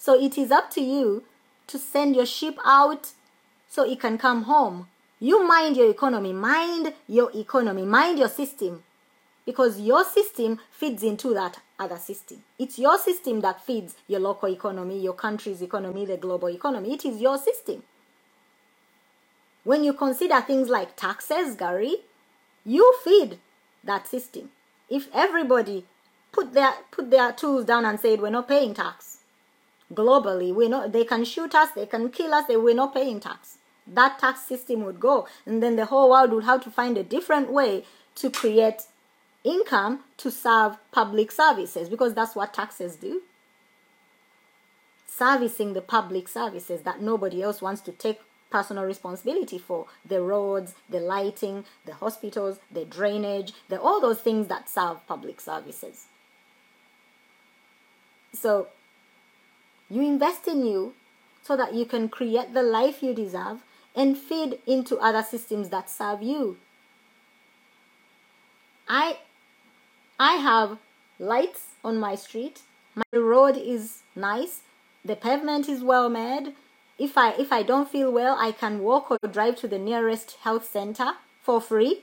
So 0.07 0.15
it 0.15 0.39
is 0.39 0.53
up 0.53 0.71
to 0.71 0.81
you 0.81 1.25
to 1.67 1.81
send 1.81 2.15
your 2.15 2.27
sheep 2.27 2.61
out 2.65 3.11
so 3.69 3.83
it 3.83 3.99
can 3.99 4.19
come 4.19 4.45
home. 4.45 4.87
You 5.19 5.45
mind 5.45 5.77
your 5.77 5.91
economy, 5.91 6.33
mind 6.33 6.95
your 7.09 7.33
economy, 7.35 7.83
mind 7.83 8.21
your 8.21 8.29
system. 8.29 8.85
Because 9.45 9.81
your 9.81 10.05
system 10.05 10.61
feeds 10.71 11.03
into 11.03 11.35
that 11.35 11.59
other 11.77 11.97
system. 11.97 12.45
It's 12.57 12.79
your 12.79 12.99
system 13.01 13.41
that 13.41 13.67
feeds 13.67 13.97
your 14.07 14.21
local 14.21 14.49
economy, 14.49 15.01
your 15.01 15.13
country's 15.13 15.61
economy, 15.61 16.07
the 16.07 16.19
global 16.19 16.51
economy. 16.51 16.95
It 16.95 17.05
is 17.05 17.21
your 17.21 17.37
system. 17.37 17.83
When 19.65 19.83
you 19.83 19.93
consider 19.93 20.41
things 20.41 20.69
like 20.69 20.95
taxes, 20.95 21.57
Gary, 21.57 21.97
you 22.65 22.95
feed 23.03 23.41
that 23.83 24.07
system. 24.07 24.51
If 24.89 25.09
everybody 25.13 25.85
put 26.31 26.53
their 26.53 26.75
put 26.93 27.11
their 27.11 27.33
tools 27.33 27.65
down 27.65 27.85
and 27.85 27.99
said 27.99 28.21
we're 28.21 28.31
not 28.31 28.47
paying 28.47 28.73
tax, 28.73 29.16
globally. 29.95 30.55
We 30.55 30.69
know 30.69 30.89
they 30.89 31.05
can 31.05 31.25
shoot 31.25 31.55
us, 31.55 31.71
they 31.71 31.87
can 31.87 32.11
kill 32.11 32.35
us, 32.35 32.47
they 32.47 32.57
we're 32.57 32.75
not 32.75 32.95
paying 32.95 33.21
tax. 33.21 33.59
That 33.87 34.19
tax 34.19 34.41
system 34.41 34.85
would 34.85 34.99
go, 34.99 35.29
and 35.45 35.63
then 35.63 35.77
the 35.77 35.87
whole 35.87 36.11
world 36.11 36.33
would 36.33 36.45
have 36.45 36.63
to 36.65 36.71
find 36.71 36.99
a 36.99 37.05
different 37.05 37.53
way 37.53 37.85
to 38.17 38.31
create 38.31 38.83
income 39.45 40.01
to 40.17 40.31
serve 40.31 40.77
public 40.91 41.31
services 41.31 41.89
because 41.89 42.15
that's 42.15 42.35
what 42.35 42.53
taxes 42.53 42.97
do. 42.97 43.23
Servicing 45.07 45.73
the 45.73 45.81
public 45.81 46.29
services 46.29 46.83
that 46.83 47.01
nobody 47.01 47.43
else 47.43 47.63
wants 47.63 47.81
to 47.83 47.93
take 47.93 48.21
personal 48.51 48.85
responsibility 48.85 49.59
for 49.59 49.87
the 50.05 50.21
roads, 50.21 50.75
the 50.91 51.01
lighting, 51.01 51.65
the 51.85 51.95
hospitals, 51.95 52.59
the 52.71 52.85
drainage, 52.85 53.53
the 53.69 53.81
all 53.81 54.01
those 54.01 54.21
things 54.21 54.49
that 54.49 54.69
serve 54.69 55.07
public 55.07 55.41
services. 55.41 56.07
So 58.33 58.69
you 59.89 60.03
invest 60.03 60.49
in 60.49 60.67
you 60.67 60.95
so 61.43 61.57
that 61.57 61.75
you 61.75 61.85
can 61.85 62.09
create 62.09 62.55
the 62.55 62.63
life 62.63 63.03
you 63.03 63.15
deserve 63.15 63.61
and 63.95 64.17
feed 64.19 64.59
into 64.67 64.99
other 64.99 65.23
systems 65.23 65.69
that 65.71 65.89
serve 65.89 66.23
you. 66.23 66.59
I 68.89 69.19
I 70.19 70.35
have 70.35 70.79
lights 71.19 71.67
on 71.85 71.99
my 71.99 72.15
street. 72.15 72.63
My 72.95 73.19
road 73.19 73.57
is 73.57 74.03
nice. 74.15 74.61
The 75.05 75.17
pavement 75.17 75.69
is 75.69 75.83
well 75.83 76.09
made. 76.09 76.55
If 76.99 77.17
I 77.19 77.33
if 77.33 77.53
I 77.53 77.63
don't 77.63 77.89
feel 77.89 78.11
well, 78.13 78.37
I 78.39 78.53
can 78.53 78.81
walk 78.83 79.11
or 79.11 79.19
drive 79.29 79.57
to 79.57 79.69
the 79.69 79.79
nearest 79.79 80.37
health 80.43 80.69
center 80.71 81.13
for 81.43 81.61
free. 81.61 82.03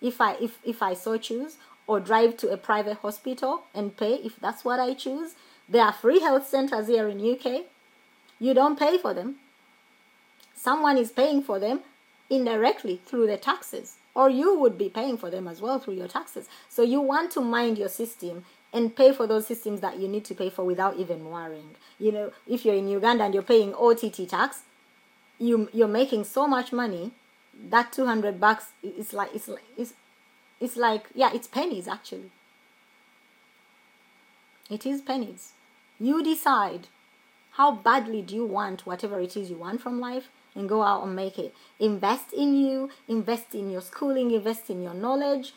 If 0.00 0.20
I 0.20 0.34
if 0.34 0.58
if 0.64 0.82
I 0.82 0.94
so 0.94 1.16
choose 1.16 1.56
or 1.86 2.00
drive 2.00 2.36
to 2.38 2.50
a 2.50 2.56
private 2.56 2.98
hospital 2.98 3.64
and 3.74 3.96
pay 3.96 4.14
if 4.14 4.40
that's 4.40 4.64
what 4.64 4.80
I 4.80 4.94
choose. 4.94 5.34
There 5.68 5.84
are 5.84 5.92
free 5.92 6.20
health 6.20 6.48
centers 6.48 6.88
here 6.88 7.08
in 7.08 7.18
UK. 7.18 7.64
You 8.38 8.54
don't 8.54 8.78
pay 8.78 8.98
for 8.98 9.14
them. 9.14 9.36
Someone 10.54 10.96
is 10.96 11.10
paying 11.10 11.42
for 11.42 11.58
them 11.58 11.80
indirectly 12.30 13.00
through 13.04 13.26
the 13.26 13.36
taxes, 13.36 13.96
or 14.14 14.30
you 14.30 14.58
would 14.58 14.78
be 14.78 14.88
paying 14.88 15.16
for 15.16 15.30
them 15.30 15.46
as 15.46 15.60
well 15.60 15.78
through 15.78 15.94
your 15.94 16.08
taxes. 16.08 16.48
So 16.68 16.82
you 16.82 17.00
want 17.00 17.30
to 17.32 17.40
mind 17.40 17.78
your 17.78 17.88
system 17.88 18.44
and 18.72 18.94
pay 18.94 19.12
for 19.12 19.26
those 19.26 19.46
systems 19.46 19.80
that 19.80 19.98
you 19.98 20.08
need 20.08 20.24
to 20.26 20.34
pay 20.34 20.50
for 20.50 20.64
without 20.64 20.96
even 20.96 21.30
worrying. 21.30 21.76
You 21.98 22.12
know, 22.12 22.32
if 22.46 22.64
you're 22.64 22.74
in 22.74 22.88
Uganda 22.88 23.24
and 23.24 23.32
you're 23.32 23.42
paying 23.42 23.72
OTT 23.74 24.28
tax, 24.28 24.62
you 25.38 25.68
you're 25.72 25.88
making 25.88 26.24
so 26.24 26.46
much 26.46 26.72
money 26.72 27.12
that 27.70 27.92
200 27.92 28.40
bucks 28.40 28.66
is 28.82 29.12
like 29.12 29.34
it's 29.34 29.48
like 29.48 29.64
it's, 29.76 29.94
it's 30.60 30.76
like 30.76 31.06
yeah, 31.14 31.30
it's 31.32 31.46
pennies 31.46 31.88
actually. 31.88 32.30
It 34.70 34.86
is 34.86 35.00
pennies. 35.02 35.53
You 35.98 36.22
decide 36.22 36.88
How 37.52 37.70
badly 37.72 38.20
do 38.22 38.34
you 38.34 38.44
want 38.44 38.84
whatever 38.84 39.20
it 39.20 39.36
is 39.36 39.48
you 39.50 39.56
want 39.56 39.80
from 39.80 40.00
life? 40.00 40.28
And 40.56 40.68
go 40.68 40.82
out 40.82 41.04
and 41.04 41.16
make 41.16 41.38
it. 41.38 41.54
Invest 41.80 42.32
in 42.32 42.54
you, 42.54 42.90
invest 43.08 43.54
in 43.54 43.70
your 43.70 43.80
schooling, 43.80 44.30
invest 44.30 44.70
in 44.70 44.82
your 44.82 44.94
knowledge. 44.94 45.54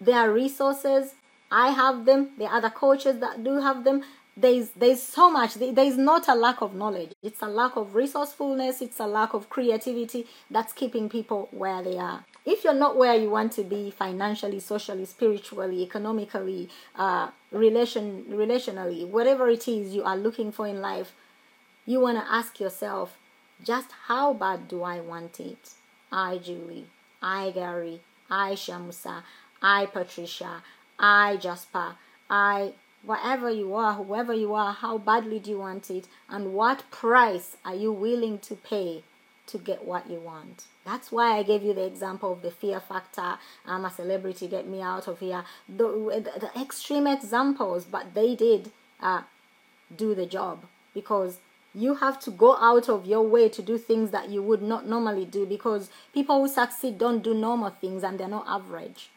There 0.00 0.16
are 0.18 0.30
resources. 0.32 1.14
I 1.50 1.70
have 1.70 2.04
them. 2.06 2.30
There 2.38 2.48
are 2.48 2.56
other 2.58 2.70
coaches 2.70 3.20
that 3.20 3.42
do 3.44 3.60
have 3.60 3.84
them. 3.84 4.02
There's 4.36 4.70
there's 4.70 5.02
so 5.02 5.30
much. 5.30 5.54
There's 5.54 5.96
not 5.98 6.28
a 6.28 6.34
lack 6.34 6.62
of 6.62 6.74
knowledge. 6.74 7.12
It's 7.22 7.42
a 7.42 7.48
lack 7.48 7.76
of 7.76 7.94
resourcefulness. 7.94 8.80
It's 8.80 9.00
a 9.00 9.06
lack 9.06 9.34
of 9.34 9.50
creativity 9.50 10.26
that's 10.50 10.72
keeping 10.72 11.08
people 11.08 11.48
where 11.52 11.82
they 11.82 11.98
are 11.98 12.24
if 12.44 12.64
you're 12.64 12.74
not 12.74 12.96
where 12.96 13.14
you 13.14 13.30
want 13.30 13.52
to 13.52 13.64
be 13.64 13.90
financially, 13.90 14.60
socially, 14.60 15.04
spiritually, 15.04 15.82
economically, 15.82 16.68
uh, 16.96 17.30
relation, 17.52 18.24
relationally, 18.30 19.06
whatever 19.06 19.48
it 19.48 19.68
is 19.68 19.94
you 19.94 20.02
are 20.02 20.16
looking 20.16 20.50
for 20.50 20.66
in 20.66 20.80
life, 20.80 21.12
you 21.86 22.00
want 22.00 22.18
to 22.18 22.32
ask 22.32 22.58
yourself, 22.60 23.16
just 23.62 23.90
how 24.06 24.32
bad 24.32 24.68
do 24.68 24.82
I 24.82 25.00
want 25.00 25.38
it? 25.38 25.74
I, 26.10 26.38
Julie, 26.38 26.86
I, 27.22 27.50
Gary, 27.50 28.00
I, 28.30 28.52
Shamusa, 28.52 29.22
I, 29.60 29.86
Patricia, 29.86 30.62
I, 30.98 31.36
Jasper, 31.36 31.96
I, 32.28 32.72
whatever 33.02 33.50
you 33.50 33.74
are, 33.74 33.94
whoever 33.94 34.32
you 34.32 34.54
are, 34.54 34.72
how 34.72 34.98
badly 34.98 35.38
do 35.40 35.50
you 35.50 35.58
want 35.58 35.90
it? 35.90 36.06
And 36.28 36.54
what 36.54 36.90
price 36.90 37.56
are 37.64 37.74
you 37.74 37.92
willing 37.92 38.38
to 38.40 38.54
pay 38.54 39.02
to 39.50 39.58
get 39.58 39.84
what 39.84 40.10
you 40.10 40.20
want. 40.20 40.64
That's 40.84 41.12
why 41.12 41.38
I 41.38 41.42
gave 41.42 41.62
you 41.62 41.74
the 41.74 41.84
example 41.84 42.32
of 42.32 42.42
the 42.42 42.50
fear 42.50 42.80
factor. 42.80 43.38
I'm 43.66 43.84
a 43.84 43.90
celebrity, 43.90 44.48
get 44.48 44.66
me 44.68 44.80
out 44.80 45.08
of 45.08 45.20
here. 45.20 45.44
The, 45.68 45.86
the, 45.86 46.40
the 46.40 46.60
extreme 46.60 47.06
examples, 47.06 47.84
but 47.84 48.14
they 48.14 48.34
did 48.34 48.70
uh, 49.00 49.22
do 49.94 50.14
the 50.14 50.26
job 50.26 50.64
because 50.94 51.38
you 51.74 51.94
have 51.96 52.18
to 52.20 52.30
go 52.30 52.56
out 52.56 52.88
of 52.88 53.06
your 53.06 53.22
way 53.22 53.48
to 53.48 53.62
do 53.62 53.78
things 53.78 54.10
that 54.10 54.28
you 54.28 54.42
would 54.42 54.62
not 54.62 54.88
normally 54.88 55.24
do 55.24 55.46
because 55.46 55.90
people 56.12 56.40
who 56.40 56.48
succeed 56.48 56.98
don't 56.98 57.22
do 57.22 57.32
normal 57.32 57.70
things 57.70 58.02
and 58.02 58.18
they're 58.18 58.28
not 58.28 58.46
average 58.48 59.10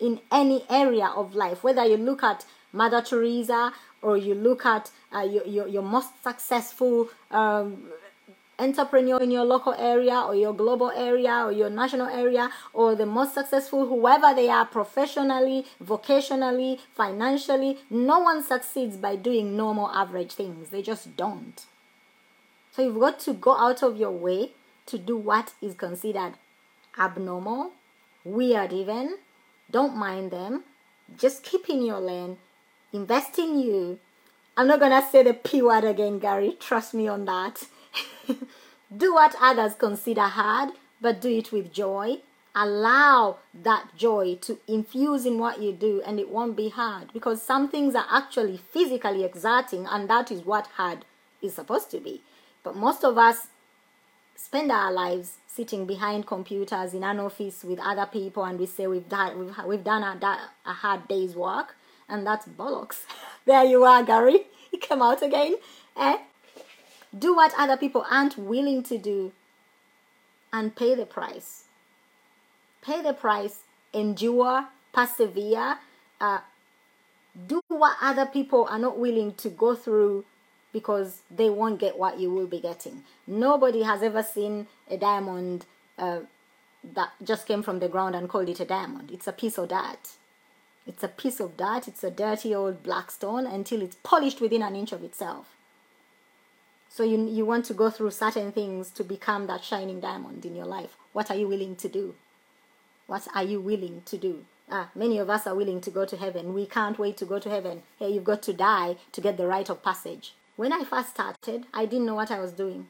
in 0.00 0.20
any 0.30 0.64
area 0.70 1.06
of 1.06 1.34
life 1.34 1.62
whether 1.62 1.84
you 1.84 1.96
look 1.96 2.22
at 2.22 2.46
mother 2.72 3.02
teresa 3.02 3.72
or 4.00 4.16
you 4.16 4.34
look 4.34 4.64
at 4.64 4.90
uh, 5.14 5.20
your, 5.20 5.44
your, 5.46 5.68
your 5.68 5.82
most 5.82 6.22
successful 6.22 7.08
um, 7.30 7.84
entrepreneur 8.62 9.20
in 9.20 9.30
your 9.30 9.44
local 9.44 9.74
area 9.74 10.20
or 10.20 10.34
your 10.34 10.54
global 10.54 10.90
area 10.90 11.42
or 11.44 11.52
your 11.52 11.68
national 11.68 12.06
area 12.06 12.50
or 12.72 12.94
the 12.94 13.06
most 13.06 13.34
successful, 13.34 13.86
whoever 13.86 14.34
they 14.34 14.48
are 14.48 14.64
professionally, 14.64 15.66
vocationally, 15.82 16.78
financially, 16.94 17.78
no 17.90 18.20
one 18.20 18.42
succeeds 18.42 18.96
by 18.96 19.16
doing 19.16 19.56
normal 19.56 19.88
average 19.88 20.32
things. 20.32 20.70
They 20.70 20.82
just 20.82 21.16
don't. 21.16 21.64
So 22.70 22.82
you've 22.82 23.00
got 23.00 23.18
to 23.20 23.34
go 23.34 23.56
out 23.56 23.82
of 23.82 23.96
your 23.96 24.12
way 24.12 24.52
to 24.86 24.98
do 24.98 25.16
what 25.16 25.52
is 25.60 25.74
considered 25.74 26.34
abnormal, 26.98 27.72
weird 28.24 28.72
even. 28.72 29.18
Don't 29.70 29.96
mind 29.96 30.30
them. 30.30 30.64
Just 31.16 31.42
keep 31.42 31.68
in 31.68 31.84
your 31.84 32.00
lane. 32.00 32.38
Invest 32.92 33.38
in 33.38 33.58
you. 33.58 33.98
I'm 34.56 34.66
not 34.66 34.80
gonna 34.80 35.02
say 35.10 35.22
the 35.22 35.32
P 35.32 35.62
word 35.62 35.84
again, 35.84 36.18
Gary. 36.18 36.56
Trust 36.60 36.92
me 36.92 37.08
on 37.08 37.24
that. 37.24 37.64
do 38.96 39.14
what 39.14 39.34
others 39.40 39.74
consider 39.74 40.22
hard, 40.22 40.70
but 41.00 41.20
do 41.20 41.28
it 41.28 41.52
with 41.52 41.72
joy. 41.72 42.18
Allow 42.54 43.38
that 43.54 43.96
joy 43.96 44.36
to 44.42 44.58
infuse 44.68 45.24
in 45.24 45.38
what 45.38 45.60
you 45.60 45.72
do, 45.72 46.02
and 46.04 46.20
it 46.20 46.28
won't 46.28 46.56
be 46.56 46.68
hard 46.68 47.12
because 47.12 47.40
some 47.42 47.68
things 47.68 47.94
are 47.94 48.06
actually 48.10 48.58
physically 48.58 49.24
exerting, 49.24 49.86
and 49.86 50.08
that 50.10 50.30
is 50.30 50.44
what 50.44 50.66
hard 50.76 51.04
is 51.40 51.54
supposed 51.54 51.90
to 51.92 51.98
be. 51.98 52.22
But 52.62 52.76
most 52.76 53.04
of 53.04 53.16
us 53.16 53.48
spend 54.36 54.70
our 54.70 54.92
lives 54.92 55.38
sitting 55.46 55.86
behind 55.86 56.26
computers 56.26 56.94
in 56.94 57.04
an 57.04 57.20
office 57.20 57.64
with 57.64 57.78
other 57.80 58.06
people, 58.06 58.44
and 58.44 58.58
we 58.58 58.66
say 58.66 58.86
we've 58.86 59.08
done 59.08 59.38
we've, 59.66 59.84
done 59.84 60.02
a, 60.02 60.38
a 60.66 60.72
hard 60.72 61.08
day's 61.08 61.34
work, 61.34 61.76
and 62.08 62.26
that's 62.26 62.46
bollocks. 62.46 63.04
there 63.46 63.64
you 63.64 63.84
are, 63.84 64.02
Gary. 64.02 64.46
You 64.72 64.78
come 64.88 65.02
out 65.02 65.22
again. 65.22 65.54
Eh? 65.96 66.18
Do 67.16 67.34
what 67.34 67.52
other 67.56 67.76
people 67.76 68.04
aren't 68.10 68.38
willing 68.38 68.82
to 68.84 68.98
do 68.98 69.32
and 70.52 70.74
pay 70.74 70.94
the 70.94 71.06
price. 71.06 71.64
Pay 72.82 73.02
the 73.02 73.12
price, 73.12 73.60
endure, 73.92 74.66
persevere, 74.92 75.78
uh, 76.20 76.40
do 77.46 77.62
what 77.68 77.96
other 78.00 78.26
people 78.26 78.66
are 78.70 78.78
not 78.78 78.98
willing 78.98 79.34
to 79.34 79.48
go 79.48 79.74
through 79.74 80.24
because 80.72 81.20
they 81.30 81.50
won't 81.50 81.78
get 81.78 81.98
what 81.98 82.18
you 82.18 82.30
will 82.30 82.46
be 82.46 82.60
getting. 82.60 83.04
Nobody 83.26 83.82
has 83.82 84.02
ever 84.02 84.22
seen 84.22 84.66
a 84.90 84.96
diamond 84.96 85.66
uh, 85.98 86.20
that 86.94 87.10
just 87.22 87.46
came 87.46 87.62
from 87.62 87.78
the 87.78 87.88
ground 87.88 88.14
and 88.14 88.28
called 88.28 88.48
it 88.48 88.60
a 88.60 88.64
diamond. 88.64 89.10
It's 89.10 89.26
a 89.26 89.32
piece 89.32 89.58
of 89.58 89.68
dirt. 89.68 90.16
It's 90.86 91.04
a 91.04 91.08
piece 91.08 91.38
of 91.38 91.56
dirt, 91.56 91.86
it's 91.86 92.02
a 92.02 92.10
dirty 92.10 92.54
old 92.54 92.82
black 92.82 93.12
stone 93.12 93.46
until 93.46 93.82
it's 93.82 93.96
polished 94.02 94.40
within 94.40 94.62
an 94.62 94.74
inch 94.74 94.90
of 94.90 95.04
itself. 95.04 95.54
So 96.94 97.04
you, 97.04 97.26
you 97.26 97.46
want 97.46 97.64
to 97.66 97.74
go 97.74 97.88
through 97.88 98.10
certain 98.10 98.52
things 98.52 98.90
to 98.90 99.02
become 99.02 99.46
that 99.46 99.64
shining 99.64 99.98
diamond 99.98 100.44
in 100.44 100.54
your 100.54 100.66
life. 100.66 100.94
What 101.14 101.30
are 101.30 101.36
you 101.36 101.48
willing 101.48 101.74
to 101.76 101.88
do? 101.88 102.14
What 103.06 103.26
are 103.34 103.42
you 103.42 103.62
willing 103.62 104.02
to 104.04 104.18
do? 104.18 104.44
Ah, 104.70 104.90
many 104.94 105.16
of 105.16 105.30
us 105.30 105.46
are 105.46 105.54
willing 105.54 105.80
to 105.80 105.90
go 105.90 106.04
to 106.04 106.18
heaven. 106.18 106.52
We 106.52 106.66
can't 106.66 106.98
wait 106.98 107.16
to 107.16 107.24
go 107.24 107.38
to 107.38 107.48
heaven. 107.48 107.82
Hey, 107.98 108.10
you've 108.10 108.24
got 108.24 108.42
to 108.42 108.52
die 108.52 108.96
to 109.12 109.20
get 109.22 109.38
the 109.38 109.46
rite 109.46 109.70
of 109.70 109.82
passage. 109.82 110.34
When 110.56 110.70
I 110.70 110.84
first 110.84 111.10
started, 111.10 111.64
I 111.72 111.86
didn't 111.86 112.04
know 112.04 112.14
what 112.14 112.30
I 112.30 112.40
was 112.40 112.52
doing. 112.52 112.88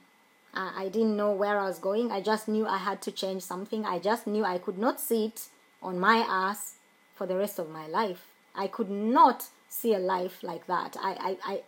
Uh, 0.52 0.72
I 0.76 0.88
didn't 0.88 1.16
know 1.16 1.30
where 1.30 1.60
I 1.60 1.66
was 1.66 1.78
going. 1.78 2.10
I 2.10 2.20
just 2.20 2.48
knew 2.48 2.66
I 2.66 2.78
had 2.78 3.00
to 3.02 3.12
change 3.12 3.42
something. 3.42 3.86
I 3.86 4.00
just 4.00 4.26
knew 4.26 4.44
I 4.44 4.58
could 4.58 4.78
not 4.78 5.00
sit 5.00 5.46
on 5.80 6.00
my 6.00 6.16
ass 6.28 6.74
for 7.14 7.28
the 7.28 7.36
rest 7.36 7.60
of 7.60 7.70
my 7.70 7.86
life. 7.86 8.26
I 8.52 8.66
could 8.66 8.90
not 8.90 9.48
see 9.68 9.94
a 9.94 10.00
life 10.00 10.42
like 10.42 10.66
that. 10.66 10.96
I, 11.00 11.36
I, 11.46 11.52
I, 11.52 11.62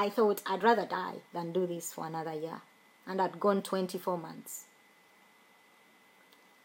I 0.00 0.08
thought 0.08 0.40
I'd 0.46 0.62
rather 0.62 0.86
die 0.86 1.16
than 1.34 1.52
do 1.52 1.66
this 1.66 1.92
for 1.92 2.06
another 2.06 2.32
year. 2.32 2.62
And 3.06 3.20
I'd 3.20 3.38
gone 3.38 3.60
24 3.60 4.16
months. 4.16 4.64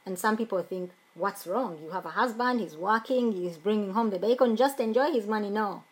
And 0.06 0.18
some 0.18 0.38
people 0.38 0.64
think, 0.64 0.92
what's 1.16 1.46
wrong? 1.46 1.78
You 1.84 1.90
have 1.90 2.06
a 2.06 2.12
husband, 2.12 2.62
he's 2.62 2.78
working, 2.78 3.34
he's 3.34 3.58
bringing 3.58 3.92
home 3.92 4.10
the 4.10 4.20
bacon, 4.20 4.56
just 4.56 4.80
enjoy 4.80 5.12
his 5.12 5.28
money. 5.28 5.50
No, 5.50 5.84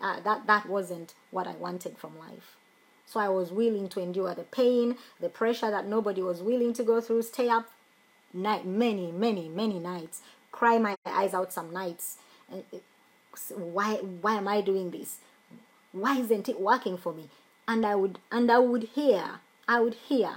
uh, 0.00 0.20
that, 0.20 0.46
that 0.46 0.66
wasn't 0.66 1.12
what 1.30 1.46
I 1.46 1.56
wanted 1.56 1.98
from 1.98 2.18
life. 2.18 2.56
So 3.04 3.20
I 3.20 3.28
was 3.28 3.52
willing 3.52 3.90
to 3.90 4.00
endure 4.00 4.34
the 4.34 4.44
pain, 4.44 4.96
the 5.20 5.28
pressure 5.28 5.70
that 5.70 5.86
nobody 5.86 6.22
was 6.22 6.40
willing 6.40 6.72
to 6.72 6.82
go 6.82 7.02
through, 7.02 7.20
stay 7.22 7.50
up 7.50 7.68
night, 8.32 8.64
many, 8.66 9.12
many, 9.12 9.50
many 9.50 9.78
nights, 9.78 10.22
cry 10.52 10.78
my 10.78 10.96
eyes 11.04 11.34
out 11.34 11.52
some 11.52 11.70
nights. 11.70 12.16
Why, 13.50 13.96
why 13.96 14.36
am 14.36 14.48
I 14.48 14.62
doing 14.62 14.90
this? 14.90 15.18
Why 15.92 16.18
isn't 16.18 16.48
it 16.48 16.60
working 16.60 16.96
for 16.96 17.12
me? 17.12 17.28
And 17.66 17.84
i 17.84 17.94
would 17.94 18.18
and 18.30 18.50
i 18.50 18.58
would 18.58 18.84
hear 18.94 19.40
i 19.66 19.80
would 19.80 19.94
hear 19.94 20.36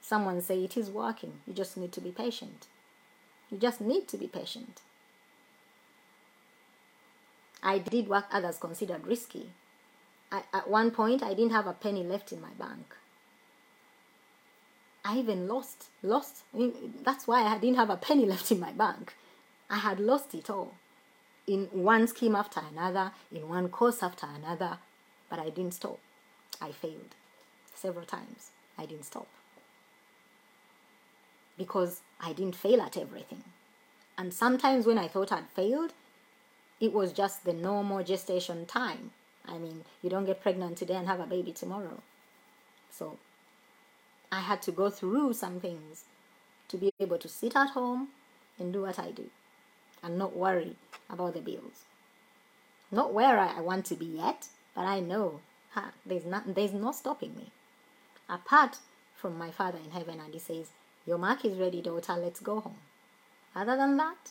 someone 0.00 0.40
say 0.40 0.64
it 0.64 0.76
is 0.76 0.90
working. 0.90 1.40
You 1.46 1.52
just 1.52 1.76
need 1.76 1.92
to 1.92 2.00
be 2.00 2.10
patient. 2.10 2.66
You 3.50 3.58
just 3.58 3.80
need 3.80 4.08
to 4.08 4.16
be 4.16 4.26
patient. 4.26 4.80
I 7.62 7.78
did 7.78 8.08
what 8.08 8.26
others 8.32 8.58
considered 8.58 9.06
risky. 9.06 9.50
I, 10.30 10.42
at 10.52 10.68
one 10.68 10.90
point 10.90 11.22
i 11.22 11.32
didn't 11.34 11.52
have 11.52 11.66
a 11.66 11.72
penny 11.72 12.04
left 12.04 12.32
in 12.32 12.40
my 12.40 12.52
bank. 12.58 12.96
I 15.04 15.18
even 15.18 15.48
lost 15.48 15.86
lost. 16.02 16.42
I 16.54 16.58
mean, 16.58 16.94
that's 17.02 17.26
why 17.26 17.42
i 17.42 17.58
didn't 17.58 17.76
have 17.76 17.90
a 17.90 17.96
penny 17.96 18.26
left 18.32 18.50
in 18.50 18.60
my 18.60 18.72
bank. 18.72 19.14
I 19.70 19.78
had 19.78 20.00
lost 20.00 20.34
it 20.34 20.48
all 20.48 20.72
in 21.48 21.64
one 21.72 22.06
scheme 22.06 22.36
after 22.36 22.60
another, 22.70 23.12
in 23.34 23.48
one 23.48 23.68
course 23.70 24.02
after 24.02 24.26
another, 24.26 24.78
but 25.30 25.38
I 25.38 25.48
didn't 25.48 25.74
stop. 25.74 25.98
I 26.60 26.72
failed 26.72 27.14
several 27.74 28.04
times. 28.04 28.50
I 28.76 28.84
didn't 28.84 29.06
stop. 29.06 29.26
Because 31.56 32.02
I 32.20 32.32
didn't 32.34 32.54
fail 32.54 32.82
at 32.82 32.96
everything. 32.96 33.42
And 34.16 34.32
sometimes 34.32 34.86
when 34.86 34.98
I 34.98 35.08
thought 35.08 35.32
I'd 35.32 35.48
failed, 35.48 35.94
it 36.80 36.92
was 36.92 37.12
just 37.12 37.44
the 37.44 37.52
normal 37.52 38.04
gestation 38.04 38.66
time. 38.66 39.10
I 39.46 39.56
mean, 39.58 39.84
you 40.02 40.10
don't 40.10 40.26
get 40.26 40.42
pregnant 40.42 40.76
today 40.76 40.94
and 40.94 41.08
have 41.08 41.20
a 41.20 41.26
baby 41.26 41.52
tomorrow. 41.52 42.02
So 42.90 43.16
I 44.30 44.40
had 44.40 44.60
to 44.62 44.72
go 44.72 44.90
through 44.90 45.32
some 45.32 45.60
things 45.60 46.04
to 46.68 46.76
be 46.76 46.92
able 47.00 47.18
to 47.18 47.28
sit 47.28 47.56
at 47.56 47.70
home 47.70 48.08
and 48.58 48.72
do 48.72 48.82
what 48.82 48.98
I 48.98 49.10
do 49.12 49.30
and 50.02 50.18
not 50.18 50.36
worry 50.36 50.76
about 51.10 51.34
the 51.34 51.40
bills. 51.40 51.84
Not 52.90 53.12
where 53.12 53.38
I 53.38 53.60
want 53.60 53.84
to 53.86 53.94
be 53.94 54.06
yet, 54.06 54.48
but 54.74 54.82
I 54.86 55.00
know 55.00 55.40
ha, 55.72 55.92
there's, 56.06 56.24
not, 56.24 56.54
there's 56.54 56.72
no 56.72 56.92
stopping 56.92 57.34
me. 57.36 57.50
Apart 58.28 58.78
from 59.14 59.36
my 59.36 59.50
Father 59.50 59.78
in 59.84 59.90
heaven, 59.90 60.20
and 60.20 60.32
He 60.32 60.40
says, 60.40 60.68
Your 61.06 61.18
mark 61.18 61.44
is 61.44 61.58
ready, 61.58 61.82
daughter, 61.82 62.14
let's 62.14 62.40
go 62.40 62.60
home. 62.60 62.78
Other 63.54 63.76
than 63.76 63.96
that, 63.96 64.30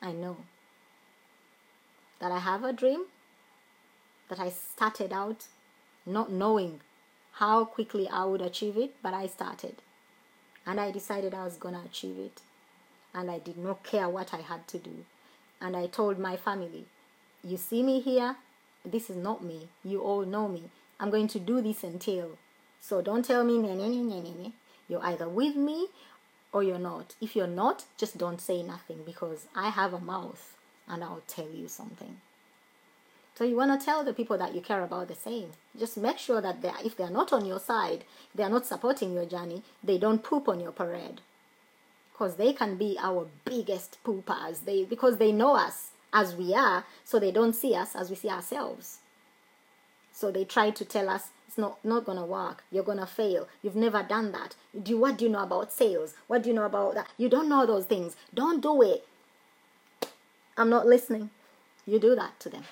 I 0.00 0.12
know 0.12 0.36
that 2.20 2.32
I 2.32 2.38
have 2.38 2.64
a 2.64 2.72
dream, 2.72 3.04
that 4.28 4.38
I 4.38 4.50
started 4.50 5.12
out 5.12 5.46
not 6.04 6.30
knowing 6.30 6.80
how 7.32 7.64
quickly 7.64 8.08
I 8.08 8.24
would 8.24 8.42
achieve 8.42 8.76
it, 8.76 8.94
but 9.02 9.14
I 9.14 9.26
started. 9.26 9.76
And 10.66 10.78
I 10.80 10.90
decided 10.90 11.34
I 11.34 11.44
was 11.44 11.56
going 11.56 11.74
to 11.74 11.80
achieve 11.80 12.18
it. 12.18 12.40
And 13.14 13.30
I 13.30 13.38
did 13.38 13.58
not 13.58 13.84
care 13.84 14.08
what 14.08 14.32
I 14.32 14.38
had 14.38 14.66
to 14.68 14.78
do. 14.78 15.04
And 15.60 15.76
I 15.76 15.86
told 15.86 16.18
my 16.18 16.36
family, 16.36 16.86
You 17.44 17.56
see 17.56 17.82
me 17.82 18.00
here? 18.00 18.36
This 18.84 19.10
is 19.10 19.16
not 19.16 19.44
me. 19.44 19.68
You 19.84 20.00
all 20.00 20.24
know 20.24 20.48
me. 20.48 20.64
I'm 20.98 21.10
going 21.10 21.28
to 21.28 21.38
do 21.38 21.60
this 21.60 21.84
until. 21.84 22.38
So 22.80 23.00
don't 23.00 23.24
tell 23.24 23.44
me, 23.44 23.58
nah, 23.58 23.74
nah, 23.74 23.86
nah, 23.86 24.20
nah, 24.20 24.42
nah. 24.42 24.50
you're 24.88 25.04
either 25.04 25.28
with 25.28 25.54
me 25.54 25.88
or 26.52 26.62
you're 26.62 26.78
not. 26.78 27.14
If 27.20 27.36
you're 27.36 27.46
not, 27.46 27.84
just 27.96 28.18
don't 28.18 28.40
say 28.40 28.62
nothing 28.62 29.00
because 29.06 29.46
I 29.54 29.70
have 29.70 29.94
a 29.94 30.00
mouth 30.00 30.56
and 30.88 31.02
I'll 31.02 31.22
tell 31.26 31.48
you 31.48 31.68
something. 31.68 32.20
So 33.34 33.44
you 33.44 33.56
want 33.56 33.78
to 33.78 33.84
tell 33.84 34.04
the 34.04 34.12
people 34.12 34.36
that 34.38 34.54
you 34.54 34.60
care 34.60 34.82
about 34.82 35.08
the 35.08 35.14
same. 35.14 35.50
Just 35.78 35.96
make 35.96 36.18
sure 36.18 36.40
that 36.40 36.60
they 36.60 36.70
if 36.84 36.96
they're 36.96 37.10
not 37.10 37.32
on 37.32 37.46
your 37.46 37.58
side, 37.58 38.04
they're 38.34 38.50
not 38.50 38.66
supporting 38.66 39.14
your 39.14 39.24
journey, 39.24 39.62
they 39.82 39.96
don't 39.96 40.22
poop 40.22 40.48
on 40.48 40.60
your 40.60 40.72
parade. 40.72 41.20
Because 42.22 42.36
they 42.36 42.52
can 42.52 42.76
be 42.76 42.96
our 43.02 43.26
biggest 43.44 43.98
poopers. 44.04 44.64
They 44.64 44.84
because 44.84 45.16
they 45.16 45.32
know 45.32 45.56
us 45.56 45.90
as 46.12 46.36
we 46.36 46.54
are, 46.54 46.84
so 47.02 47.18
they 47.18 47.32
don't 47.32 47.52
see 47.52 47.74
us 47.74 47.96
as 47.96 48.10
we 48.10 48.14
see 48.14 48.28
ourselves. 48.28 48.98
So 50.12 50.30
they 50.30 50.44
try 50.44 50.70
to 50.70 50.84
tell 50.84 51.08
us 51.08 51.30
it's 51.48 51.58
not, 51.58 51.84
not 51.84 52.04
gonna 52.04 52.24
work. 52.24 52.62
You're 52.70 52.84
gonna 52.84 53.08
fail. 53.08 53.48
You've 53.60 53.74
never 53.74 54.04
done 54.04 54.30
that. 54.30 54.54
Do 54.80 54.98
what 54.98 55.18
do 55.18 55.24
you 55.24 55.32
know 55.32 55.42
about 55.42 55.72
sales? 55.72 56.14
What 56.28 56.44
do 56.44 56.50
you 56.50 56.54
know 56.54 56.64
about 56.64 56.94
that? 56.94 57.08
You 57.16 57.28
don't 57.28 57.48
know 57.48 57.66
those 57.66 57.86
things. 57.86 58.14
Don't 58.32 58.62
do 58.62 58.82
it. 58.82 59.04
I'm 60.56 60.70
not 60.70 60.86
listening. 60.86 61.30
You 61.86 61.98
do 61.98 62.14
that 62.14 62.38
to 62.38 62.48
them. 62.48 62.62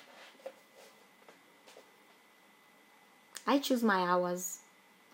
I 3.49 3.59
choose 3.59 3.83
my 3.83 4.03
hours. 4.03 4.59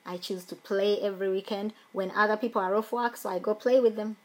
I 0.04 0.18
choose 0.18 0.44
to 0.44 0.54
play 0.54 1.00
every 1.00 1.30
weekend 1.30 1.72
when 1.92 2.10
other 2.10 2.36
people 2.36 2.60
are 2.60 2.74
off 2.76 2.92
work, 2.92 3.16
so 3.16 3.30
I 3.30 3.38
go 3.38 3.54
play 3.54 3.80
with 3.80 3.96
them. 3.96 4.18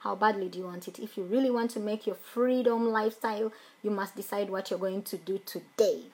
How 0.00 0.14
badly 0.14 0.48
do 0.48 0.58
you 0.58 0.64
want 0.64 0.88
it? 0.88 0.98
If 0.98 1.18
you 1.18 1.24
really 1.24 1.50
want 1.50 1.70
to 1.72 1.80
make 1.80 2.06
your 2.06 2.16
freedom 2.16 2.90
lifestyle, 2.90 3.52
you 3.82 3.90
must 3.90 4.16
decide 4.16 4.48
what 4.48 4.70
you're 4.70 4.78
going 4.78 5.02
to 5.02 5.16
do 5.16 5.38
today. 5.44 6.04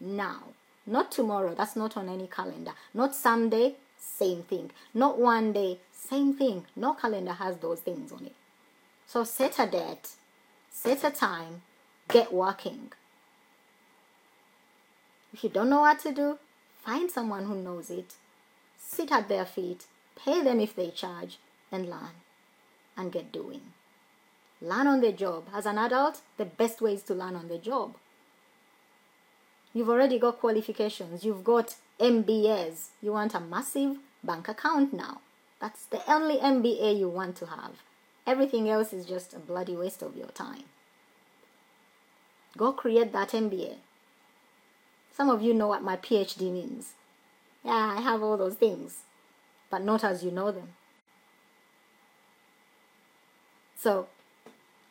Now. 0.00 0.42
Not 0.86 1.12
tomorrow. 1.12 1.54
That's 1.54 1.76
not 1.76 1.96
on 1.98 2.08
any 2.08 2.26
calendar. 2.26 2.72
Not 2.94 3.14
someday. 3.14 3.74
Same 3.98 4.42
thing. 4.42 4.70
Not 4.94 5.18
one 5.18 5.52
day. 5.52 5.78
Same 5.92 6.32
thing. 6.34 6.64
No 6.74 6.94
calendar 6.94 7.32
has 7.32 7.58
those 7.58 7.80
things 7.80 8.10
on 8.10 8.24
it. 8.24 8.34
So 9.06 9.24
set 9.24 9.58
a 9.58 9.66
date. 9.66 10.08
Set 10.70 11.04
a 11.04 11.10
time. 11.10 11.60
Get 12.08 12.32
working. 12.32 12.90
If 15.34 15.44
you 15.44 15.50
don't 15.50 15.68
know 15.68 15.82
what 15.82 16.00
to 16.00 16.12
do, 16.12 16.38
find 16.82 17.10
someone 17.10 17.44
who 17.44 17.54
knows 17.54 17.90
it. 17.90 18.14
Sit 18.78 19.12
at 19.12 19.28
their 19.28 19.44
feet. 19.44 19.84
Pay 20.16 20.42
them 20.42 20.58
if 20.58 20.74
they 20.74 20.90
charge 20.90 21.38
and 21.70 21.88
learn 21.88 22.16
and 22.96 23.12
get 23.12 23.32
doing. 23.32 23.62
Learn 24.60 24.86
on 24.86 25.00
the 25.00 25.12
job. 25.12 25.44
As 25.54 25.66
an 25.66 25.78
adult, 25.78 26.20
the 26.36 26.44
best 26.44 26.82
way 26.82 26.94
is 26.94 27.02
to 27.04 27.14
learn 27.14 27.34
on 27.34 27.48
the 27.48 27.58
job. 27.58 27.94
You've 29.72 29.88
already 29.88 30.18
got 30.18 30.40
qualifications, 30.40 31.24
you've 31.24 31.44
got 31.44 31.76
MBAs. 32.00 32.88
You 33.00 33.12
want 33.12 33.34
a 33.34 33.40
massive 33.40 33.98
bank 34.24 34.48
account 34.48 34.92
now. 34.92 35.20
That's 35.60 35.84
the 35.84 36.02
only 36.10 36.38
MBA 36.38 36.98
you 36.98 37.08
want 37.08 37.36
to 37.36 37.46
have. 37.46 37.82
Everything 38.26 38.68
else 38.68 38.92
is 38.92 39.06
just 39.06 39.34
a 39.34 39.38
bloody 39.38 39.76
waste 39.76 40.02
of 40.02 40.16
your 40.16 40.28
time. 40.28 40.64
Go 42.56 42.72
create 42.72 43.12
that 43.12 43.30
MBA. 43.30 43.76
Some 45.12 45.30
of 45.30 45.42
you 45.42 45.54
know 45.54 45.68
what 45.68 45.82
my 45.82 45.96
PhD 45.96 46.52
means. 46.52 46.94
Yeah, 47.64 47.94
I 47.96 48.00
have 48.00 48.22
all 48.22 48.36
those 48.36 48.54
things, 48.54 49.00
but 49.70 49.84
not 49.84 50.02
as 50.02 50.24
you 50.24 50.30
know 50.30 50.50
them. 50.50 50.70
So 53.80 54.08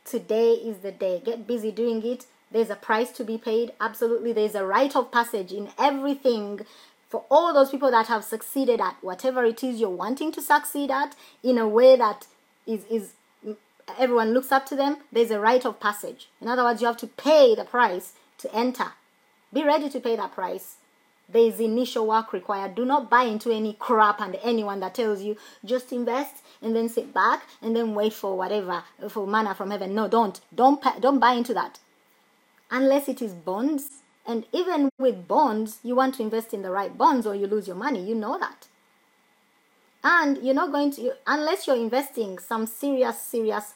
today 0.03 0.53
is 0.53 0.79
the 0.79 0.91
day. 0.91 1.21
Get 1.23 1.45
busy 1.45 1.71
doing 1.71 2.03
it. 2.03 2.25
There's 2.51 2.71
a 2.71 2.75
price 2.75 3.11
to 3.13 3.23
be 3.23 3.37
paid. 3.37 3.73
Absolutely. 3.79 4.33
There's 4.33 4.55
a 4.55 4.65
rite 4.65 4.95
of 4.95 5.11
passage 5.11 5.51
in 5.51 5.69
everything 5.77 6.61
for 7.07 7.23
all 7.29 7.53
those 7.53 7.69
people 7.69 7.91
that 7.91 8.07
have 8.07 8.23
succeeded 8.23 8.81
at 8.81 8.97
whatever 9.01 9.43
it 9.43 9.63
is 9.63 9.79
you're 9.79 9.89
wanting 9.89 10.31
to 10.31 10.41
succeed 10.41 10.89
at 10.89 11.15
in 11.43 11.59
a 11.59 11.67
way 11.67 11.95
that 11.97 12.25
is, 12.65 12.85
is 12.89 13.13
everyone 13.99 14.33
looks 14.33 14.51
up 14.51 14.65
to 14.67 14.75
them. 14.75 14.97
There's 15.11 15.31
a 15.31 15.39
rite 15.39 15.65
of 15.65 15.79
passage. 15.79 16.29
In 16.41 16.47
other 16.47 16.63
words, 16.63 16.81
you 16.81 16.87
have 16.87 16.97
to 16.97 17.07
pay 17.07 17.53
the 17.53 17.65
price 17.65 18.13
to 18.39 18.55
enter. 18.55 18.93
Be 19.53 19.63
ready 19.63 19.89
to 19.89 19.99
pay 19.99 20.15
that 20.15 20.33
price 20.33 20.77
there 21.31 21.43
is 21.43 21.59
initial 21.59 22.07
work 22.07 22.33
required. 22.33 22.75
Do 22.75 22.85
not 22.85 23.09
buy 23.09 23.23
into 23.23 23.51
any 23.51 23.73
crap 23.73 24.19
and 24.19 24.37
anyone 24.43 24.79
that 24.79 24.95
tells 24.95 25.21
you 25.21 25.37
just 25.63 25.91
invest 25.91 26.43
and 26.61 26.75
then 26.75 26.89
sit 26.89 27.13
back 27.13 27.43
and 27.61 27.75
then 27.75 27.93
wait 27.93 28.13
for 28.13 28.37
whatever 28.37 28.83
for 29.09 29.27
manna 29.27 29.53
from 29.53 29.71
heaven. 29.71 29.93
No, 29.93 30.07
don't. 30.07 30.39
Don't 30.53 30.83
don't 30.99 31.19
buy 31.19 31.33
into 31.33 31.53
that. 31.53 31.79
Unless 32.71 33.07
it 33.07 33.21
is 33.21 33.33
bonds. 33.33 34.01
And 34.25 34.45
even 34.51 34.89
with 34.97 35.27
bonds, 35.27 35.79
you 35.83 35.95
want 35.95 36.15
to 36.15 36.23
invest 36.23 36.53
in 36.53 36.61
the 36.61 36.69
right 36.69 36.95
bonds 36.95 37.25
or 37.25 37.35
you 37.35 37.47
lose 37.47 37.67
your 37.67 37.75
money. 37.75 38.03
You 38.03 38.15
know 38.15 38.37
that. 38.39 38.67
And 40.03 40.37
you're 40.39 40.55
not 40.55 40.71
going 40.71 40.91
to 40.93 41.13
unless 41.27 41.67
you're 41.67 41.75
investing 41.75 42.39
some 42.39 42.65
serious 42.65 43.19
serious 43.21 43.73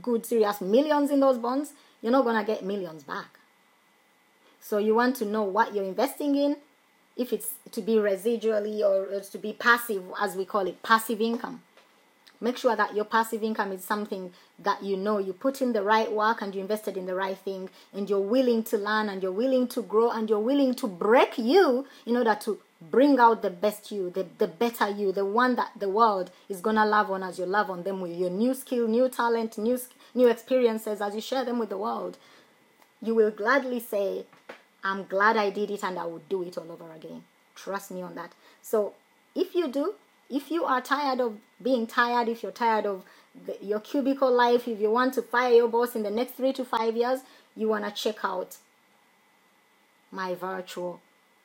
good 0.00 0.24
serious 0.24 0.60
millions 0.60 1.10
in 1.10 1.20
those 1.20 1.38
bonds, 1.38 1.72
you're 2.00 2.12
not 2.12 2.24
going 2.24 2.38
to 2.38 2.44
get 2.44 2.64
millions 2.64 3.04
back. 3.04 3.38
So 4.60 4.78
you 4.78 4.94
want 4.94 5.16
to 5.16 5.26
know 5.26 5.42
what 5.42 5.74
you're 5.74 5.84
investing 5.84 6.34
in 6.36 6.56
if 7.16 7.32
it's 7.32 7.52
to 7.70 7.80
be 7.80 7.94
residually 7.94 8.80
or 8.80 9.20
to 9.20 9.38
be 9.38 9.52
passive, 9.52 10.02
as 10.20 10.36
we 10.36 10.44
call 10.44 10.66
it, 10.66 10.82
passive 10.82 11.20
income. 11.20 11.62
Make 12.40 12.58
sure 12.58 12.76
that 12.76 12.94
your 12.94 13.04
passive 13.04 13.42
income 13.42 13.72
is 13.72 13.84
something 13.84 14.32
that 14.58 14.82
you 14.82 14.96
know 14.96 15.18
you 15.18 15.32
put 15.32 15.62
in 15.62 15.72
the 15.72 15.82
right 15.82 16.10
work 16.10 16.42
and 16.42 16.54
you 16.54 16.60
invested 16.60 16.96
in 16.96 17.06
the 17.06 17.14
right 17.14 17.38
thing, 17.38 17.70
and 17.92 18.10
you're 18.10 18.20
willing 18.20 18.62
to 18.64 18.76
learn 18.76 19.08
and 19.08 19.22
you're 19.22 19.32
willing 19.32 19.68
to 19.68 19.82
grow 19.82 20.10
and 20.10 20.28
you're 20.28 20.40
willing 20.40 20.74
to 20.74 20.86
break 20.86 21.38
you 21.38 21.86
in 22.04 22.16
order 22.16 22.36
to 22.42 22.58
bring 22.90 23.18
out 23.18 23.42
the 23.42 23.50
best 23.50 23.90
you, 23.90 24.10
the, 24.10 24.26
the 24.38 24.46
better 24.46 24.88
you, 24.88 25.12
the 25.12 25.24
one 25.24 25.56
that 25.56 25.70
the 25.78 25.88
world 25.88 26.30
is 26.48 26.60
gonna 26.60 26.84
love 26.84 27.10
on 27.10 27.22
as 27.22 27.38
you 27.38 27.46
love 27.46 27.70
on 27.70 27.82
them 27.82 28.00
with 28.00 28.14
your 28.16 28.30
new 28.30 28.52
skill, 28.52 28.86
new 28.88 29.08
talent, 29.08 29.56
new 29.56 29.78
new 30.14 30.28
experiences 30.28 31.00
as 31.00 31.14
you 31.14 31.20
share 31.20 31.44
them 31.44 31.58
with 31.58 31.70
the 31.70 31.78
world. 31.78 32.18
You 33.02 33.14
will 33.14 33.30
gladly 33.30 33.80
say, 33.80 34.26
I'm 34.84 35.04
glad 35.04 35.36
I 35.38 35.48
did 35.50 35.70
it 35.70 35.82
and 35.82 35.98
I 35.98 36.04
would 36.04 36.28
do 36.28 36.42
it 36.42 36.58
all 36.58 36.70
over 36.70 36.92
again. 36.92 37.24
Trust 37.56 37.90
me 37.90 38.02
on 38.02 38.14
that. 38.16 38.32
So 38.60 38.92
if 39.34 39.54
you 39.54 39.66
do, 39.68 39.94
if 40.30 40.50
you 40.50 40.64
are 40.64 40.82
tired 40.82 41.20
of 41.20 41.38
being 41.62 41.86
tired, 41.86 42.28
if 42.28 42.42
you're 42.42 42.52
tired 42.52 42.84
of 42.84 43.04
the, 43.46 43.56
your 43.62 43.80
cubicle 43.80 44.30
life, 44.30 44.68
if 44.68 44.80
you 44.80 44.90
want 44.90 45.14
to 45.14 45.22
fire 45.22 45.52
your 45.52 45.68
boss 45.68 45.96
in 45.96 46.02
the 46.02 46.10
next 46.10 46.32
three 46.32 46.52
to 46.52 46.64
five 46.64 46.96
years, 46.96 47.20
you 47.56 47.68
want 47.68 47.84
to 47.84 47.90
check 47.90 48.24
out 48.24 48.58
my 50.10 50.34
virtual 50.34 51.00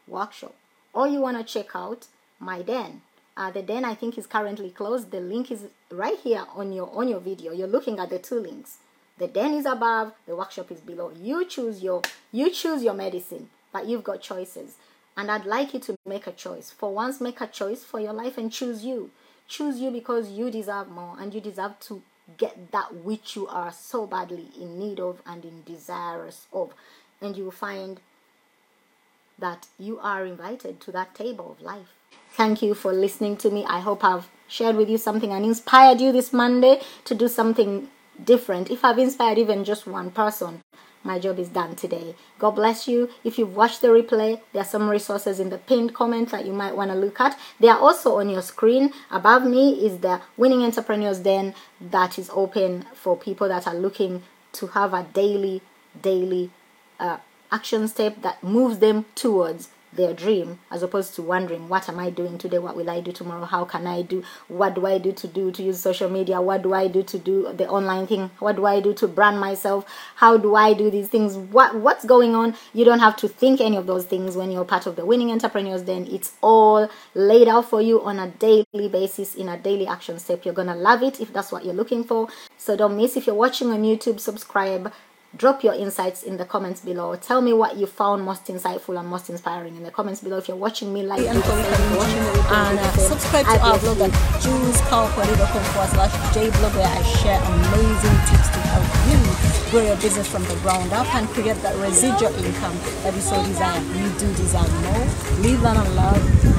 workshop. 0.07 0.55
Or 0.93 1.07
you 1.07 1.21
want 1.21 1.37
to 1.37 1.53
check 1.53 1.75
out 1.75 2.07
my 2.39 2.61
den. 2.61 3.01
Uh, 3.37 3.51
the 3.51 3.61
den 3.61 3.85
I 3.85 3.95
think 3.95 4.17
is 4.17 4.27
currently 4.27 4.69
closed. 4.69 5.11
The 5.11 5.21
link 5.21 5.49
is 5.49 5.67
right 5.89 6.17
here 6.19 6.45
on 6.55 6.73
your 6.73 6.89
on 6.93 7.07
your 7.07 7.21
video. 7.21 7.53
You're 7.53 7.67
looking 7.67 7.99
at 7.99 8.09
the 8.09 8.19
two 8.19 8.39
links. 8.39 8.79
The 9.19 9.27
den 9.27 9.53
is 9.53 9.65
above, 9.65 10.13
the 10.25 10.35
workshop 10.35 10.71
is 10.71 10.79
below. 10.79 11.11
You 11.11 11.45
choose 11.45 11.83
your 11.83 12.01
you 12.31 12.49
choose 12.49 12.83
your 12.83 12.93
medicine, 12.93 13.49
but 13.73 13.85
you've 13.85 14.03
got 14.03 14.21
choices. 14.21 14.77
And 15.17 15.29
I'd 15.29 15.45
like 15.45 15.73
you 15.73 15.81
to 15.81 15.95
make 16.05 16.25
a 16.27 16.31
choice. 16.31 16.71
For 16.71 16.93
once, 16.93 17.19
make 17.19 17.41
a 17.41 17.47
choice 17.47 17.83
for 17.83 17.99
your 17.99 18.13
life 18.13 18.37
and 18.37 18.49
choose 18.49 18.85
you. 18.85 19.11
Choose 19.49 19.79
you 19.79 19.91
because 19.91 20.29
you 20.29 20.49
deserve 20.49 20.87
more 20.89 21.17
and 21.19 21.33
you 21.33 21.41
deserve 21.41 21.77
to 21.81 22.01
get 22.37 22.71
that 22.71 22.95
which 22.95 23.35
you 23.35 23.45
are 23.47 23.73
so 23.73 24.07
badly 24.07 24.47
in 24.57 24.79
need 24.79 25.01
of 25.01 25.21
and 25.25 25.43
in 25.43 25.63
desirous 25.63 26.47
of. 26.53 26.73
And 27.21 27.35
you 27.35 27.43
will 27.43 27.51
find 27.51 27.99
that 29.37 29.67
you 29.77 29.99
are 29.99 30.25
invited 30.25 30.79
to 30.81 30.91
that 30.93 31.13
table 31.13 31.51
of 31.51 31.61
life. 31.61 31.87
Thank 32.31 32.61
you 32.61 32.73
for 32.73 32.93
listening 32.93 33.35
to 33.37 33.49
me. 33.49 33.65
I 33.65 33.79
hope 33.79 34.03
I've 34.03 34.29
shared 34.47 34.77
with 34.77 34.89
you 34.89 34.97
something 34.97 35.33
and 35.33 35.43
inspired 35.43 35.99
you 35.99 36.13
this 36.13 36.31
Monday 36.31 36.81
to 37.03 37.15
do 37.15 37.27
something 37.27 37.89
different. 38.23 38.69
If 38.69 38.83
I've 38.83 38.99
inspired 38.99 39.37
even 39.37 39.63
just 39.63 39.87
one 39.87 40.11
person, 40.11 40.61
my 41.03 41.17
job 41.17 41.39
is 41.39 41.49
done 41.49 41.75
today. 41.75 42.15
God 42.39 42.51
bless 42.51 42.87
you. 42.87 43.09
If 43.23 43.37
you've 43.37 43.55
watched 43.55 43.81
the 43.81 43.87
replay, 43.87 44.41
there 44.51 44.61
are 44.61 44.65
some 44.65 44.89
resources 44.89 45.39
in 45.39 45.49
the 45.49 45.57
pinned 45.57 45.93
comment 45.93 46.31
that 46.31 46.45
you 46.45 46.51
might 46.51 46.75
want 46.75 46.91
to 46.91 46.97
look 46.97 47.19
at. 47.21 47.39
They 47.59 47.69
are 47.69 47.79
also 47.79 48.17
on 48.19 48.29
your 48.29 48.41
screen. 48.41 48.91
Above 49.09 49.45
me 49.45 49.85
is 49.85 49.99
the 49.99 50.21
Winning 50.35 50.63
Entrepreneurs 50.63 51.19
Den 51.19 51.55
that 51.79 52.19
is 52.19 52.29
open 52.33 52.85
for 52.93 53.15
people 53.15 53.47
that 53.47 53.65
are 53.65 53.75
looking 53.75 54.23
to 54.53 54.67
have 54.67 54.93
a 54.93 55.03
daily, 55.13 55.61
daily 56.01 56.51
uh, 56.99 57.17
action 57.51 57.87
step 57.87 58.21
that 58.21 58.43
moves 58.43 58.79
them 58.79 59.05
towards 59.15 59.69
their 59.93 60.13
dream 60.13 60.59
as 60.71 60.83
opposed 60.83 61.15
to 61.15 61.21
wondering 61.21 61.69
what 61.69 61.89
am 61.89 61.99
i 61.99 62.09
doing 62.09 62.37
today? 62.37 62.59
What 62.59 62.75
will 62.75 62.89
i 62.89 62.99
do 62.99 63.11
tomorrow? 63.11 63.45
How 63.45 63.65
can 63.65 63.87
i 63.87 64.01
do? 64.01 64.23
What 64.47 64.75
do 64.75 64.85
i 64.85 64.97
do 64.97 65.11
to 65.11 65.27
do 65.27 65.51
to 65.51 65.63
use 65.63 65.79
social 65.79 66.09
media? 66.09 66.41
What 66.41 66.61
do 66.61 66.73
i 66.73 66.87
do 66.87 67.03
to 67.03 67.17
do 67.17 67.51
the 67.53 67.67
online 67.67 68.07
thing? 68.07 68.31
What 68.39 68.55
do 68.55 68.65
i 68.65 68.79
do 68.79 68.93
to 68.95 69.07
brand 69.07 69.39
myself? 69.39 69.85
How 70.15 70.37
do 70.37 70.55
i 70.55 70.73
do 70.73 70.89
these 70.89 71.07
things? 71.07 71.35
What 71.35 71.75
what's 71.75 72.05
going 72.05 72.35
on? 72.35 72.55
You 72.73 72.85
don't 72.85 72.99
have 72.99 73.15
to 73.17 73.27
think 73.27 73.61
any 73.61 73.77
of 73.77 73.87
those 73.87 74.05
things 74.05 74.35
when 74.35 74.51
you're 74.51 74.65
part 74.65 74.85
of 74.85 74.95
the 74.95 75.05
Winning 75.05 75.31
Entrepreneurs 75.31 75.81
Den 75.83 76.07
it's 76.07 76.33
all 76.41 76.89
laid 77.13 77.47
out 77.47 77.69
for 77.69 77.81
you 77.81 78.01
on 78.01 78.19
a 78.19 78.27
daily 78.27 78.89
basis 78.89 79.35
in 79.35 79.49
a 79.49 79.57
daily 79.57 79.87
action 79.87 80.19
step. 80.19 80.45
You're 80.45 80.53
gonna 80.53 80.75
love 80.75 81.03
it 81.03 81.19
if 81.19 81.33
that's 81.33 81.51
what 81.51 81.65
you're 81.65 81.73
looking 81.73 82.03
for. 82.03 82.27
So 82.57 82.75
don't 82.75 82.97
miss 82.97 83.17
if 83.17 83.25
you're 83.25 83.35
watching 83.35 83.71
on 83.71 83.83
youtube 83.83 84.19
subscribe 84.19 84.91
drop 85.37 85.63
your 85.63 85.73
insights 85.73 86.23
in 86.23 86.37
the 86.37 86.45
comments 86.45 86.81
below. 86.81 87.15
Tell 87.15 87.41
me 87.41 87.53
what 87.53 87.77
you 87.77 87.85
found 87.85 88.23
most 88.23 88.45
insightful 88.45 88.99
and 88.99 89.07
most 89.07 89.29
inspiring 89.29 89.75
in 89.75 89.83
the 89.83 89.91
comments 89.91 90.21
below. 90.21 90.37
If 90.37 90.47
you're 90.47 90.57
watching 90.57 90.91
me 90.93 91.03
like 91.03 91.21
and, 91.21 91.37
and 91.37 92.79
uh, 92.79 92.91
subscribe 92.93 93.45
to 93.45 93.61
our 93.61 93.77
blog 93.79 94.01
at 94.01 94.11
juicpowerquality.com 94.41 95.63
forward 95.63 95.89
slash 95.89 96.11
jblog 96.33 96.73
where 96.75 96.87
I 96.87 97.03
share 97.03 97.39
amazing 97.41 98.19
tips 98.25 98.49
to 98.49 98.59
help 98.73 98.87
you 99.09 99.19
grow 99.71 99.83
your 99.85 99.97
business 99.97 100.27
from 100.27 100.43
the 100.45 100.55
ground 100.61 100.91
up 100.93 101.13
and 101.13 101.27
create 101.29 101.61
that 101.61 101.75
residual 101.77 102.33
income 102.43 102.75
that 103.03 103.13
you 103.13 103.21
so 103.21 103.43
desire. 103.45 103.81
You 103.81 104.09
do 104.17 104.33
desire 104.33 104.67
more. 104.81 105.05
Live 105.41 105.61
that 105.61 105.77
and 105.77 105.95
love. 105.95 106.49